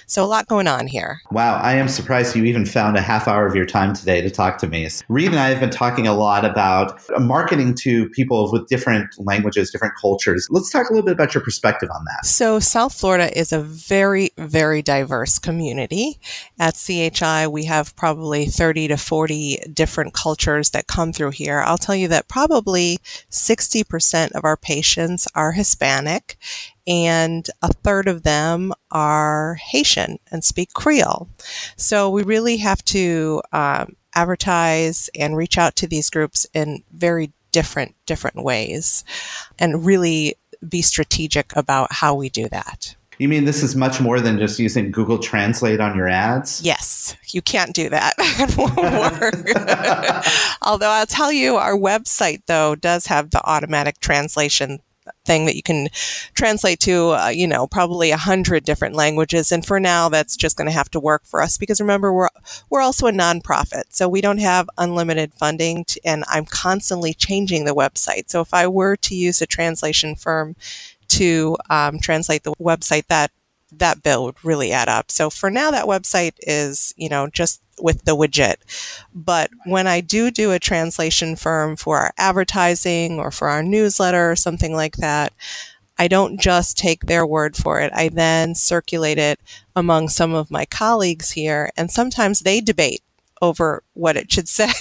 So 0.05 0.24
a 0.24 0.28
lot 0.28 0.47
going 0.47 0.67
on 0.67 0.88
here. 0.88 1.21
Wow, 1.32 1.55
I 1.55 1.74
am 1.74 1.88
surprised 1.88 2.36
you 2.36 2.43
even 2.45 2.65
found 2.65 2.97
a 2.97 3.01
half 3.01 3.28
hour 3.28 3.47
of 3.47 3.55
your 3.55 3.65
time 3.65 3.93
today 3.93 4.21
to 4.21 4.30
talk 4.30 4.57
to 4.59 4.67
me. 4.67 4.88
Reed 5.09 5.28
and 5.28 5.39
I 5.39 5.49
have 5.49 5.59
been 5.59 5.69
talking 5.69 6.07
a 6.07 6.13
lot 6.13 6.45
about 6.45 6.99
marketing 7.19 7.76
to 7.82 8.09
people 8.09 8.51
with 8.51 8.67
different 8.67 9.07
languages, 9.17 9.71
different 9.71 9.95
cultures. 9.99 10.47
Let's 10.49 10.69
talk 10.69 10.89
a 10.89 10.93
little 10.93 11.05
bit 11.05 11.13
about 11.13 11.34
your 11.34 11.43
perspective 11.43 11.89
on 11.93 12.05
that. 12.05 12.26
So 12.26 12.59
South 12.59 12.93
Florida 12.93 13.36
is 13.38 13.51
a 13.51 13.61
very, 13.61 14.32
very 14.38 14.82
diverse 14.82 15.39
community. 15.39 16.19
At 16.59 16.76
CHI, 16.76 17.47
we 17.47 17.65
have 17.65 17.95
probably 17.95 18.45
30 18.45 18.89
to 18.89 18.97
40 18.97 19.59
different 19.74 20.13
cultures 20.13 20.71
that 20.71 20.88
come 20.88 21.13
through 21.13 21.32
here. 21.32 21.61
I'll 21.61 21.78
tell 21.78 21.95
you 21.95 22.07
that 22.09 22.28
probably 22.28 22.99
60% 23.32 24.32
of 24.34 24.43
our 24.43 24.57
patients 24.57 25.28
are 25.36 25.53
Hispanic 25.53 26.38
and 26.88 27.48
a 27.62 27.72
third 27.72 28.08
of 28.08 28.24
them 28.24 28.74
are 28.92 29.56
Haitian 29.56 30.20
and 30.32 30.44
speak 30.44 30.74
Creole. 30.74 31.30
So 31.78 32.10
we 32.10 32.24
really 32.24 32.58
have 32.58 32.84
to 32.86 33.42
um, 33.52 33.96
advertise 34.16 35.10
and 35.18 35.38
reach 35.38 35.58
out 35.58 35.76
to 35.78 35.88
these 35.88 36.10
groups 36.10 36.46
in 36.54 36.84
very 36.92 37.32
different 37.52 37.96
different 38.06 38.44
ways, 38.44 39.04
and 39.60 39.86
really 39.86 40.36
be 40.68 40.82
strategic 40.82 41.56
about 41.56 41.92
how 41.92 42.16
we 42.16 42.30
do 42.30 42.50
that. 42.50 42.96
You 43.20 43.30
mean 43.30 43.46
this 43.46 43.62
is 43.62 43.76
much 43.76 44.02
more 44.02 44.20
than 44.20 44.40
just 44.40 44.60
using 44.60 44.92
Google 44.92 45.20
Translate 45.20 45.80
on 45.80 45.96
your 45.96 46.10
ads? 46.10 46.62
Yes, 46.64 47.16
you 47.28 47.42
can't 47.42 47.74
do 47.74 47.90
that. 47.90 48.16
it 48.20 48.58
won't 48.58 48.76
work. 48.76 50.26
Although 50.62 50.90
I'll 50.90 51.06
tell 51.06 51.32
you, 51.32 51.56
our 51.56 51.78
website, 51.78 52.42
though, 52.48 52.76
does 52.76 53.06
have 53.06 53.30
the 53.30 53.42
automatic 53.46 54.00
translation 54.00 54.80
thing 55.26 55.45
that 55.45 55.55
you 55.55 55.63
can 55.63 55.88
translate 56.34 56.80
to, 56.82 57.11
uh, 57.11 57.30
you 57.30 57.47
know, 57.47 57.67
probably 57.67 58.11
a 58.11 58.17
hundred 58.17 58.63
different 58.63 58.95
languages. 58.95 59.51
And 59.51 59.65
for 59.65 59.80
now, 59.80 60.09
that's 60.09 60.36
just 60.36 60.57
going 60.57 60.67
to 60.67 60.74
have 60.74 60.89
to 60.91 60.99
work 60.99 61.26
for 61.26 61.41
us 61.41 61.57
because 61.57 61.82
remember, 61.82 62.13
we're 62.13 62.30
we're 62.69 62.82
also 62.82 63.07
a 63.07 63.11
nonprofit, 63.11 63.84
so 63.89 64.07
we 64.07 64.21
don't 64.21 64.39
have 64.39 64.69
unlimited 64.78 65.34
funding, 65.34 65.86
to, 65.86 65.99
and 66.05 66.24
I'm 66.28 66.45
constantly 66.45 67.13
changing 67.13 67.65
the 67.65 67.76
website. 67.76 68.30
So 68.30 68.41
if 68.41 68.53
I 68.53 68.67
were 68.67 68.95
to 68.97 69.15
use 69.15 69.41
a 69.41 69.47
translation 69.47 70.15
firm 70.15 70.55
to 71.09 71.57
um, 71.69 71.99
translate 71.99 72.43
the 72.43 72.53
website, 72.59 73.07
that 73.07 73.32
that 73.71 74.03
bill 74.03 74.26
would 74.26 74.43
really 74.43 74.71
add 74.71 74.88
up. 74.89 75.09
So 75.09 75.30
for 75.30 75.49
now, 75.49 75.71
that 75.71 75.86
website 75.86 76.34
is, 76.41 76.93
you 76.95 77.09
know, 77.09 77.28
just 77.28 77.62
with 77.82 78.05
the 78.05 78.15
widget. 78.15 78.55
But 79.13 79.49
when 79.65 79.88
I 79.88 80.01
do 80.01 80.32
do 80.32 80.51
a 80.51 80.59
translation 80.59 81.36
firm 81.36 81.76
for 81.76 81.97
our 81.97 82.13
advertising 82.17 83.19
or 83.19 83.32
for 83.32 83.49
our 83.49 83.63
newsletter 83.63 84.32
or 84.32 84.36
something 84.36 84.74
like 84.74 84.97
that, 84.97 85.34
I 85.97 86.07
don't 86.07 86.39
just 86.39 86.78
take 86.78 87.01
their 87.01 87.26
word 87.26 87.55
for 87.55 87.80
it. 87.80 87.91
I 87.93 88.09
then 88.09 88.55
circulate 88.55 89.17
it 89.17 89.39
among 89.76 90.09
some 90.09 90.34
of 90.34 90.49
my 90.49 90.65
colleagues 90.65 91.32
here, 91.32 91.71
and 91.78 91.91
sometimes 91.91 92.39
they 92.39 92.61
debate 92.61 93.01
over 93.41 93.84
what 93.93 94.17
it 94.17 94.32
should 94.32 94.47
say. 94.59 94.71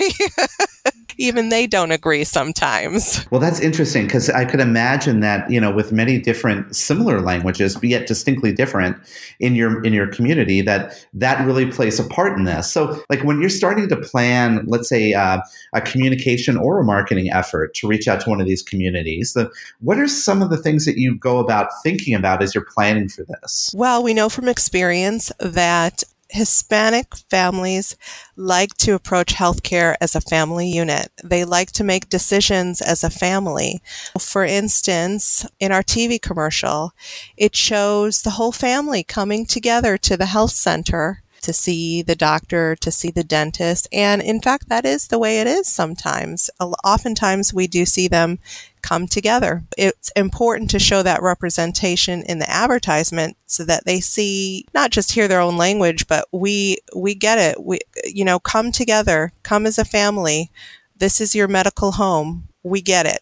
Even 1.18 1.48
they 1.48 1.66
don't 1.66 1.90
agree 1.90 2.24
sometimes. 2.24 3.26
Well, 3.32 3.40
that's 3.40 3.60
interesting 3.60 4.04
because 4.04 4.28
I 4.28 4.44
could 4.44 4.60
imagine 4.60 5.20
that 5.20 5.50
you 5.50 5.58
know 5.58 5.72
with 5.72 5.90
many 5.90 6.18
different 6.18 6.76
similar 6.76 7.20
languages, 7.22 7.74
but 7.74 7.84
yet 7.84 8.06
distinctly 8.06 8.52
different 8.52 8.98
in 9.40 9.54
your 9.54 9.82
in 9.84 9.94
your 9.94 10.06
community, 10.06 10.60
that 10.60 11.06
that 11.14 11.44
really 11.46 11.64
plays 11.64 11.98
a 11.98 12.04
part 12.04 12.36
in 12.36 12.44
this. 12.44 12.70
So, 12.70 13.02
like 13.08 13.22
when 13.24 13.40
you're 13.40 13.48
starting 13.48 13.88
to 13.88 13.96
plan, 13.96 14.64
let's 14.66 14.88
say 14.88 15.14
uh, 15.14 15.40
a 15.72 15.80
communication 15.80 16.58
or 16.58 16.80
a 16.80 16.84
marketing 16.84 17.30
effort 17.30 17.72
to 17.74 17.88
reach 17.88 18.06
out 18.06 18.20
to 18.20 18.30
one 18.30 18.40
of 18.40 18.46
these 18.46 18.62
communities, 18.62 19.32
the, 19.32 19.50
what 19.80 19.98
are 19.98 20.08
some 20.08 20.42
of 20.42 20.50
the 20.50 20.58
things 20.58 20.84
that 20.84 20.98
you 20.98 21.16
go 21.16 21.38
about 21.38 21.68
thinking 21.82 22.14
about 22.14 22.42
as 22.42 22.54
you're 22.54 22.66
planning 22.74 23.08
for 23.08 23.24
this? 23.24 23.72
Well, 23.74 24.02
we 24.02 24.12
know 24.12 24.28
from 24.28 24.48
experience 24.48 25.32
that 25.40 26.02
Hispanic 26.32 27.14
families 27.30 27.96
like 28.36 28.74
to 28.78 28.94
approach 28.94 29.34
healthcare 29.34 29.96
as 30.00 30.16
a 30.16 30.20
family 30.20 30.68
unit. 30.68 31.08
They 31.22 31.44
like 31.44 31.72
to 31.72 31.84
make 31.84 32.08
decisions 32.08 32.80
as 32.80 33.04
a 33.04 33.10
family. 33.10 33.82
For 34.18 34.44
instance, 34.44 35.46
in 35.60 35.72
our 35.72 35.82
TV 35.82 36.20
commercial, 36.20 36.92
it 37.36 37.54
shows 37.54 38.22
the 38.22 38.30
whole 38.30 38.52
family 38.52 39.02
coming 39.02 39.44
together 39.44 39.98
to 39.98 40.16
the 40.16 40.26
health 40.26 40.52
center 40.52 41.22
to 41.42 41.52
see 41.52 42.02
the 42.02 42.14
doctor, 42.14 42.76
to 42.76 42.90
see 42.90 43.10
the 43.10 43.24
dentist. 43.24 43.88
And 43.92 44.22
in 44.22 44.40
fact, 44.40 44.68
that 44.68 44.86
is 44.86 45.08
the 45.08 45.18
way 45.18 45.40
it 45.40 45.46
is 45.46 45.66
sometimes. 45.66 46.48
Oftentimes, 46.60 47.52
we 47.52 47.66
do 47.66 47.84
see 47.84 48.08
them 48.08 48.38
come 48.82 49.06
together. 49.06 49.64
It's 49.78 50.10
important 50.16 50.70
to 50.70 50.78
show 50.78 51.02
that 51.02 51.22
representation 51.22 52.22
in 52.22 52.38
the 52.38 52.50
advertisement 52.50 53.36
so 53.46 53.64
that 53.64 53.84
they 53.84 54.00
see 54.00 54.66
not 54.74 54.90
just 54.90 55.12
hear 55.12 55.28
their 55.28 55.40
own 55.40 55.56
language, 55.56 56.06
but 56.06 56.26
we 56.32 56.78
we 56.94 57.14
get 57.14 57.38
it. 57.38 57.62
We 57.62 57.80
you 58.04 58.24
know, 58.24 58.38
come 58.38 58.72
together, 58.72 59.32
come 59.42 59.66
as 59.66 59.78
a 59.78 59.84
family. 59.84 60.50
This 60.96 61.20
is 61.20 61.34
your 61.34 61.48
medical 61.48 61.92
home. 61.92 62.48
We 62.62 62.80
get 62.80 63.06
it 63.06 63.20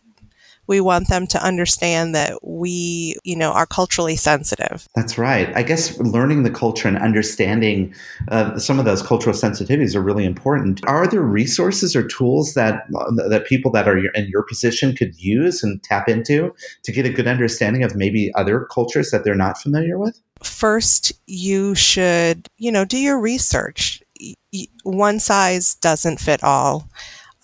we 0.70 0.80
want 0.80 1.08
them 1.08 1.26
to 1.26 1.44
understand 1.44 2.14
that 2.14 2.38
we, 2.44 3.16
you 3.24 3.34
know, 3.34 3.50
are 3.50 3.66
culturally 3.66 4.14
sensitive. 4.14 4.86
That's 4.94 5.18
right. 5.18 5.50
I 5.56 5.64
guess 5.64 5.98
learning 5.98 6.44
the 6.44 6.50
culture 6.50 6.86
and 6.86 6.96
understanding 6.96 7.92
uh, 8.28 8.56
some 8.56 8.78
of 8.78 8.84
those 8.84 9.02
cultural 9.02 9.34
sensitivities 9.34 9.96
are 9.96 10.00
really 10.00 10.24
important. 10.24 10.80
Are 10.86 11.08
there 11.08 11.22
resources 11.22 11.96
or 11.96 12.06
tools 12.06 12.54
that 12.54 12.84
that 13.28 13.46
people 13.46 13.72
that 13.72 13.88
are 13.88 13.98
in 13.98 14.28
your 14.28 14.44
position 14.44 14.94
could 14.94 15.20
use 15.20 15.64
and 15.64 15.82
tap 15.82 16.08
into 16.08 16.54
to 16.84 16.92
get 16.92 17.04
a 17.04 17.10
good 17.10 17.26
understanding 17.26 17.82
of 17.82 17.96
maybe 17.96 18.32
other 18.36 18.68
cultures 18.72 19.10
that 19.10 19.24
they're 19.24 19.34
not 19.34 19.58
familiar 19.58 19.98
with? 19.98 20.22
First, 20.44 21.12
you 21.26 21.74
should, 21.74 22.46
you 22.58 22.70
know, 22.70 22.84
do 22.84 22.96
your 22.96 23.18
research. 23.18 24.04
One 24.84 25.18
size 25.18 25.74
doesn't 25.74 26.20
fit 26.20 26.44
all 26.44 26.88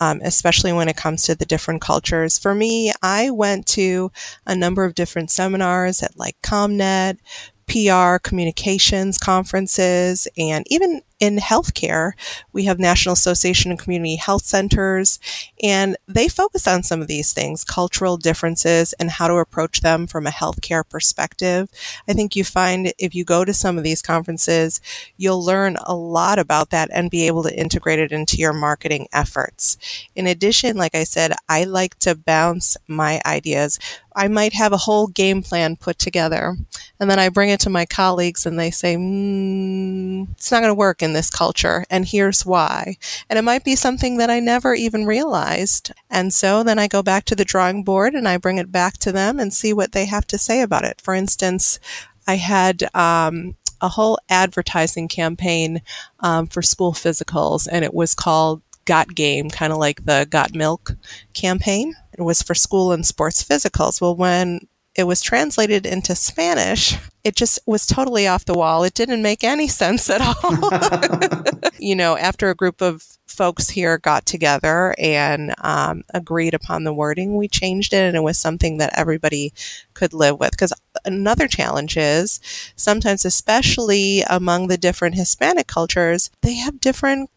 um, 0.01 0.20
especially 0.22 0.72
when 0.72 0.88
it 0.88 0.97
comes 0.97 1.22
to 1.24 1.34
the 1.34 1.47
different 1.47 1.80
cultures. 1.80 2.38
For 2.38 2.55
me, 2.55 2.92
I 3.03 3.30
went 3.30 3.66
to 3.68 4.11
a 4.47 4.55
number 4.55 4.84
of 4.84 4.94
different 4.94 5.30
seminars 5.30 6.03
at 6.03 6.16
like 6.16 6.36
ComNet, 6.42 7.18
PR, 7.66 8.18
communications 8.18 9.18
conferences, 9.18 10.28
and 10.38 10.64
even 10.68 11.03
in 11.18 11.36
healthcare, 11.36 12.12
we 12.52 12.64
have 12.64 12.78
National 12.78 13.14
Association 13.14 13.72
of 13.72 13.78
Community 13.78 14.16
Health 14.16 14.44
Centers, 14.44 15.18
and 15.62 15.96
they 16.06 16.28
focus 16.28 16.66
on 16.66 16.82
some 16.82 17.00
of 17.00 17.08
these 17.08 17.32
things, 17.32 17.64
cultural 17.64 18.16
differences, 18.16 18.92
and 18.94 19.10
how 19.10 19.26
to 19.28 19.34
approach 19.34 19.80
them 19.80 20.06
from 20.06 20.26
a 20.26 20.30
healthcare 20.30 20.86
perspective. 20.88 21.70
I 22.08 22.12
think 22.12 22.36
you 22.36 22.44
find 22.44 22.92
if 22.98 23.14
you 23.14 23.24
go 23.24 23.44
to 23.44 23.54
some 23.54 23.78
of 23.78 23.84
these 23.84 24.02
conferences, 24.02 24.80
you'll 25.16 25.44
learn 25.44 25.76
a 25.84 25.94
lot 25.94 26.38
about 26.38 26.70
that 26.70 26.90
and 26.92 27.10
be 27.10 27.26
able 27.26 27.42
to 27.44 27.58
integrate 27.58 27.98
it 27.98 28.12
into 28.12 28.36
your 28.36 28.52
marketing 28.52 29.08
efforts. 29.12 29.78
In 30.14 30.26
addition, 30.26 30.76
like 30.76 30.94
I 30.94 31.04
said, 31.04 31.32
I 31.48 31.64
like 31.64 31.98
to 32.00 32.14
bounce 32.14 32.76
my 32.88 33.20
ideas. 33.24 33.78
I 34.14 34.28
might 34.28 34.54
have 34.54 34.72
a 34.72 34.78
whole 34.78 35.08
game 35.08 35.42
plan 35.42 35.76
put 35.76 35.98
together, 35.98 36.56
and 36.98 37.10
then 37.10 37.18
I 37.18 37.28
bring 37.28 37.50
it 37.50 37.60
to 37.60 37.70
my 37.70 37.84
colleagues, 37.84 38.46
and 38.46 38.58
they 38.58 38.70
say, 38.70 38.96
mm, 38.96 40.26
"It's 40.32 40.50
not 40.50 40.60
going 40.60 40.70
to 40.70 40.74
work." 40.74 41.02
In 41.07 41.14
this 41.14 41.30
culture, 41.30 41.86
and 41.88 42.04
here's 42.04 42.44
why. 42.44 42.96
And 43.30 43.38
it 43.38 43.42
might 43.42 43.64
be 43.64 43.76
something 43.76 44.18
that 44.18 44.28
I 44.28 44.40
never 44.40 44.74
even 44.74 45.07
realized. 45.07 45.92
And 46.11 46.34
so 46.34 46.62
then 46.62 46.78
I 46.78 46.88
go 46.88 47.02
back 47.02 47.24
to 47.26 47.34
the 47.34 47.44
drawing 47.44 47.84
board 47.84 48.14
and 48.14 48.28
I 48.28 48.36
bring 48.36 48.59
it 48.59 48.70
back 48.70 48.98
to 48.98 49.12
them 49.12 49.40
and 49.40 49.54
see 49.54 49.72
what 49.72 49.92
they 49.92 50.04
have 50.04 50.26
to 50.26 50.36
say 50.36 50.61
about 50.61 50.84
it. 50.84 51.00
For 51.00 51.14
instance, 51.14 51.80
I 52.26 52.36
had 52.36 52.88
um, 52.94 53.57
a 53.80 53.88
whole 53.88 54.18
advertising 54.28 55.09
campaign 55.09 55.80
um, 56.20 56.46
for 56.48 56.61
school 56.61 56.92
physicals, 56.92 57.68
and 57.70 57.84
it 57.84 57.94
was 57.94 58.14
called 58.14 58.62
Got 58.84 59.14
Game, 59.14 59.48
kind 59.48 59.72
of 59.72 59.78
like 59.78 60.04
the 60.04 60.26
Got 60.28 60.54
Milk 60.54 60.96
campaign. 61.32 61.94
It 62.18 62.22
was 62.22 62.42
for 62.42 62.54
school 62.54 62.92
and 62.92 63.07
sports 63.07 63.42
physicals. 63.44 64.00
Well, 64.00 64.16
when 64.16 64.61
it 64.97 65.05
was 65.05 65.20
translated 65.20 65.84
into 65.84 66.14
Spanish, 66.14 66.97
it 67.22 67.36
just 67.36 67.59
was 67.66 67.86
totally 67.86 68.26
off 68.26 68.44
the 68.44 68.55
wall. 68.55 68.84
It 68.84 68.94
didn't 68.94 69.22
make 69.22 69.44
any 69.44 69.68
sense 69.68 70.09
at 70.09 70.20
all. 70.20 71.70
you 71.78 71.94
know, 71.94 72.16
after 72.16 72.49
a 72.49 72.55
group 72.55 72.80
of 72.80 73.05
folks 73.26 73.68
here 73.68 73.99
got 73.99 74.24
together 74.24 74.94
and 74.99 75.55
um, 75.59 76.03
agreed 76.14 76.55
upon 76.55 76.84
the 76.84 76.94
wording, 76.94 77.36
we 77.36 77.49
changed 77.49 77.92
it 77.92 78.03
and 78.03 78.16
it 78.16 78.22
was 78.22 78.38
something 78.38 78.78
that 78.78 78.97
everybody 78.99 79.53
could 79.92 80.14
live 80.14 80.40
with. 80.40 80.53
Because 80.53 80.72
another 81.05 81.47
challenge 81.47 81.97
is 81.97 82.40
sometimes, 82.76 83.24
especially 83.24 84.22
among 84.30 84.68
the 84.68 84.78
different 84.78 85.16
Hispanic 85.16 85.66
cultures, 85.66 86.30
they 86.40 86.55
have 86.55 86.80
different 86.80 87.28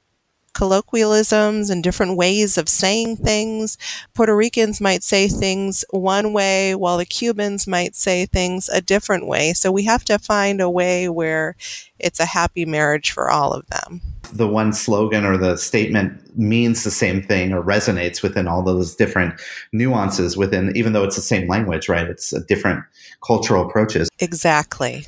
colloquialisms 0.53 1.69
and 1.69 1.83
different 1.83 2.17
ways 2.17 2.57
of 2.57 2.69
saying 2.69 3.17
things. 3.17 3.77
Puerto 4.13 4.35
Ricans 4.35 4.81
might 4.81 5.03
say 5.03 5.27
things 5.27 5.85
one 5.91 6.33
way, 6.33 6.75
while 6.75 6.97
the 6.97 7.05
Cubans 7.05 7.67
might 7.67 7.95
say 7.95 8.25
things 8.25 8.69
a 8.69 8.81
different 8.81 9.27
way. 9.27 9.53
So 9.53 9.71
we 9.71 9.83
have 9.83 10.05
to 10.05 10.19
find 10.19 10.61
a 10.61 10.69
way 10.69 11.09
where 11.09 11.55
it's 11.99 12.19
a 12.19 12.25
happy 12.25 12.65
marriage 12.65 13.11
for 13.11 13.29
all 13.29 13.53
of 13.53 13.65
them. 13.67 14.01
The 14.31 14.47
one 14.47 14.73
slogan 14.73 15.25
or 15.25 15.37
the 15.37 15.57
statement 15.57 16.37
means 16.37 16.83
the 16.83 16.91
same 16.91 17.21
thing 17.21 17.51
or 17.51 17.63
resonates 17.63 18.21
within 18.21 18.47
all 18.47 18.61
those 18.61 18.95
different 18.95 19.39
nuances 19.71 20.37
within, 20.37 20.71
even 20.75 20.93
though 20.93 21.03
it's 21.03 21.15
the 21.15 21.21
same 21.21 21.47
language, 21.47 21.89
right? 21.89 22.07
It's 22.07 22.31
a 22.31 22.43
different 22.45 22.83
cultural 23.25 23.67
approaches. 23.67 24.09
Exactly. 24.19 25.05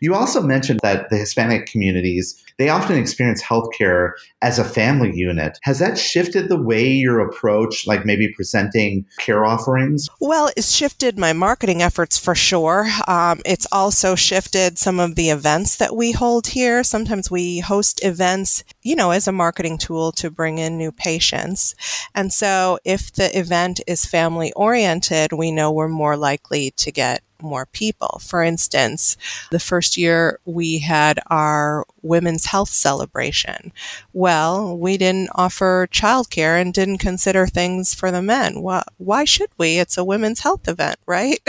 You 0.00 0.14
also 0.14 0.42
mentioned 0.42 0.80
that 0.82 1.10
the 1.10 1.16
Hispanic 1.16 1.66
communities 1.66 2.42
they 2.60 2.68
often 2.68 2.98
experience 2.98 3.42
healthcare 3.42 4.12
as 4.42 4.58
a 4.58 4.64
family 4.64 5.12
unit. 5.14 5.58
Has 5.62 5.78
that 5.78 5.96
shifted 5.96 6.50
the 6.50 6.60
way 6.60 6.86
your 6.86 7.20
approach, 7.20 7.86
like 7.86 8.04
maybe 8.04 8.28
presenting 8.34 9.06
care 9.18 9.46
offerings? 9.46 10.10
Well, 10.20 10.50
it's 10.58 10.70
shifted 10.70 11.18
my 11.18 11.32
marketing 11.32 11.80
efforts 11.80 12.18
for 12.18 12.34
sure. 12.34 12.86
Um, 13.08 13.40
it's 13.46 13.66
also 13.72 14.14
shifted 14.14 14.76
some 14.76 15.00
of 15.00 15.14
the 15.14 15.30
events 15.30 15.76
that 15.76 15.96
we 15.96 16.12
hold 16.12 16.48
here. 16.48 16.84
Sometimes 16.84 17.30
we 17.30 17.60
host 17.60 18.04
events, 18.04 18.62
you 18.82 18.96
know, 18.96 19.10
as 19.10 19.28
a 19.28 19.32
marketing 19.32 19.78
tool 19.78 20.12
to 20.12 20.30
bring 20.30 20.58
in 20.58 20.78
new 20.78 20.92
patients. 20.92 21.74
And 22.14 22.32
so 22.32 22.78
if 22.84 23.12
the 23.12 23.36
event 23.38 23.80
is 23.86 24.04
family 24.06 24.52
oriented, 24.54 25.32
we 25.32 25.50
know 25.50 25.70
we're 25.70 25.88
more 25.88 26.16
likely 26.16 26.70
to 26.72 26.90
get 26.90 27.22
more 27.42 27.66
people. 27.66 28.20
For 28.24 28.42
instance, 28.42 29.16
the 29.50 29.58
first 29.58 29.96
year 29.96 30.40
we 30.44 30.78
had 30.78 31.18
our 31.28 31.86
women's 32.02 32.46
health 32.46 32.70
celebration. 32.70 33.72
Well, 34.12 34.76
we 34.76 34.96
didn't 34.96 35.30
offer 35.34 35.88
childcare 35.90 36.60
and 36.60 36.72
didn't 36.72 36.98
consider 36.98 37.46
things 37.46 37.94
for 37.94 38.10
the 38.10 38.22
men. 38.22 38.62
Well, 38.62 38.84
why 38.98 39.24
should 39.24 39.50
we? 39.58 39.78
It's 39.78 39.98
a 39.98 40.04
women's 40.04 40.40
health 40.40 40.68
event, 40.68 40.98
right? 41.06 41.40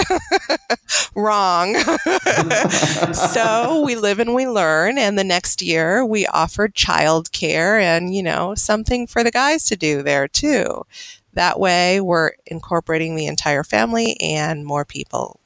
Wrong. 1.16 1.76
so 3.14 3.82
we 3.86 3.96
live 3.96 4.20
and 4.20 4.34
we 4.36 4.48
learn. 4.48 4.98
And 4.98 5.18
the 5.18 5.24
next 5.24 5.62
year 5.62 6.06
we 6.06 6.26
offered 6.28 6.76
childcare 7.24 7.82
and, 7.82 8.14
you 8.14 8.24
know, 8.24 8.56
something 8.56 9.08
for 9.08 9.24
the 9.24 9.32
guys 9.32 9.66
to 9.66 9.76
do 9.76 10.02
there 10.02 10.28
too. 10.28 10.84
That 11.34 11.60
way, 11.60 12.02
we're 12.02 12.32
incorporating 12.46 13.16
the 13.16 13.28
entire 13.28 13.64
family 13.64 14.20
and 14.20 14.66
more 14.66 14.86
people 14.86 15.40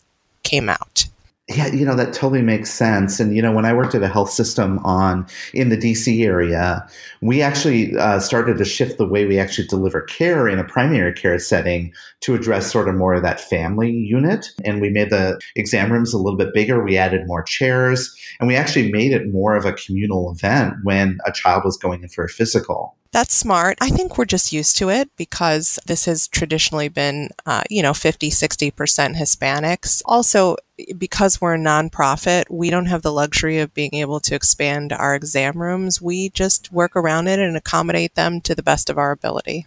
came 0.44 0.70
out. 0.70 1.08
Yeah, 1.48 1.68
you 1.68 1.86
know 1.86 1.96
that 1.96 2.12
totally 2.12 2.42
makes 2.42 2.72
sense. 2.72 3.20
And 3.20 3.36
you 3.36 3.42
know, 3.42 3.52
when 3.52 3.66
I 3.66 3.74
worked 3.74 3.94
at 3.94 4.02
a 4.02 4.08
health 4.08 4.32
system 4.32 4.80
on 4.80 5.28
in 5.54 5.70
the 5.70 5.78
DC 5.78 6.26
area, 6.26 6.84
we 7.22 7.44
actually 7.44 7.96
uh, 7.98 8.20
started 8.20 8.58
to 8.58 8.66
shift 8.66 8.98
the 8.98 9.08
way 9.08 9.26
we 9.26 9.38
actually 9.38 9.68
deliver 9.68 10.02
care 10.02 10.48
in 10.48 10.58
a 10.58 10.64
primary 10.64 11.14
care 11.14 11.38
setting 11.38 11.94
to 12.22 12.34
address 12.34 12.72
sort 12.72 12.90
of 12.90 12.96
more 12.96 13.14
of 13.14 13.22
that 13.22 13.40
family 13.40 13.92
unit. 13.92 14.48
And 14.64 14.82
we 14.82 14.90
made 14.90 15.12
the 15.12 15.40
exam 15.56 15.92
rooms 15.92 16.16
a 16.16 16.18
little 16.18 16.38
bit 16.38 16.52
bigger. 16.52 16.84
We 16.84 16.98
added 16.98 17.28
more 17.28 17.44
chairs, 17.44 18.12
and 18.40 18.48
we 18.48 18.56
actually 18.56 18.92
made 18.92 19.12
it 19.12 19.32
more 19.32 19.56
of 19.56 19.66
a 19.66 19.74
communal 19.74 20.32
event 20.32 20.74
when 20.82 21.20
a 21.28 21.32
child 21.32 21.64
was 21.64 21.78
going 21.78 22.02
in 22.02 22.10
for 22.10 22.26
a 22.26 22.30
physical. 22.30 22.96
That's 23.16 23.34
smart. 23.34 23.78
I 23.80 23.92
think 23.92 24.18
we're 24.18 24.26
just 24.26 24.52
used 24.52 24.78
to 24.80 24.90
it 24.90 25.10
because 25.16 25.80
this 25.86 26.04
has 26.04 26.28
traditionally 26.28 26.90
been, 26.90 27.30
uh, 27.46 27.64
you 27.70 27.82
know, 27.82 27.94
50, 27.94 28.30
60% 28.30 28.74
Hispanics. 29.16 30.02
Also, 30.04 30.58
because 30.98 31.40
we're 31.40 31.54
a 31.54 31.58
nonprofit, 31.58 32.44
we 32.50 32.70
don't 32.70 32.88
have 32.88 33.04
the 33.04 33.14
luxury 33.14 33.60
of 33.60 33.74
being 33.74 33.94
able 33.94 34.20
to 34.20 34.36
expand 34.36 34.92
our 34.92 35.16
exam 35.16 35.62
rooms. 35.62 36.02
We 36.02 36.28
just 36.32 36.74
work 36.74 36.94
around 36.94 37.30
it 37.30 37.40
and 37.40 37.56
accommodate 37.56 38.16
them 38.16 38.42
to 38.42 38.54
the 38.54 38.62
best 38.62 38.90
of 38.90 38.98
our 38.98 39.12
ability. 39.12 39.66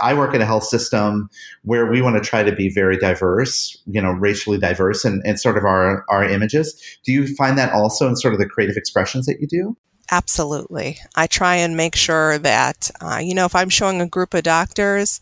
I 0.00 0.14
work 0.14 0.34
in 0.34 0.42
a 0.42 0.44
health 0.44 0.64
system 0.64 1.30
where 1.62 1.86
we 1.86 2.02
want 2.02 2.16
to 2.16 2.28
try 2.28 2.42
to 2.42 2.50
be 2.50 2.70
very 2.70 2.98
diverse, 2.98 3.80
you 3.86 4.02
know, 4.02 4.10
racially 4.10 4.58
diverse 4.58 5.04
and, 5.04 5.22
and 5.24 5.38
sort 5.38 5.56
of 5.56 5.62
our, 5.62 6.04
our 6.08 6.24
images. 6.24 6.74
Do 7.04 7.12
you 7.12 7.36
find 7.36 7.56
that 7.56 7.72
also 7.72 8.08
in 8.08 8.16
sort 8.16 8.34
of 8.34 8.40
the 8.40 8.48
creative 8.48 8.76
expressions 8.76 9.26
that 9.26 9.40
you 9.40 9.46
do? 9.46 9.76
Absolutely. 10.10 10.98
I 11.16 11.26
try 11.26 11.56
and 11.56 11.76
make 11.76 11.96
sure 11.96 12.38
that, 12.38 12.90
uh, 13.00 13.18
you 13.22 13.34
know, 13.34 13.46
if 13.46 13.54
I'm 13.54 13.70
showing 13.70 14.00
a 14.02 14.06
group 14.06 14.34
of 14.34 14.42
doctors, 14.42 15.20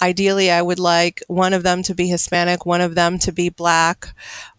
ideally 0.00 0.50
I 0.50 0.62
would 0.62 0.78
like 0.78 1.22
one 1.28 1.52
of 1.52 1.62
them 1.62 1.82
to 1.84 1.94
be 1.94 2.08
Hispanic, 2.08 2.64
one 2.64 2.80
of 2.80 2.94
them 2.94 3.18
to 3.20 3.30
be 3.32 3.50
Black, 3.50 4.14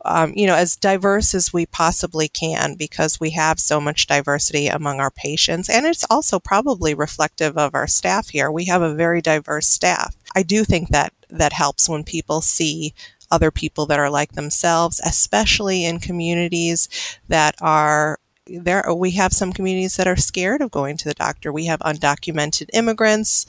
um, 0.06 0.32
you 0.36 0.46
know, 0.46 0.54
as 0.56 0.76
diverse 0.76 1.34
as 1.34 1.52
we 1.52 1.66
possibly 1.66 2.28
can 2.28 2.76
because 2.76 3.20
we 3.20 3.32
have 3.32 3.60
so 3.60 3.82
much 3.82 4.06
diversity 4.06 4.68
among 4.68 5.00
our 5.00 5.12
patients. 5.12 5.70
And 5.70 5.88
it's 5.88 6.06
also 6.10 6.40
probably 6.40 6.94
reflective 6.94 7.58
of 7.58 7.74
our 7.74 7.88
staff 7.88 8.30
here. 8.30 8.52
We 8.52 8.66
have 8.66 8.84
a 8.84 8.94
very 8.94 9.22
diverse 9.22 9.68
staff. 9.68 10.16
I 10.36 10.44
do 10.44 10.64
think 10.64 10.90
that 10.90 11.14
that 11.32 11.54
helps 11.54 11.90
when 11.90 12.04
people 12.04 12.42
see 12.42 12.94
other 13.32 13.50
people 13.50 13.88
that 13.88 14.00
are 14.00 14.12
like 14.12 14.34
themselves, 14.34 15.02
especially 15.04 15.84
in 15.86 16.00
communities 16.00 16.88
that 17.28 17.56
are 17.60 18.20
there 18.48 18.84
we 18.94 19.12
have 19.12 19.34
some 19.34 19.54
communities 19.54 19.96
that 19.96 20.08
are 20.08 20.16
scared 20.16 20.62
of 20.62 20.72
going 20.72 20.98
to 20.98 21.08
the 21.08 21.14
doctor. 21.14 21.52
We 21.52 21.66
have 21.66 21.80
undocumented 21.80 22.70
immigrants, 22.74 23.46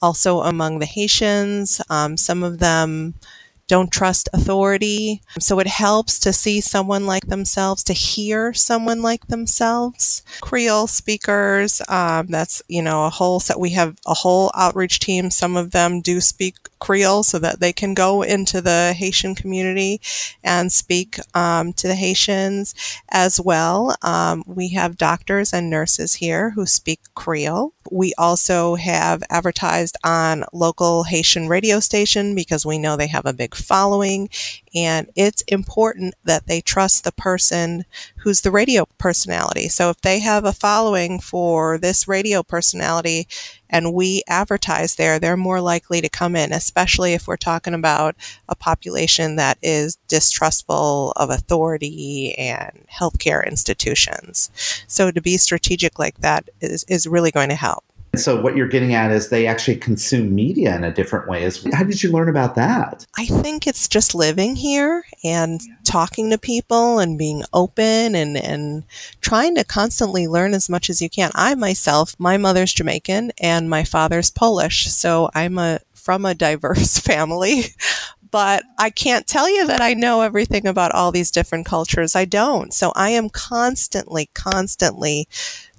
also 0.00 0.40
among 0.40 0.78
the 0.78 0.86
Haitians. 0.86 1.80
Um, 1.88 2.16
some 2.16 2.42
of 2.42 2.58
them 2.58 3.14
don't 3.68 3.90
trust 3.90 4.28
authority. 4.32 5.22
So 5.38 5.58
it 5.58 5.66
helps 5.66 6.18
to 6.20 6.32
see 6.32 6.60
someone 6.60 7.06
like 7.06 7.26
themselves, 7.26 7.82
to 7.84 7.92
hear 7.92 8.52
someone 8.52 9.02
like 9.02 9.28
themselves. 9.28 10.22
Creole 10.40 10.86
speakers, 10.86 11.80
um, 11.88 12.26
that's, 12.26 12.62
you 12.68 12.82
know, 12.82 13.06
a 13.06 13.10
whole 13.10 13.40
set. 13.40 13.58
We 13.58 13.70
have 13.70 13.96
a 14.06 14.14
whole 14.14 14.50
outreach 14.54 14.98
team. 14.98 15.30
Some 15.30 15.56
of 15.56 15.70
them 15.70 16.00
do 16.00 16.20
speak 16.20 16.56
Creole 16.80 17.22
so 17.22 17.38
that 17.38 17.60
they 17.60 17.72
can 17.72 17.94
go 17.94 18.22
into 18.22 18.60
the 18.60 18.92
Haitian 18.96 19.34
community 19.34 20.00
and 20.42 20.72
speak 20.72 21.18
um, 21.34 21.72
to 21.74 21.86
the 21.88 21.94
Haitians 21.94 22.74
as 23.08 23.40
well. 23.40 23.94
Um, 24.02 24.42
we 24.46 24.70
have 24.70 24.96
doctors 24.96 25.52
and 25.52 25.70
nurses 25.70 26.14
here 26.14 26.50
who 26.50 26.66
speak 26.66 27.00
Creole. 27.14 27.72
We 27.90 28.14
also 28.16 28.76
have 28.76 29.22
advertised 29.30 29.96
on 30.04 30.44
local 30.52 31.04
Haitian 31.04 31.48
radio 31.48 31.80
station 31.80 32.34
because 32.34 32.64
we 32.64 32.78
know 32.78 32.96
they 32.96 33.08
have 33.08 33.26
a 33.26 33.32
big 33.32 33.54
following 33.54 34.28
and 34.74 35.10
it's 35.14 35.42
important 35.42 36.14
that 36.24 36.46
they 36.46 36.60
trust 36.60 37.04
the 37.04 37.12
person 37.12 37.84
who's 38.18 38.40
the 38.40 38.50
radio 38.50 38.86
personality. 38.98 39.68
So 39.68 39.90
if 39.90 40.00
they 40.00 40.20
have 40.20 40.44
a 40.44 40.52
following 40.52 41.20
for 41.20 41.78
this 41.78 42.08
radio 42.08 42.42
personality 42.42 43.28
and 43.68 43.92
we 43.92 44.22
advertise 44.28 44.94
there, 44.94 45.18
they're 45.18 45.36
more 45.36 45.60
likely 45.60 46.00
to 46.00 46.08
come 46.08 46.36
in, 46.36 46.52
especially 46.52 47.12
if 47.12 47.26
we're 47.26 47.36
talking 47.36 47.74
about 47.74 48.16
a 48.48 48.54
population 48.54 49.36
that 49.36 49.58
is 49.62 49.96
distrustful 50.08 51.12
of 51.16 51.30
authority 51.30 52.34
and 52.38 52.86
healthcare 52.92 53.46
institutions. 53.46 54.50
So 54.86 55.10
to 55.10 55.20
be 55.20 55.36
strategic 55.36 55.98
like 55.98 56.18
that 56.18 56.48
is, 56.60 56.84
is 56.84 57.06
really 57.06 57.30
going 57.30 57.48
to 57.50 57.54
help. 57.54 57.84
So 58.14 58.38
what 58.38 58.56
you're 58.56 58.68
getting 58.68 58.94
at 58.94 59.10
is 59.10 59.30
they 59.30 59.46
actually 59.46 59.76
consume 59.76 60.34
media 60.34 60.76
in 60.76 60.84
a 60.84 60.92
different 60.92 61.28
way. 61.28 61.50
How 61.72 61.82
did 61.82 62.02
you 62.02 62.12
learn 62.12 62.28
about 62.28 62.54
that? 62.56 63.06
I 63.16 63.24
think 63.24 63.66
it's 63.66 63.88
just 63.88 64.14
living 64.14 64.54
here 64.56 65.04
and 65.24 65.62
talking 65.84 66.28
to 66.30 66.36
people 66.36 66.98
and 66.98 67.18
being 67.18 67.42
open 67.54 68.14
and, 68.14 68.36
and 68.36 68.84
trying 69.22 69.54
to 69.54 69.64
constantly 69.64 70.28
learn 70.28 70.52
as 70.52 70.68
much 70.68 70.90
as 70.90 71.00
you 71.00 71.08
can. 71.08 71.30
I 71.34 71.54
myself, 71.54 72.14
my 72.18 72.36
mother's 72.36 72.74
Jamaican 72.74 73.32
and 73.40 73.70
my 73.70 73.82
father's 73.82 74.30
Polish, 74.30 74.90
so 74.92 75.30
I'm 75.34 75.56
a 75.58 75.80
from 75.94 76.26
a 76.26 76.34
diverse 76.34 76.98
family 76.98 77.64
but 78.32 78.64
I 78.78 78.88
can't 78.88 79.26
tell 79.26 79.48
you 79.48 79.66
that 79.66 79.82
I 79.82 79.92
know 79.92 80.22
everything 80.22 80.66
about 80.66 80.92
all 80.92 81.12
these 81.12 81.30
different 81.30 81.66
cultures. 81.66 82.16
I 82.16 82.24
don't. 82.24 82.72
So 82.72 82.90
I 82.96 83.10
am 83.10 83.28
constantly, 83.28 84.30
constantly 84.32 85.28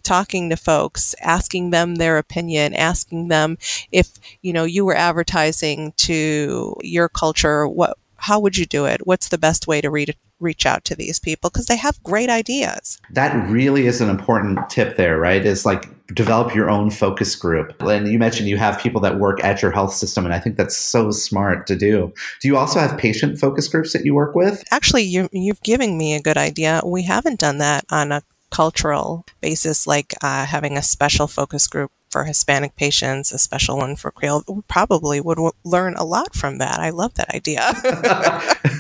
talking 0.03 0.49
to 0.49 0.57
folks, 0.57 1.15
asking 1.21 1.71
them 1.71 1.95
their 1.95 2.17
opinion, 2.17 2.73
asking 2.73 3.29
them 3.29 3.57
if, 3.91 4.19
you 4.41 4.53
know, 4.53 4.63
you 4.63 4.85
were 4.85 4.95
advertising 4.95 5.93
to 5.97 6.75
your 6.81 7.09
culture, 7.09 7.67
what 7.67 7.97
how 8.23 8.39
would 8.39 8.55
you 8.55 8.65
do 8.65 8.85
it? 8.85 9.05
What's 9.05 9.27
the 9.27 9.37
best 9.37 9.67
way 9.67 9.81
to 9.81 9.89
read, 9.89 10.15
reach 10.39 10.65
out 10.65 10.85
to 10.85 10.95
these 10.95 11.19
people? 11.19 11.49
Because 11.49 11.65
they 11.65 11.75
have 11.75 12.01
great 12.03 12.29
ideas. 12.29 12.97
That 13.11 13.33
really 13.49 13.85
is 13.85 13.99
an 13.99 14.09
important 14.09 14.69
tip 14.69 14.95
there, 14.95 15.19
right? 15.19 15.45
Is 15.45 15.65
like 15.65 15.89
develop 16.13 16.55
your 16.55 16.69
own 16.69 16.89
focus 16.89 17.35
group. 17.35 17.81
And 17.81 18.07
you 18.07 18.17
mentioned 18.17 18.47
you 18.47 18.57
have 18.57 18.79
people 18.79 19.01
that 19.01 19.19
work 19.19 19.43
at 19.43 19.61
your 19.61 19.71
health 19.71 19.93
system, 19.93 20.23
and 20.23 20.33
I 20.33 20.39
think 20.39 20.55
that's 20.55 20.77
so 20.77 21.11
smart 21.11 21.67
to 21.67 21.75
do. 21.75 22.13
Do 22.41 22.47
you 22.47 22.55
also 22.55 22.79
have 22.79 22.97
patient 22.97 23.39
focus 23.39 23.67
groups 23.67 23.91
that 23.91 24.05
you 24.05 24.13
work 24.13 24.35
with? 24.35 24.63
Actually, 24.71 25.03
you, 25.03 25.27
you've 25.33 25.61
given 25.61 25.97
me 25.97 26.13
a 26.13 26.21
good 26.21 26.37
idea. 26.37 26.81
We 26.85 27.03
haven't 27.03 27.39
done 27.39 27.57
that 27.57 27.83
on 27.89 28.13
a 28.13 28.21
cultural 28.53 29.25
basis, 29.41 29.87
like 29.87 30.13
uh, 30.21 30.45
having 30.45 30.77
a 30.77 30.83
special 30.83 31.27
focus 31.27 31.67
group 31.67 31.91
for 32.11 32.25
Hispanic 32.25 32.75
patients, 32.75 33.31
a 33.31 33.39
special 33.39 33.77
one 33.77 33.95
for 33.95 34.11
Creole, 34.11 34.43
probably 34.67 35.19
would 35.19 35.37
w- 35.37 35.51
learn 35.65 35.95
a 35.95 36.03
lot 36.03 36.35
from 36.35 36.59
that. 36.59 36.79
I 36.79 36.91
love 36.91 37.15
that 37.15 37.33
idea. 37.33 37.61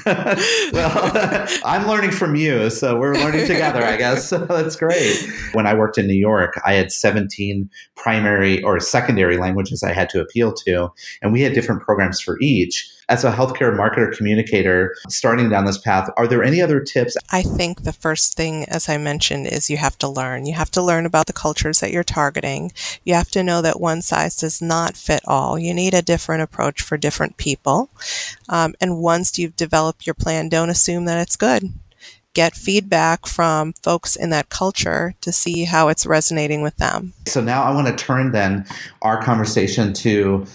well, 0.71 1.47
I'm 1.65 1.87
learning 1.87 2.11
from 2.11 2.35
you, 2.35 2.69
so 2.69 2.99
we're 2.99 3.15
learning 3.15 3.47
together, 3.47 3.83
I 3.83 3.97
guess. 3.97 4.29
So 4.29 4.45
That's 4.45 4.75
great. 4.75 5.17
When 5.53 5.65
I 5.65 5.73
worked 5.73 5.97
in 5.97 6.05
New 6.05 6.13
York, 6.13 6.61
I 6.63 6.73
had 6.73 6.91
17 6.91 7.67
primary 7.95 8.61
or 8.61 8.79
secondary 8.79 9.37
languages 9.37 9.81
I 9.81 9.93
had 9.93 10.09
to 10.09 10.21
appeal 10.21 10.53
to, 10.65 10.89
and 11.23 11.33
we 11.33 11.41
had 11.41 11.53
different 11.53 11.81
programs 11.81 12.21
for 12.21 12.37
each 12.39 12.87
as 13.09 13.23
a 13.23 13.31
healthcare 13.31 13.75
marketer 13.75 14.15
communicator 14.15 14.95
starting 15.09 15.49
down 15.49 15.65
this 15.65 15.77
path, 15.77 16.09
are 16.17 16.27
there 16.27 16.43
any 16.43 16.61
other 16.61 16.79
tips? 16.79 17.17
I 17.31 17.41
think 17.41 17.83
the 17.83 17.93
first 17.93 18.35
thing, 18.35 18.65
as 18.65 18.89
I 18.89 18.97
mentioned, 18.97 19.47
is 19.47 19.69
you 19.69 19.77
have 19.77 19.97
to 19.99 20.07
learn. 20.07 20.45
You 20.45 20.53
have 20.53 20.71
to 20.71 20.81
learn 20.81 21.05
about 21.05 21.27
the 21.27 21.33
cultures 21.33 21.79
that 21.79 21.91
you're 21.91 22.03
targeting. 22.03 22.71
You 23.03 23.13
have 23.13 23.31
to 23.31 23.43
know 23.43 23.61
that 23.61 23.79
one 23.79 24.01
size 24.01 24.35
does 24.35 24.61
not 24.61 24.95
fit 24.95 25.21
all. 25.25 25.59
You 25.59 25.73
need 25.73 25.93
a 25.93 26.01
different 26.01 26.43
approach 26.43 26.81
for 26.81 26.97
different 26.97 27.37
people. 27.37 27.89
Um, 28.49 28.73
and 28.79 28.99
once 28.99 29.37
you've 29.37 29.55
developed 29.55 30.05
your 30.05 30.13
plan, 30.13 30.49
don't 30.49 30.69
assume 30.69 31.05
that 31.05 31.21
it's 31.21 31.35
good 31.35 31.73
get 32.33 32.55
feedback 32.55 33.27
from 33.27 33.73
folks 33.83 34.15
in 34.15 34.31
that 34.31 34.49
culture 34.49 35.13
to 35.21 35.31
see 35.31 35.65
how 35.65 35.87
it's 35.87 36.05
resonating 36.05 36.61
with 36.61 36.75
them. 36.77 37.13
So 37.27 37.41
now 37.41 37.63
I 37.63 37.73
want 37.73 37.87
to 37.87 37.95
turn 37.95 38.31
then 38.31 38.65
our 39.01 39.21
conversation 39.21 39.93
to 39.93 40.45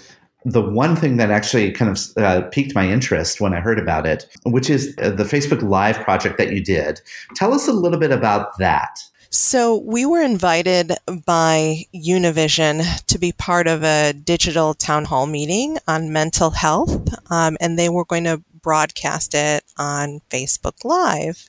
the 0.45 0.61
one 0.61 0.95
thing 0.95 1.17
that 1.17 1.31
actually 1.31 1.71
kind 1.71 1.91
of 1.91 1.99
uh, 2.17 2.47
piqued 2.49 2.73
my 2.73 2.87
interest 2.87 3.41
when 3.41 3.53
I 3.53 3.59
heard 3.59 3.79
about 3.79 4.05
it, 4.05 4.25
which 4.45 4.69
is 4.69 4.95
uh, 5.01 5.09
the 5.09 5.23
Facebook 5.23 5.61
Live 5.61 5.97
project 5.97 6.37
that 6.37 6.51
you 6.51 6.63
did. 6.63 7.01
Tell 7.35 7.53
us 7.53 7.67
a 7.67 7.73
little 7.73 7.99
bit 7.99 8.11
about 8.11 8.57
that. 8.57 9.03
So, 9.31 9.77
we 9.77 10.07
were 10.07 10.23
invited 10.23 10.93
by 11.23 11.83
Univision 11.93 13.05
to 13.05 13.19
be 13.19 13.31
part 13.31 13.67
of 13.67 13.83
a 13.83 14.11
digital 14.11 14.73
town 14.73 15.05
hall 15.05 15.27
meeting 15.27 15.77
on 15.87 16.11
mental 16.11 16.49
health, 16.49 17.13
um, 17.31 17.55
and 17.59 17.77
they 17.77 17.89
were 17.89 18.05
going 18.05 18.23
to 18.23 18.41
broadcast 18.63 19.35
it 19.35 19.63
on 19.77 20.21
Facebook 20.31 20.83
Live. 20.83 21.47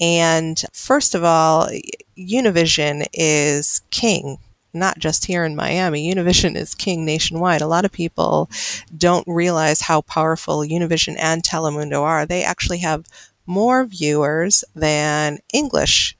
And 0.00 0.62
first 0.72 1.14
of 1.14 1.22
all, 1.22 1.68
Univision 2.16 3.04
is 3.12 3.82
king 3.90 4.38
not 4.72 4.98
just 4.98 5.26
here 5.26 5.44
in 5.44 5.56
Miami. 5.56 6.12
Univision 6.12 6.56
is 6.56 6.74
king 6.74 7.04
nationwide. 7.04 7.60
A 7.60 7.66
lot 7.66 7.84
of 7.84 7.92
people 7.92 8.50
don't 8.96 9.26
realize 9.26 9.82
how 9.82 10.02
powerful 10.02 10.60
Univision 10.60 11.16
and 11.18 11.42
Telemundo 11.42 12.02
are. 12.02 12.26
They 12.26 12.42
actually 12.42 12.78
have 12.78 13.06
more 13.46 13.84
viewers 13.84 14.64
than 14.74 15.38
English 15.52 16.16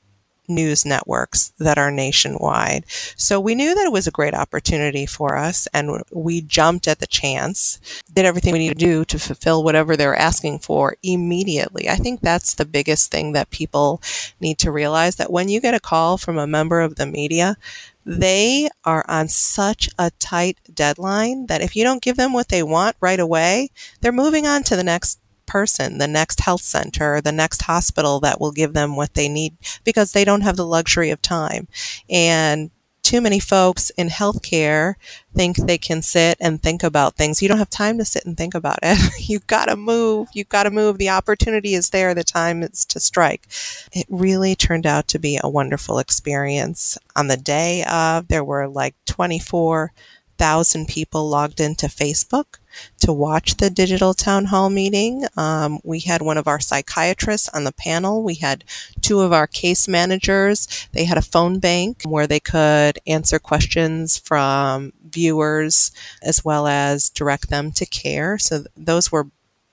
news 0.51 0.85
networks 0.85 1.53
that 1.59 1.79
are 1.79 1.91
nationwide. 1.91 2.85
So 3.17 3.41
we 3.41 3.55
knew 3.55 3.75
that 3.75 3.87
it 3.87 3.93
was 3.93 4.07
a 4.07 4.11
great 4.11 4.35
opportunity 4.35 5.07
for 5.07 5.37
us 5.37 5.67
and 5.73 6.03
we 6.11 6.43
jumped 6.43 6.89
at 6.89 6.99
the 6.99 7.07
chance, 7.07 7.79
did 8.13 8.27
everything 8.27 8.53
we 8.53 8.59
need 8.59 8.71
to 8.71 8.75
do 8.75 9.05
to 9.07 9.19
fulfill 9.19 9.65
whatever 9.65 9.97
they're 9.97 10.17
asking 10.17 10.59
for 10.59 10.97
immediately. 11.03 11.89
I 11.89 11.97
think 11.97 12.21
that's 12.21 12.55
the 12.55 12.65
biggest 12.65 13.11
thing 13.11 13.33
that 13.33 13.51
people 13.51 14.03
need 14.41 14.59
to 14.59 14.73
realize 14.73 15.17
that 15.17 15.33
when 15.33 15.49
you 15.49 15.61
get 15.61 15.75
a 15.75 15.81
call 15.81 16.19
from 16.19 16.37
a 16.37 16.47
member 16.47 16.81
of 16.81 16.97
the 16.97 17.07
media, 17.07 17.57
they 18.05 18.69
are 18.85 19.05
on 19.09 19.29
such 19.29 19.89
a 19.99 20.11
tight 20.19 20.59
deadline 20.73 21.47
that 21.47 21.61
if 21.61 21.77
you 21.77 21.85
don't 21.85 22.03
give 22.03 22.17
them 22.17 22.33
what 22.33 22.49
they 22.49 22.63
want 22.63 22.97
right 23.01 23.21
away, 23.21 23.71
they're 24.01 24.13
moving 24.13 24.47
on 24.47 24.63
to 24.65 24.77
the 24.77 24.85
next 24.85 25.21
person, 25.47 25.99
the 25.99 26.07
next 26.07 26.41
health 26.41 26.63
center, 26.63 27.21
the 27.21 27.33
next 27.33 27.63
hospital 27.63 28.21
that 28.21 28.41
will 28.41 28.53
give 28.53 28.73
them 28.73 28.97
what 28.97 29.15
they 29.15 29.29
need 29.29 29.57
because 29.85 30.13
they 30.13 30.25
don't 30.25 30.43
have 30.43 30.57
the 30.57 30.67
luxury 30.67 31.11
of 31.11 31.21
time. 31.21 31.67
And 32.09 32.71
too 33.03 33.21
many 33.21 33.41
folks 33.41 33.91
in 33.91 34.09
healthcare 34.09 34.95
think 35.35 35.57
they 35.57 35.79
can 35.79 36.03
sit 36.03 36.37
and 36.41 36.63
think 36.63 36.83
about 36.83 37.17
things. 37.17 37.41
You 37.41 37.49
don't 37.49 37.59
have 37.59 37.71
time 37.71 37.99
to 37.99 38.05
sit 38.05 38.25
and 38.25 38.37
think 38.37 38.55
about 38.55 38.79
it. 38.83 38.99
You've 39.29 39.47
got 39.47 39.67
to 39.67 39.77
move. 39.77 40.29
You've 40.33 40.49
got 40.49 40.65
to 40.65 40.71
move. 40.71 40.99
The 40.99 41.11
opportunity 41.11 41.75
is 41.75 41.91
there. 41.91 42.15
The 42.15 42.25
time 42.25 42.63
is 42.63 42.85
to 42.87 43.01
strike. 43.01 43.47
It 43.93 44.07
really 44.09 44.55
turned 44.55 44.87
out 44.87 45.09
to 45.09 45.19
be 45.19 45.39
a 45.43 45.49
wonderful 45.49 45.99
experience. 45.99 46.99
On 47.17 47.29
the 47.29 47.37
day 47.37 47.85
of, 47.85 48.29
there 48.29 48.45
were 48.45 48.69
like 48.69 48.95
24 49.07 49.93
thousand 50.41 50.89
people 50.89 51.29
logged 51.29 51.61
into 51.61 51.87
Facebook 51.87 52.57
to 53.01 53.13
watch 53.13 53.59
the 53.59 53.69
digital 53.69 54.15
town 54.15 54.47
hall 54.47 54.71
meeting. 54.71 55.27
Um, 55.37 55.81
we 55.85 56.01
had 56.01 56.23
one 56.23 56.39
of 56.39 56.49
our 56.49 56.59
psychiatrists 56.59 57.51
on 57.51 57.65
the 57.65 57.73
panel. 57.73 58.23
We 58.23 58.37
had 58.37 58.65
two 59.03 59.21
of 59.21 59.35
our 59.35 59.47
case 59.47 59.87
managers. 59.87 60.89
They 60.93 61.05
had 61.05 61.19
a 61.19 61.23
phone 61.35 61.59
bank 61.59 62.05
where 62.07 62.27
they 62.27 62.41
could 62.41 62.99
answer 63.07 63.39
questions 63.39 64.17
from 64.17 64.95
viewers 65.11 65.93
as 66.23 66.43
well 66.43 66.67
as 66.67 67.11
direct 67.11 67.51
them 67.51 67.71
to 67.73 67.85
care. 67.85 68.39
So 68.39 68.65
those 68.75 69.13
were 69.13 69.27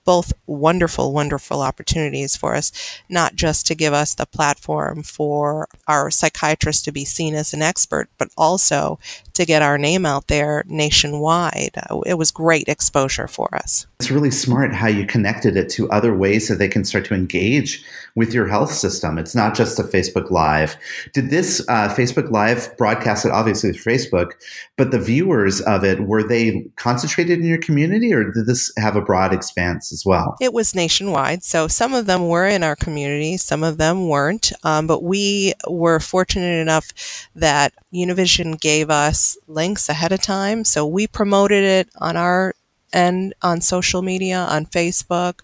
both 0.08 0.32
wonderful, 0.46 1.12
wonderful 1.12 1.60
opportunities 1.60 2.34
for 2.34 2.54
us, 2.54 2.72
not 3.10 3.34
just 3.34 3.66
to 3.66 3.74
give 3.74 3.92
us 3.92 4.14
the 4.14 4.24
platform 4.24 5.02
for 5.02 5.68
our 5.86 6.10
psychiatrist 6.10 6.82
to 6.86 6.90
be 6.90 7.04
seen 7.04 7.34
as 7.34 7.52
an 7.52 7.60
expert, 7.60 8.08
but 8.16 8.30
also 8.34 8.98
to 9.34 9.44
get 9.44 9.60
our 9.60 9.76
name 9.76 10.06
out 10.06 10.28
there 10.28 10.64
nationwide. 10.66 11.72
It 12.06 12.16
was 12.16 12.30
great 12.30 12.68
exposure 12.68 13.28
for 13.28 13.54
us. 13.54 13.86
It's 14.00 14.10
really 14.10 14.30
smart 14.30 14.72
how 14.72 14.88
you 14.88 15.04
connected 15.04 15.58
it 15.58 15.68
to 15.72 15.90
other 15.90 16.14
ways 16.14 16.48
that 16.48 16.58
they 16.58 16.68
can 16.68 16.86
start 16.86 17.04
to 17.04 17.14
engage 17.14 17.84
with 18.18 18.34
your 18.34 18.48
health 18.48 18.72
system. 18.72 19.16
It's 19.16 19.36
not 19.36 19.54
just 19.54 19.78
a 19.78 19.84
Facebook 19.84 20.32
Live. 20.32 20.76
Did 21.14 21.30
this 21.30 21.64
uh, 21.68 21.88
Facebook 21.88 22.32
Live 22.32 22.76
broadcast 22.76 23.24
it 23.24 23.30
obviously 23.30 23.72
through 23.72 23.94
Facebook, 23.94 24.32
but 24.76 24.90
the 24.90 24.98
viewers 24.98 25.60
of 25.60 25.84
it 25.84 26.00
were 26.00 26.24
they 26.24 26.68
concentrated 26.74 27.38
in 27.38 27.46
your 27.46 27.58
community, 27.58 28.12
or 28.12 28.24
did 28.24 28.46
this 28.46 28.72
have 28.76 28.96
a 28.96 29.00
broad 29.00 29.32
expanse 29.32 29.92
as 29.92 30.04
well? 30.04 30.36
It 30.40 30.52
was 30.52 30.74
nationwide, 30.74 31.44
so 31.44 31.68
some 31.68 31.94
of 31.94 32.06
them 32.06 32.26
were 32.26 32.46
in 32.48 32.64
our 32.64 32.74
community, 32.74 33.36
some 33.36 33.62
of 33.62 33.78
them 33.78 34.08
weren't. 34.08 34.50
Um, 34.64 34.88
but 34.88 35.04
we 35.04 35.54
were 35.68 36.00
fortunate 36.00 36.60
enough 36.60 37.28
that 37.36 37.72
Univision 37.94 38.60
gave 38.60 38.90
us 38.90 39.38
links 39.46 39.88
ahead 39.88 40.10
of 40.10 40.20
time. 40.20 40.64
So 40.64 40.84
we 40.84 41.06
promoted 41.06 41.62
it 41.62 41.88
on 42.00 42.16
our 42.16 42.52
end 42.92 43.34
on 43.42 43.60
social 43.60 44.02
media, 44.02 44.38
on 44.38 44.66
Facebook, 44.66 45.40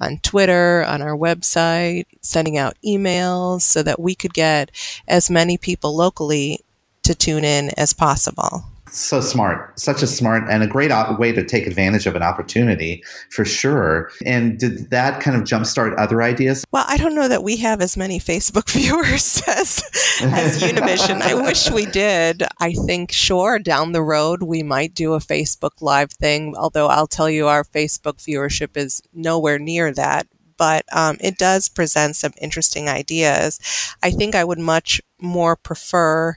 on 0.00 0.18
Twitter, 0.18 0.84
on 0.84 1.02
our 1.02 1.16
website, 1.16 2.06
sending 2.20 2.56
out 2.56 2.76
emails 2.84 3.62
so 3.62 3.82
that 3.82 4.00
we 4.00 4.14
could 4.14 4.34
get 4.34 4.70
as 5.08 5.30
many 5.30 5.56
people 5.58 5.96
locally 5.96 6.60
to 7.02 7.14
tune 7.14 7.44
in 7.44 7.70
as 7.76 7.92
possible 7.92 8.64
so 8.94 9.20
smart, 9.20 9.78
such 9.78 10.02
a 10.02 10.06
smart 10.06 10.44
and 10.48 10.62
a 10.62 10.66
great 10.66 10.90
way 11.18 11.32
to 11.32 11.44
take 11.44 11.66
advantage 11.66 12.06
of 12.06 12.14
an 12.14 12.22
opportunity 12.22 13.02
for 13.30 13.44
sure. 13.44 14.10
And 14.24 14.58
did 14.58 14.90
that 14.90 15.20
kind 15.20 15.36
of 15.36 15.42
jumpstart 15.42 15.98
other 15.98 16.22
ideas? 16.22 16.64
Well, 16.70 16.84
I 16.86 16.96
don't 16.96 17.14
know 17.14 17.28
that 17.28 17.42
we 17.42 17.56
have 17.58 17.80
as 17.80 17.96
many 17.96 18.18
Facebook 18.18 18.70
viewers 18.70 19.42
as, 19.48 19.82
as 20.22 20.62
Univision. 20.62 21.20
I 21.20 21.34
wish 21.34 21.70
we 21.70 21.86
did. 21.86 22.44
I 22.60 22.72
think, 22.86 23.12
sure, 23.12 23.58
down 23.58 23.92
the 23.92 24.02
road 24.02 24.42
we 24.42 24.62
might 24.62 24.94
do 24.94 25.14
a 25.14 25.18
Facebook 25.18 25.80
Live 25.80 26.12
thing, 26.12 26.54
although 26.56 26.86
I'll 26.86 27.06
tell 27.06 27.28
you 27.28 27.48
our 27.48 27.64
Facebook 27.64 28.18
viewership 28.18 28.76
is 28.76 29.02
nowhere 29.12 29.58
near 29.58 29.92
that 29.92 30.26
but 30.56 30.84
um, 30.92 31.16
it 31.20 31.36
does 31.36 31.68
present 31.68 32.16
some 32.16 32.32
interesting 32.40 32.88
ideas. 32.88 33.58
I 34.02 34.10
think 34.10 34.34
I 34.34 34.44
would 34.44 34.58
much 34.58 35.00
more 35.20 35.56
prefer 35.56 36.36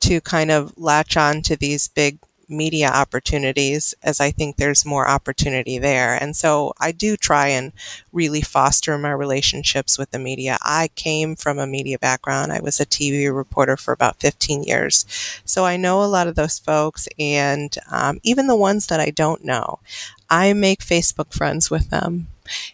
to 0.00 0.20
kind 0.20 0.50
of 0.50 0.76
latch 0.76 1.16
on 1.16 1.42
to 1.42 1.56
these 1.56 1.88
big 1.88 2.18
media 2.48 2.88
opportunities 2.88 3.94
as 4.02 4.20
I 4.20 4.30
think 4.30 4.56
there's 4.56 4.86
more 4.86 5.06
opportunity 5.06 5.78
there. 5.78 6.16
And 6.16 6.34
so 6.34 6.72
I 6.80 6.92
do 6.92 7.16
try 7.16 7.48
and 7.48 7.72
really 8.12 8.40
foster 8.40 8.96
my 8.96 9.10
relationships 9.10 9.98
with 9.98 10.10
the 10.10 10.18
media. 10.18 10.56
I 10.62 10.88
came 10.94 11.36
from 11.36 11.58
a 11.58 11.66
media 11.66 11.98
background. 11.98 12.52
I 12.52 12.60
was 12.60 12.80
a 12.80 12.86
TV 12.86 13.34
reporter 13.34 13.76
for 13.76 13.92
about 13.92 14.20
15 14.20 14.62
years. 14.62 15.04
So 15.44 15.64
I 15.64 15.76
know 15.76 16.02
a 16.02 16.06
lot 16.06 16.26
of 16.26 16.34
those 16.34 16.58
folks 16.58 17.06
and 17.18 17.76
um, 17.90 18.18
even 18.22 18.46
the 18.46 18.56
ones 18.56 18.86
that 18.86 19.00
I 19.00 19.10
don't 19.10 19.44
know, 19.44 19.80
I 20.30 20.52
make 20.52 20.80
Facebook 20.80 21.34
friends 21.34 21.70
with 21.70 21.90
them 21.90 22.28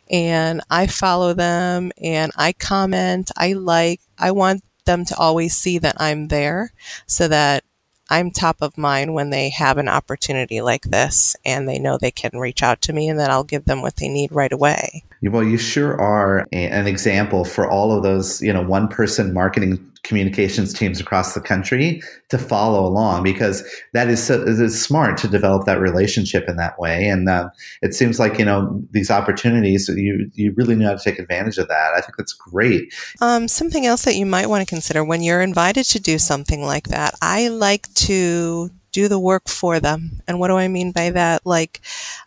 and 0.08 0.60
I 0.70 0.86
follow 0.86 1.34
them 1.34 1.90
and 2.00 2.30
I 2.36 2.52
comment. 2.52 3.30
I 3.36 3.54
like, 3.54 4.00
I 4.18 4.30
want 4.30 4.62
them 4.84 5.04
to 5.06 5.16
always 5.16 5.56
see 5.56 5.78
that 5.78 5.96
I'm 6.00 6.28
there 6.28 6.72
so 7.06 7.28
that 7.28 7.64
I'm 8.10 8.30
top 8.30 8.60
of 8.60 8.76
mind 8.76 9.14
when 9.14 9.30
they 9.30 9.48
have 9.50 9.78
an 9.78 9.88
opportunity 9.88 10.60
like 10.60 10.82
this 10.82 11.34
and 11.44 11.68
they 11.68 11.78
know 11.78 11.96
they 11.96 12.10
can 12.10 12.38
reach 12.38 12.62
out 12.62 12.82
to 12.82 12.92
me 12.92 13.08
and 13.08 13.18
that 13.18 13.30
I'll 13.30 13.44
give 13.44 13.64
them 13.64 13.80
what 13.80 13.96
they 13.96 14.08
need 14.08 14.30
right 14.30 14.52
away. 14.52 15.04
Well, 15.22 15.44
you 15.44 15.58
sure 15.58 16.00
are 16.00 16.46
an 16.52 16.86
example 16.86 17.44
for 17.44 17.68
all 17.68 17.92
of 17.92 18.02
those, 18.02 18.42
you 18.42 18.52
know, 18.52 18.62
one 18.62 18.88
person 18.88 19.32
marketing 19.32 19.78
communications 20.04 20.72
teams 20.72 21.00
across 21.00 21.34
the 21.34 21.40
country 21.40 22.00
to 22.28 22.38
follow 22.38 22.86
along 22.86 23.22
because 23.22 23.64
that 23.94 24.08
is 24.08 24.22
so 24.22 24.44
it's 24.46 24.78
smart 24.78 25.16
to 25.16 25.26
develop 25.26 25.64
that 25.64 25.80
relationship 25.80 26.44
in 26.46 26.56
that 26.56 26.78
way. 26.78 27.08
And 27.08 27.28
uh, 27.28 27.48
it 27.82 27.94
seems 27.94 28.20
like 28.20 28.38
you 28.38 28.44
know 28.44 28.80
these 28.92 29.10
opportunities 29.10 29.88
you 29.88 30.30
you 30.34 30.52
really 30.56 30.76
know 30.76 30.88
how 30.88 30.94
to 30.94 31.02
take 31.02 31.18
advantage 31.18 31.58
of 31.58 31.68
that. 31.68 31.94
I 31.96 32.00
think 32.00 32.16
that's 32.16 32.34
great. 32.34 32.94
Um, 33.20 33.48
something 33.48 33.86
else 33.86 34.04
that 34.04 34.14
you 34.14 34.26
might 34.26 34.48
want 34.48 34.60
to 34.60 34.72
consider 34.72 35.02
when 35.02 35.22
you're 35.22 35.40
invited 35.40 35.84
to 35.86 35.98
do 35.98 36.18
something 36.18 36.62
like 36.62 36.88
that. 36.88 37.14
I 37.20 37.48
like 37.48 37.92
to 37.94 38.70
do 38.94 39.08
the 39.08 39.18
work 39.18 39.48
for 39.48 39.80
them. 39.80 40.22
And 40.26 40.38
what 40.38 40.48
do 40.48 40.56
I 40.56 40.68
mean 40.68 40.92
by 40.92 41.10
that? 41.10 41.44
Like, 41.44 41.80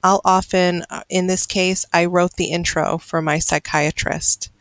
I'll 0.04 0.22
often, 0.26 0.84
uh, 0.90 1.04
in 1.10 1.28
this 1.28 1.46
case, 1.46 1.86
I 1.94 2.06
wrote 2.06 2.34
the 2.34 2.52
intro 2.52 2.98
for 2.98 3.22
my 3.22 3.40
psychiatrist 3.40 4.52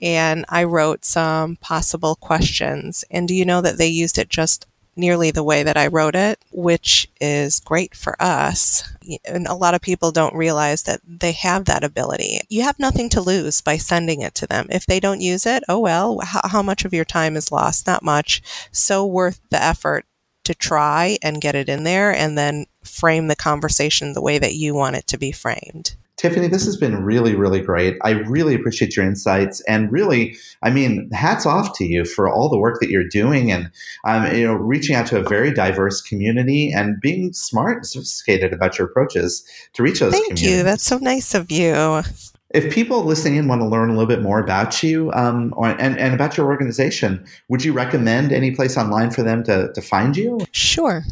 and 0.00 0.44
I 0.48 0.62
wrote 0.62 1.04
some 1.04 1.56
possible 1.56 2.14
questions. 2.14 3.04
And 3.10 3.26
do 3.26 3.34
you 3.34 3.44
know 3.44 3.60
that 3.60 3.76
they 3.76 3.88
used 3.88 4.18
it 4.18 4.28
just 4.28 4.66
nearly 4.98 5.30
the 5.30 5.44
way 5.44 5.62
that 5.62 5.76
I 5.76 5.86
wrote 5.86 6.16
it, 6.16 6.44
which 6.50 7.08
is 7.20 7.60
great 7.60 7.94
for 7.94 8.20
us. 8.20 8.82
And 9.24 9.46
a 9.46 9.54
lot 9.54 9.74
of 9.74 9.80
people 9.80 10.10
don't 10.10 10.34
realize 10.34 10.82
that 10.82 11.00
they 11.06 11.32
have 11.32 11.64
that 11.66 11.84
ability. 11.84 12.40
You 12.48 12.62
have 12.62 12.78
nothing 12.78 13.08
to 13.10 13.20
lose 13.20 13.60
by 13.60 13.76
sending 13.76 14.20
it 14.20 14.34
to 14.36 14.46
them. 14.46 14.66
If 14.70 14.86
they 14.86 14.98
don't 14.98 15.20
use 15.20 15.46
it, 15.46 15.62
oh 15.68 15.78
well, 15.78 16.18
how, 16.22 16.40
how 16.44 16.62
much 16.62 16.84
of 16.84 16.92
your 16.92 17.04
time 17.04 17.36
is 17.36 17.52
lost? 17.52 17.86
Not 17.86 18.02
much. 18.02 18.42
So 18.72 19.06
worth 19.06 19.40
the 19.50 19.62
effort 19.62 20.04
to 20.48 20.54
try 20.54 21.18
and 21.22 21.42
get 21.42 21.54
it 21.54 21.68
in 21.68 21.84
there 21.84 22.10
and 22.10 22.38
then 22.38 22.64
frame 22.82 23.28
the 23.28 23.36
conversation 23.36 24.14
the 24.14 24.22
way 24.22 24.38
that 24.38 24.54
you 24.54 24.74
want 24.74 24.96
it 24.96 25.06
to 25.06 25.18
be 25.18 25.30
framed. 25.30 25.94
Tiffani, 26.16 26.50
this 26.50 26.64
has 26.64 26.76
been 26.76 27.04
really, 27.04 27.36
really 27.36 27.60
great. 27.60 27.96
I 28.02 28.10
really 28.10 28.54
appreciate 28.54 28.96
your 28.96 29.04
insights, 29.04 29.60
and 29.68 29.92
really, 29.92 30.36
I 30.62 30.70
mean, 30.70 31.08
hats 31.12 31.46
off 31.46 31.76
to 31.78 31.84
you 31.84 32.04
for 32.04 32.28
all 32.28 32.48
the 32.48 32.58
work 32.58 32.80
that 32.80 32.90
you're 32.90 33.06
doing, 33.06 33.52
and 33.52 33.70
um, 34.04 34.34
you 34.34 34.44
know, 34.44 34.54
reaching 34.54 34.96
out 34.96 35.06
to 35.08 35.20
a 35.20 35.28
very 35.28 35.52
diverse 35.52 36.00
community 36.00 36.72
and 36.72 37.00
being 37.00 37.32
smart 37.34 37.76
and 37.76 37.86
sophisticated 37.86 38.52
about 38.52 38.78
your 38.78 38.88
approaches 38.88 39.44
to 39.74 39.82
reach 39.84 40.00
those. 40.00 40.12
Thank 40.12 40.42
you. 40.42 40.64
That's 40.64 40.82
so 40.82 40.98
nice 40.98 41.34
of 41.34 41.52
you. 41.52 42.02
If 42.50 42.72
people 42.72 43.04
listening 43.04 43.36
in 43.36 43.46
want 43.46 43.60
to 43.60 43.66
learn 43.66 43.90
a 43.90 43.92
little 43.92 44.06
bit 44.06 44.22
more 44.22 44.38
about 44.38 44.82
you 44.82 45.12
um, 45.12 45.52
or, 45.56 45.68
and, 45.68 45.98
and 45.98 46.14
about 46.14 46.38
your 46.38 46.46
organization, 46.46 47.26
would 47.48 47.62
you 47.62 47.74
recommend 47.74 48.32
any 48.32 48.52
place 48.52 48.78
online 48.78 49.10
for 49.10 49.22
them 49.22 49.44
to, 49.44 49.70
to 49.72 49.82
find 49.82 50.16
you? 50.16 50.40
Sure. 50.52 51.04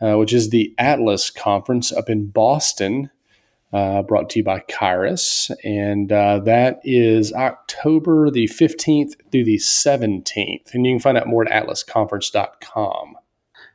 uh, 0.00 0.18
which 0.18 0.32
is 0.32 0.50
the 0.50 0.74
Atlas 0.78 1.30
Conference 1.30 1.92
up 1.92 2.10
in 2.10 2.26
Boston 2.26 3.10
uh, 3.72 4.02
brought 4.02 4.30
to 4.30 4.38
you 4.38 4.44
by 4.44 4.60
Kyruus. 4.60 5.50
And 5.64 6.10
uh, 6.10 6.38
that 6.40 6.80
is 6.84 7.32
October 7.32 8.30
the 8.30 8.46
15th 8.46 9.14
through 9.30 9.44
the 9.44 9.58
17th. 9.58 10.72
And 10.72 10.86
you 10.86 10.92
can 10.92 11.00
find 11.00 11.18
out 11.18 11.26
more 11.26 11.46
at 11.46 11.66
atlasconference.com. 11.66 13.16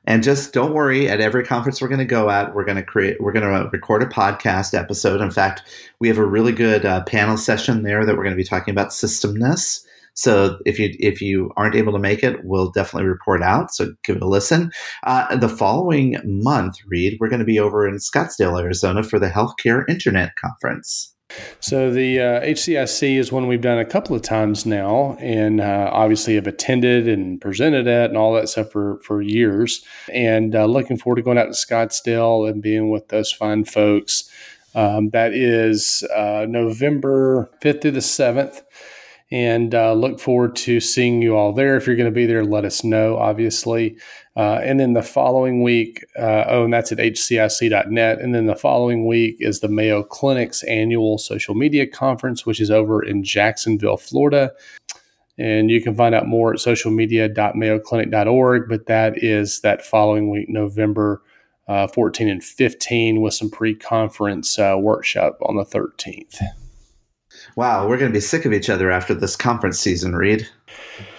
And 0.06 0.24
just 0.24 0.54
don't 0.54 0.74
worry. 0.74 1.08
At 1.08 1.22
every 1.22 1.46
conference 1.46 1.82
we're 1.82 1.88
going 1.88 2.00
to 2.00 2.06
go 2.06 2.32
at, 2.32 2.56
we're 2.56 2.66
going 2.66 2.78
to 2.78 2.84
create, 2.84 3.22
we're 3.22 3.32
going 3.32 3.46
to 3.46 3.70
record 3.70 4.02
a 4.02 4.08
podcast 4.08 4.74
episode. 4.74 5.22
In 5.22 5.30
fact, 5.30 5.62
we 6.00 6.08
have 6.08 6.18
a 6.18 6.26
really 6.26 6.52
good 6.52 6.86
uh, 6.86 7.04
panel 7.04 7.38
session 7.38 7.84
there 7.84 8.04
that 8.04 8.16
we're 8.16 8.24
going 8.24 8.36
to 8.36 8.42
be 8.42 8.44
talking 8.44 8.72
about 8.72 8.90
systemness. 8.90 9.86
So 10.14 10.58
if 10.66 10.80
you 10.80 10.96
if 11.00 11.22
you 11.22 11.52
aren't 11.58 11.76
able 11.76 11.94
to 11.94 12.00
make 12.00 12.24
it, 12.24 12.44
we'll 12.44 12.72
definitely 12.72 13.08
report 13.08 13.42
out. 13.42 13.74
So 13.74 13.94
give 14.04 14.18
it 14.18 14.22
a 14.22 14.28
listen. 14.28 14.72
Uh, 15.04 15.36
the 15.36 15.50
following 15.50 16.18
month, 16.24 16.76
Reed, 16.88 17.18
we're 17.20 17.30
going 17.30 17.40
to 17.40 17.46
be 17.46 17.60
over 17.60 17.88
in 17.88 17.96
Scottsdale, 17.96 18.62
Arizona, 18.62 19.04
for 19.04 19.20
the 19.20 19.30
Healthcare 19.30 19.88
Internet 19.90 20.36
Conference. 20.36 21.14
So 21.60 21.92
the 21.92 22.20
uh, 22.20 22.42
HCIC 22.42 23.18
is 23.18 23.32
one 23.32 23.48
we've 23.48 23.62
done 23.62 23.80
a 23.80 23.86
couple 23.86 24.16
of 24.16 24.22
times 24.22 24.66
now, 24.66 25.16
and 25.20 25.62
uh, 25.62 25.90
obviously 25.92 26.36
have 26.36 26.48
attended 26.48 27.08
and 27.08 27.40
presented 27.40 27.88
at 27.88 28.10
and 28.10 28.18
all 28.18 28.34
that 28.34 28.50
stuff 28.50 28.72
for 28.72 29.00
for 29.04 29.22
years. 29.22 29.84
And 30.14 30.56
uh, 30.56 30.66
looking 30.66 30.98
forward 30.98 31.18
to 31.18 31.22
going 31.22 31.38
out 31.38 31.46
to 31.46 31.52
Scottsdale 31.52 32.50
and 32.50 32.62
being 32.62 32.90
with 32.90 33.08
those 33.10 33.32
fine 33.32 33.66
folks. 33.66 34.30
Um, 34.74 35.10
that 35.10 35.34
is 35.34 36.04
uh, 36.16 36.46
November 36.48 37.50
fifth 37.62 37.82
through 37.82 37.92
the 37.92 38.02
seventh 38.02 38.62
and 39.32 39.74
uh, 39.74 39.94
look 39.94 40.20
forward 40.20 40.56
to 40.58 40.82
seeing 40.82 41.22
you 41.22 41.38
all 41.38 41.54
there. 41.54 41.78
If 41.78 41.88
you're 41.88 41.96
going 41.96 42.10
to 42.10 42.12
be 42.12 42.26
there, 42.26 42.44
let 42.44 42.66
us 42.66 42.84
know, 42.84 43.16
obviously. 43.18 43.96
Uh, 44.36 44.60
and 44.64 44.78
then 44.80 44.94
the 44.94 45.02
following 45.02 45.64
week, 45.64 46.06
uh, 46.18 46.44
oh, 46.48 46.66
and 46.66 46.74
that's 46.74 46.92
at 46.92 46.98
hcic.net. 46.98 48.20
And 48.20 48.36
then 48.36 48.48
the 48.48 48.56
following 48.56 49.08
week 49.08 49.38
is 49.40 49.62
the 49.62 49.70
Mayo 49.70 50.04
Clinic's 50.04 50.64
annual 50.64 51.18
social 51.18 51.56
media 51.56 51.88
conference, 51.88 52.46
which 52.46 52.60
is 52.60 52.70
over 52.70 53.02
in 53.02 53.24
Jacksonville, 53.24 53.96
Florida. 53.98 54.52
And 55.38 55.72
you 55.72 55.82
can 55.82 55.96
find 55.96 56.14
out 56.14 56.28
more 56.28 56.54
at 56.54 56.60
socialmedia.mayoclinic.org. 56.60 58.68
But 58.68 58.88
that 58.88 59.24
is 59.24 59.62
that 59.62 59.86
following 59.86 60.30
week, 60.30 60.50
November 60.50 61.22
uh, 61.70 61.88
14 61.88 62.28
and 62.28 62.44
15, 62.44 63.22
with 63.22 63.34
some 63.34 63.50
pre 63.50 63.76
conference 63.76 64.60
uh, 64.60 64.76
workshop 64.78 65.38
on 65.42 65.56
the 65.56 65.64
13th. 65.64 66.42
Wow, 67.56 67.88
we're 67.88 67.98
going 67.98 68.12
to 68.12 68.16
be 68.16 68.22
sick 68.22 68.46
of 68.46 68.54
each 68.54 68.70
other 68.70 68.92
after 68.92 69.14
this 69.14 69.36
conference 69.36 69.80
season, 69.80 70.16
Reed. 70.16 70.48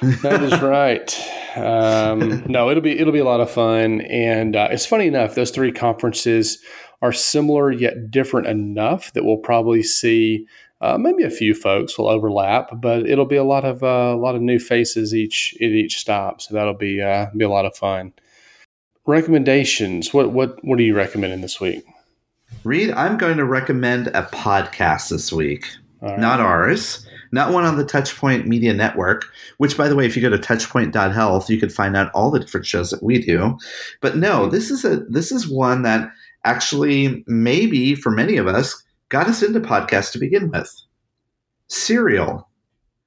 that 0.01 0.43
is 0.43 0.61
right. 0.62 1.18
Um, 1.57 2.45
no, 2.47 2.70
it'll 2.70 2.83
be 2.83 2.99
it'll 2.99 3.12
be 3.12 3.18
a 3.18 3.24
lot 3.24 3.41
of 3.41 3.51
fun, 3.51 4.01
and 4.03 4.57
uh, 4.57 4.68
it's 4.70 4.87
funny 4.87 5.07
enough. 5.07 5.35
Those 5.35 5.51
three 5.51 5.72
conferences 5.72 6.59
are 7.03 7.12
similar 7.12 7.70
yet 7.70 8.11
different 8.11 8.47
enough 8.47 9.12
that 9.12 9.24
we'll 9.24 9.37
probably 9.37 9.83
see 9.83 10.47
uh, 10.80 10.97
maybe 10.99 11.24
a 11.24 11.30
few 11.30 11.55
folks 11.55 11.99
will 11.99 12.09
overlap, 12.09 12.80
but 12.80 13.07
it'll 13.07 13.26
be 13.26 13.37
a 13.37 13.45
lot 13.45 13.64
of 13.64 13.83
uh, 13.83 14.14
a 14.14 14.16
lot 14.16 14.35
of 14.35 14.41
new 14.41 14.59
faces 14.59 15.14
each 15.14 15.55
at 15.61 15.68
each 15.68 15.99
stop. 15.99 16.41
So 16.41 16.55
that'll 16.55 16.74
be 16.74 17.01
uh, 17.03 17.26
be 17.37 17.45
a 17.45 17.51
lot 17.51 17.66
of 17.66 17.76
fun. 17.76 18.12
Recommendations. 19.05 20.14
What 20.14 20.33
what 20.33 20.64
what 20.64 20.78
are 20.78 20.83
you 20.83 20.97
recommending 20.97 21.43
this 21.43 21.61
week? 21.61 21.85
Reed, 22.64 22.91
I'm 22.93 23.16
going 23.16 23.39
to 23.39 23.45
recommend 23.45 24.09
a 24.09 24.22
podcast 24.24 25.09
this 25.09 25.33
week 25.33 25.76
right. 26.03 26.18
not 26.18 26.40
ours, 26.40 27.07
not 27.32 27.53
one 27.53 27.64
on 27.64 27.78
the 27.78 27.84
Touchpoint 27.84 28.46
Media 28.46 28.74
Network, 28.74 29.24
which, 29.57 29.76
by 29.76 29.88
the 29.88 29.96
way, 29.96 30.05
if 30.05 30.16
you 30.16 30.22
go 30.22 30.28
to 30.28 30.38
touchpoint.health, 30.38 31.48
you 31.48 31.59
can 31.59 31.70
find 31.70 31.96
out 31.96 32.11
all 32.12 32.30
the 32.30 32.40
different 32.40 32.66
shows 32.66 32.90
that 32.90 33.03
we 33.03 33.18
do. 33.18 33.57
But 34.00 34.16
no, 34.16 34.46
this 34.46 34.70
is 34.70 34.84
a 34.84 34.98
this 35.09 35.32
is 35.32 35.48
one 35.48 35.82
that 35.82 36.11
actually 36.44 37.24
maybe 37.26 37.94
for 37.94 38.11
many 38.11 38.36
of 38.36 38.46
us 38.46 38.82
got 39.09 39.28
us 39.28 39.42
into 39.42 39.61
podcasts 39.61 40.12
to 40.12 40.18
begin 40.18 40.50
with. 40.50 40.70
Serial. 41.68 42.48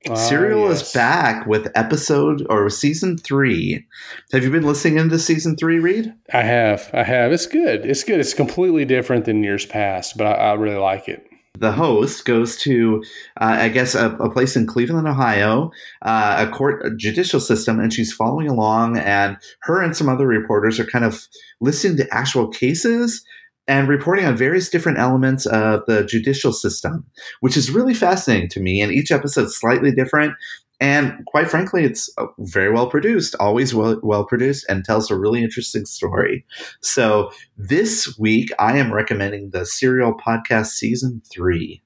Uh, 0.09 0.15
Serial 0.15 0.69
yes. 0.69 0.87
is 0.87 0.93
back 0.93 1.47
with 1.47 1.71
episode 1.73 2.45
or 2.49 2.69
season 2.69 3.17
three. 3.17 3.85
Have 4.31 4.43
you 4.43 4.51
been 4.51 4.63
listening 4.63 4.99
into 4.99 5.17
season 5.17 5.55
three, 5.55 5.79
Reed? 5.79 6.13
I 6.31 6.43
have. 6.43 6.91
I 6.93 7.01
have. 7.03 7.31
It's 7.31 7.47
good. 7.47 7.85
It's 7.85 8.03
good. 8.03 8.19
It's 8.19 8.35
completely 8.35 8.85
different 8.85 9.25
than 9.25 9.43
years 9.43 9.65
past, 9.65 10.15
but 10.15 10.27
I, 10.27 10.33
I 10.33 10.53
really 10.53 10.77
like 10.77 11.07
it 11.07 11.24
the 11.57 11.71
host 11.71 12.25
goes 12.25 12.57
to, 12.57 13.03
uh, 13.39 13.57
I 13.59 13.69
guess, 13.69 13.95
a, 13.95 14.11
a, 14.17 14.29
place 14.29 14.55
in 14.55 14.67
Cleveland, 14.67 15.07
Ohio, 15.07 15.71
uh, 16.01 16.45
a 16.47 16.51
court 16.51 16.85
a 16.85 16.95
judicial 16.95 17.39
system, 17.39 17.79
and 17.79 17.93
she's 17.93 18.13
following 18.13 18.47
along. 18.47 18.97
And 18.97 19.37
her 19.61 19.81
and 19.81 19.95
some 19.95 20.09
other 20.09 20.27
reporters 20.27 20.79
are 20.79 20.85
kind 20.85 21.05
of 21.05 21.27
listening 21.61 21.97
to 21.97 22.13
actual 22.13 22.47
cases 22.47 23.23
and 23.67 23.87
reporting 23.87 24.25
on 24.25 24.37
various 24.37 24.69
different 24.69 24.99
elements 24.99 25.45
of 25.47 25.81
the 25.87 26.05
judicial 26.05 26.53
system, 26.53 27.05
which 27.39 27.57
is 27.57 27.71
really 27.71 27.93
fascinating 27.93 28.49
to 28.49 28.59
me. 28.59 28.81
And 28.81 28.91
each 28.91 29.11
episode 29.11 29.45
is 29.45 29.59
slightly 29.59 29.91
different. 29.91 30.33
And 30.79 31.25
quite 31.27 31.49
frankly, 31.49 31.85
it's 31.85 32.09
uh, 32.17 32.25
very 32.39 32.71
well 32.71 32.87
produced, 32.87 33.35
always 33.39 33.73
well, 33.73 33.99
well 34.03 34.25
produced, 34.25 34.65
and 34.67 34.83
tells 34.83 35.09
a 35.09 35.17
really 35.17 35.43
interesting 35.43 35.85
story. 35.85 36.45
So 36.81 37.31
this 37.57 38.17
week, 38.19 38.51
I 38.59 38.77
am 38.77 38.93
recommending 38.93 39.51
the 39.51 39.65
Serial 39.65 40.13
Podcast 40.13 40.67
Season 40.67 41.21
3. 41.31 41.81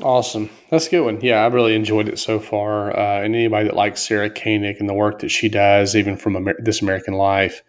Awesome. 0.00 0.48
That's 0.70 0.86
a 0.86 0.90
good 0.90 1.04
one. 1.04 1.20
Yeah, 1.20 1.44
I've 1.44 1.54
really 1.54 1.74
enjoyed 1.74 2.08
it 2.08 2.20
so 2.20 2.38
far. 2.38 2.96
Uh, 2.96 3.24
and 3.24 3.34
anybody 3.34 3.66
that 3.66 3.74
likes 3.74 4.00
Sarah 4.00 4.30
Koenig 4.30 4.76
and 4.78 4.88
the 4.88 4.94
work 4.94 5.18
that 5.20 5.30
she 5.30 5.48
does, 5.48 5.96
even 5.96 6.16
from 6.16 6.36
Amer- 6.36 6.60
This 6.60 6.80
American 6.80 7.14
Life, 7.14 7.64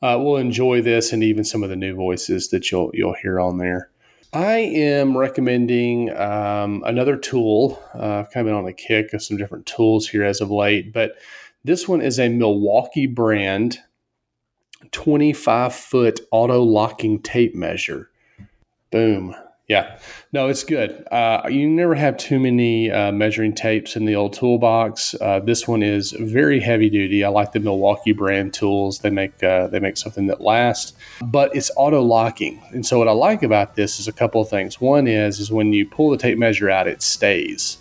uh, 0.00 0.18
will 0.18 0.36
enjoy 0.36 0.82
this 0.82 1.12
and 1.12 1.24
even 1.24 1.42
some 1.44 1.64
of 1.64 1.70
the 1.70 1.76
new 1.76 1.94
voices 1.94 2.50
that 2.50 2.70
you'll 2.70 2.90
you'll 2.94 3.16
hear 3.20 3.40
on 3.40 3.58
there. 3.58 3.90
I 4.34 4.56
am 4.56 5.16
recommending 5.16 6.10
um, 6.16 6.82
another 6.84 7.16
tool. 7.16 7.80
Uh, 7.94 8.18
I've 8.18 8.30
kind 8.32 8.48
of 8.48 8.50
been 8.50 8.58
on 8.58 8.66
a 8.66 8.72
kick 8.72 9.12
of 9.12 9.22
some 9.22 9.36
different 9.36 9.64
tools 9.64 10.08
here 10.08 10.24
as 10.24 10.40
of 10.40 10.50
late, 10.50 10.92
but 10.92 11.12
this 11.62 11.86
one 11.86 12.00
is 12.00 12.18
a 12.18 12.28
Milwaukee 12.28 13.06
brand 13.06 13.78
25 14.90 15.72
foot 15.72 16.20
auto 16.32 16.62
locking 16.62 17.22
tape 17.22 17.54
measure. 17.54 18.10
Boom. 18.90 19.36
Yeah, 19.66 19.98
no, 20.30 20.48
it's 20.48 20.62
good. 20.62 21.06
Uh, 21.10 21.48
you 21.48 21.66
never 21.66 21.94
have 21.94 22.18
too 22.18 22.38
many 22.38 22.90
uh, 22.90 23.12
measuring 23.12 23.54
tapes 23.54 23.96
in 23.96 24.04
the 24.04 24.14
old 24.14 24.34
toolbox. 24.34 25.14
Uh, 25.18 25.40
this 25.40 25.66
one 25.66 25.82
is 25.82 26.12
very 26.12 26.60
heavy 26.60 26.90
duty. 26.90 27.24
I 27.24 27.30
like 27.30 27.52
the 27.52 27.60
Milwaukee 27.60 28.12
brand 28.12 28.52
tools. 28.52 28.98
They 28.98 29.08
make 29.08 29.42
uh, 29.42 29.68
they 29.68 29.80
make 29.80 29.96
something 29.96 30.26
that 30.26 30.42
lasts, 30.42 30.92
but 31.22 31.54
it's 31.56 31.70
auto 31.76 32.02
locking. 32.02 32.62
And 32.72 32.84
so 32.84 32.98
what 32.98 33.08
I 33.08 33.12
like 33.12 33.42
about 33.42 33.74
this 33.74 33.98
is 33.98 34.06
a 34.06 34.12
couple 34.12 34.42
of 34.42 34.50
things. 34.50 34.82
One 34.82 35.08
is 35.08 35.40
is 35.40 35.50
when 35.50 35.72
you 35.72 35.86
pull 35.86 36.10
the 36.10 36.18
tape 36.18 36.36
measure 36.36 36.68
out, 36.68 36.86
it 36.86 37.00
stays 37.00 37.78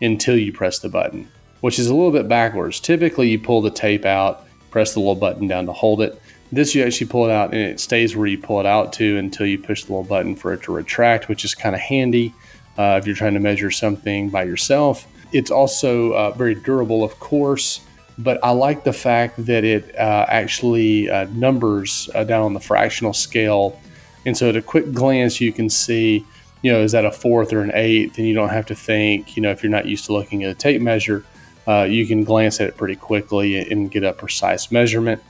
until 0.00 0.36
you 0.36 0.52
press 0.52 0.78
the 0.78 0.88
button, 0.88 1.28
which 1.62 1.80
is 1.80 1.88
a 1.88 1.94
little 1.94 2.12
bit 2.12 2.28
backwards. 2.28 2.78
Typically, 2.78 3.28
you 3.28 3.40
pull 3.40 3.60
the 3.60 3.70
tape 3.70 4.04
out, 4.04 4.46
press 4.70 4.94
the 4.94 5.00
little 5.00 5.16
button 5.16 5.48
down 5.48 5.66
to 5.66 5.72
hold 5.72 6.00
it. 6.00 6.20
This 6.54 6.72
you 6.72 6.84
actually 6.84 7.08
pull 7.08 7.24
it 7.24 7.32
out 7.32 7.52
and 7.52 7.60
it 7.60 7.80
stays 7.80 8.14
where 8.14 8.28
you 8.28 8.38
pull 8.38 8.60
it 8.60 8.66
out 8.66 8.92
to 8.94 9.18
until 9.18 9.44
you 9.44 9.58
push 9.58 9.82
the 9.82 9.92
little 9.92 10.04
button 10.04 10.36
for 10.36 10.52
it 10.52 10.62
to 10.62 10.72
retract, 10.72 11.28
which 11.28 11.44
is 11.44 11.52
kind 11.52 11.74
of 11.74 11.80
handy 11.80 12.32
uh, 12.78 12.96
if 13.00 13.08
you're 13.08 13.16
trying 13.16 13.34
to 13.34 13.40
measure 13.40 13.72
something 13.72 14.30
by 14.30 14.44
yourself. 14.44 15.08
It's 15.32 15.50
also 15.50 16.12
uh, 16.12 16.30
very 16.30 16.54
durable, 16.54 17.02
of 17.02 17.18
course, 17.18 17.80
but 18.18 18.38
I 18.44 18.50
like 18.50 18.84
the 18.84 18.92
fact 18.92 19.44
that 19.46 19.64
it 19.64 19.96
uh, 19.96 20.26
actually 20.28 21.10
uh, 21.10 21.24
numbers 21.32 22.08
uh, 22.14 22.22
down 22.22 22.42
on 22.42 22.54
the 22.54 22.60
fractional 22.60 23.14
scale. 23.14 23.80
And 24.24 24.36
so 24.36 24.50
at 24.50 24.56
a 24.56 24.62
quick 24.62 24.92
glance, 24.92 25.40
you 25.40 25.52
can 25.52 25.68
see, 25.68 26.24
you 26.62 26.70
know, 26.70 26.82
is 26.82 26.92
that 26.92 27.04
a 27.04 27.10
fourth 27.10 27.52
or 27.52 27.62
an 27.62 27.72
eighth? 27.74 28.16
And 28.18 28.28
you 28.28 28.34
don't 28.34 28.50
have 28.50 28.66
to 28.66 28.76
think, 28.76 29.36
you 29.36 29.42
know, 29.42 29.50
if 29.50 29.64
you're 29.64 29.72
not 29.72 29.86
used 29.86 30.04
to 30.06 30.12
looking 30.12 30.44
at 30.44 30.50
a 30.50 30.54
tape 30.54 30.80
measure, 30.80 31.24
uh, 31.66 31.82
you 31.82 32.06
can 32.06 32.22
glance 32.22 32.60
at 32.60 32.68
it 32.68 32.76
pretty 32.76 32.94
quickly 32.94 33.58
and 33.68 33.90
get 33.90 34.04
a 34.04 34.12
precise 34.12 34.70
measurement. 34.70 35.20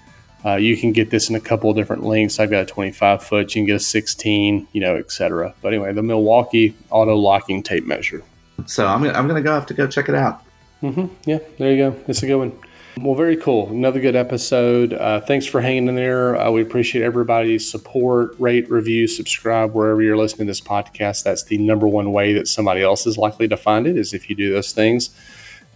Uh, 0.44 0.56
you 0.56 0.76
can 0.76 0.92
get 0.92 1.10
this 1.10 1.30
in 1.30 1.36
a 1.36 1.40
couple 1.40 1.70
of 1.70 1.76
different 1.76 2.04
lengths. 2.04 2.38
I've 2.38 2.50
got 2.50 2.62
a 2.62 2.66
25 2.66 3.22
foot, 3.22 3.54
you 3.54 3.60
can 3.60 3.66
get 3.66 3.76
a 3.76 3.80
16, 3.80 4.68
you 4.72 4.80
know, 4.80 4.96
etc. 4.96 5.54
But 5.62 5.68
anyway, 5.68 5.92
the 5.92 6.02
Milwaukee 6.02 6.76
auto 6.90 7.16
locking 7.16 7.62
tape 7.62 7.86
measure. 7.86 8.22
So 8.66 8.86
I'm 8.86 9.02
gonna, 9.02 9.18
I'm 9.18 9.26
gonna 9.26 9.42
go 9.42 9.52
have 9.52 9.66
to 9.66 9.74
go 9.74 9.86
check 9.86 10.08
it 10.08 10.14
out. 10.14 10.42
Mm-hmm. 10.82 11.06
Yeah, 11.24 11.38
there 11.58 11.72
you 11.72 11.78
go. 11.78 11.96
It's 12.06 12.22
a 12.22 12.26
good 12.26 12.36
one. 12.36 12.58
Well, 13.00 13.16
very 13.16 13.36
cool. 13.36 13.70
Another 13.70 14.00
good 14.00 14.14
episode. 14.14 14.92
Uh, 14.92 15.20
thanks 15.20 15.46
for 15.46 15.60
hanging 15.60 15.88
in 15.88 15.96
there. 15.96 16.36
Uh, 16.36 16.50
we 16.52 16.62
appreciate 16.62 17.02
everybody's 17.02 17.68
support. 17.68 18.36
Rate, 18.38 18.70
review, 18.70 19.08
subscribe 19.08 19.74
wherever 19.74 20.00
you're 20.00 20.16
listening 20.16 20.46
to 20.46 20.50
this 20.50 20.60
podcast. 20.60 21.24
That's 21.24 21.42
the 21.42 21.58
number 21.58 21.88
one 21.88 22.12
way 22.12 22.34
that 22.34 22.46
somebody 22.46 22.82
else 22.82 23.04
is 23.04 23.18
likely 23.18 23.48
to 23.48 23.56
find 23.56 23.88
it 23.88 23.96
is 23.96 24.14
if 24.14 24.30
you 24.30 24.36
do 24.36 24.52
those 24.52 24.72
things. 24.72 25.10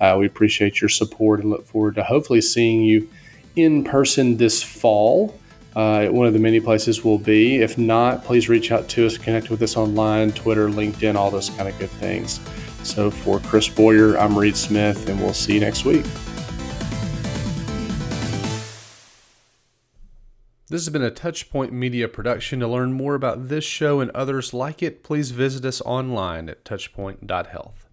Uh, 0.00 0.16
we 0.16 0.26
appreciate 0.26 0.80
your 0.80 0.88
support 0.88 1.40
and 1.40 1.50
look 1.50 1.66
forward 1.66 1.96
to 1.96 2.04
hopefully 2.04 2.40
seeing 2.40 2.82
you 2.82 3.08
in 3.58 3.84
person 3.84 4.36
this 4.36 4.62
fall. 4.62 5.38
Uh, 5.76 6.08
one 6.08 6.26
of 6.26 6.32
the 6.32 6.38
many 6.38 6.60
places 6.60 7.04
we'll 7.04 7.18
be. 7.18 7.60
If 7.60 7.78
not, 7.78 8.24
please 8.24 8.48
reach 8.48 8.72
out 8.72 8.88
to 8.88 9.06
us, 9.06 9.16
connect 9.16 9.50
with 9.50 9.62
us 9.62 9.76
online, 9.76 10.32
Twitter, 10.32 10.68
LinkedIn, 10.68 11.14
all 11.14 11.30
those 11.30 11.50
kind 11.50 11.68
of 11.68 11.78
good 11.78 11.90
things. 11.90 12.40
So 12.82 13.10
for 13.10 13.38
Chris 13.40 13.68
Boyer, 13.68 14.16
I'm 14.18 14.36
Reed 14.36 14.56
Smith, 14.56 15.08
and 15.08 15.20
we'll 15.20 15.34
see 15.34 15.54
you 15.54 15.60
next 15.60 15.84
week. 15.84 16.04
This 20.70 20.84
has 20.84 20.90
been 20.90 21.02
a 21.02 21.10
Touchpoint 21.10 21.72
Media 21.72 22.08
production. 22.08 22.60
To 22.60 22.68
learn 22.68 22.92
more 22.92 23.14
about 23.14 23.48
this 23.48 23.64
show 23.64 24.00
and 24.00 24.10
others 24.10 24.52
like 24.52 24.82
it, 24.82 25.02
please 25.02 25.30
visit 25.30 25.64
us 25.64 25.80
online 25.80 26.48
at 26.50 26.64
touchpoint.health. 26.64 27.87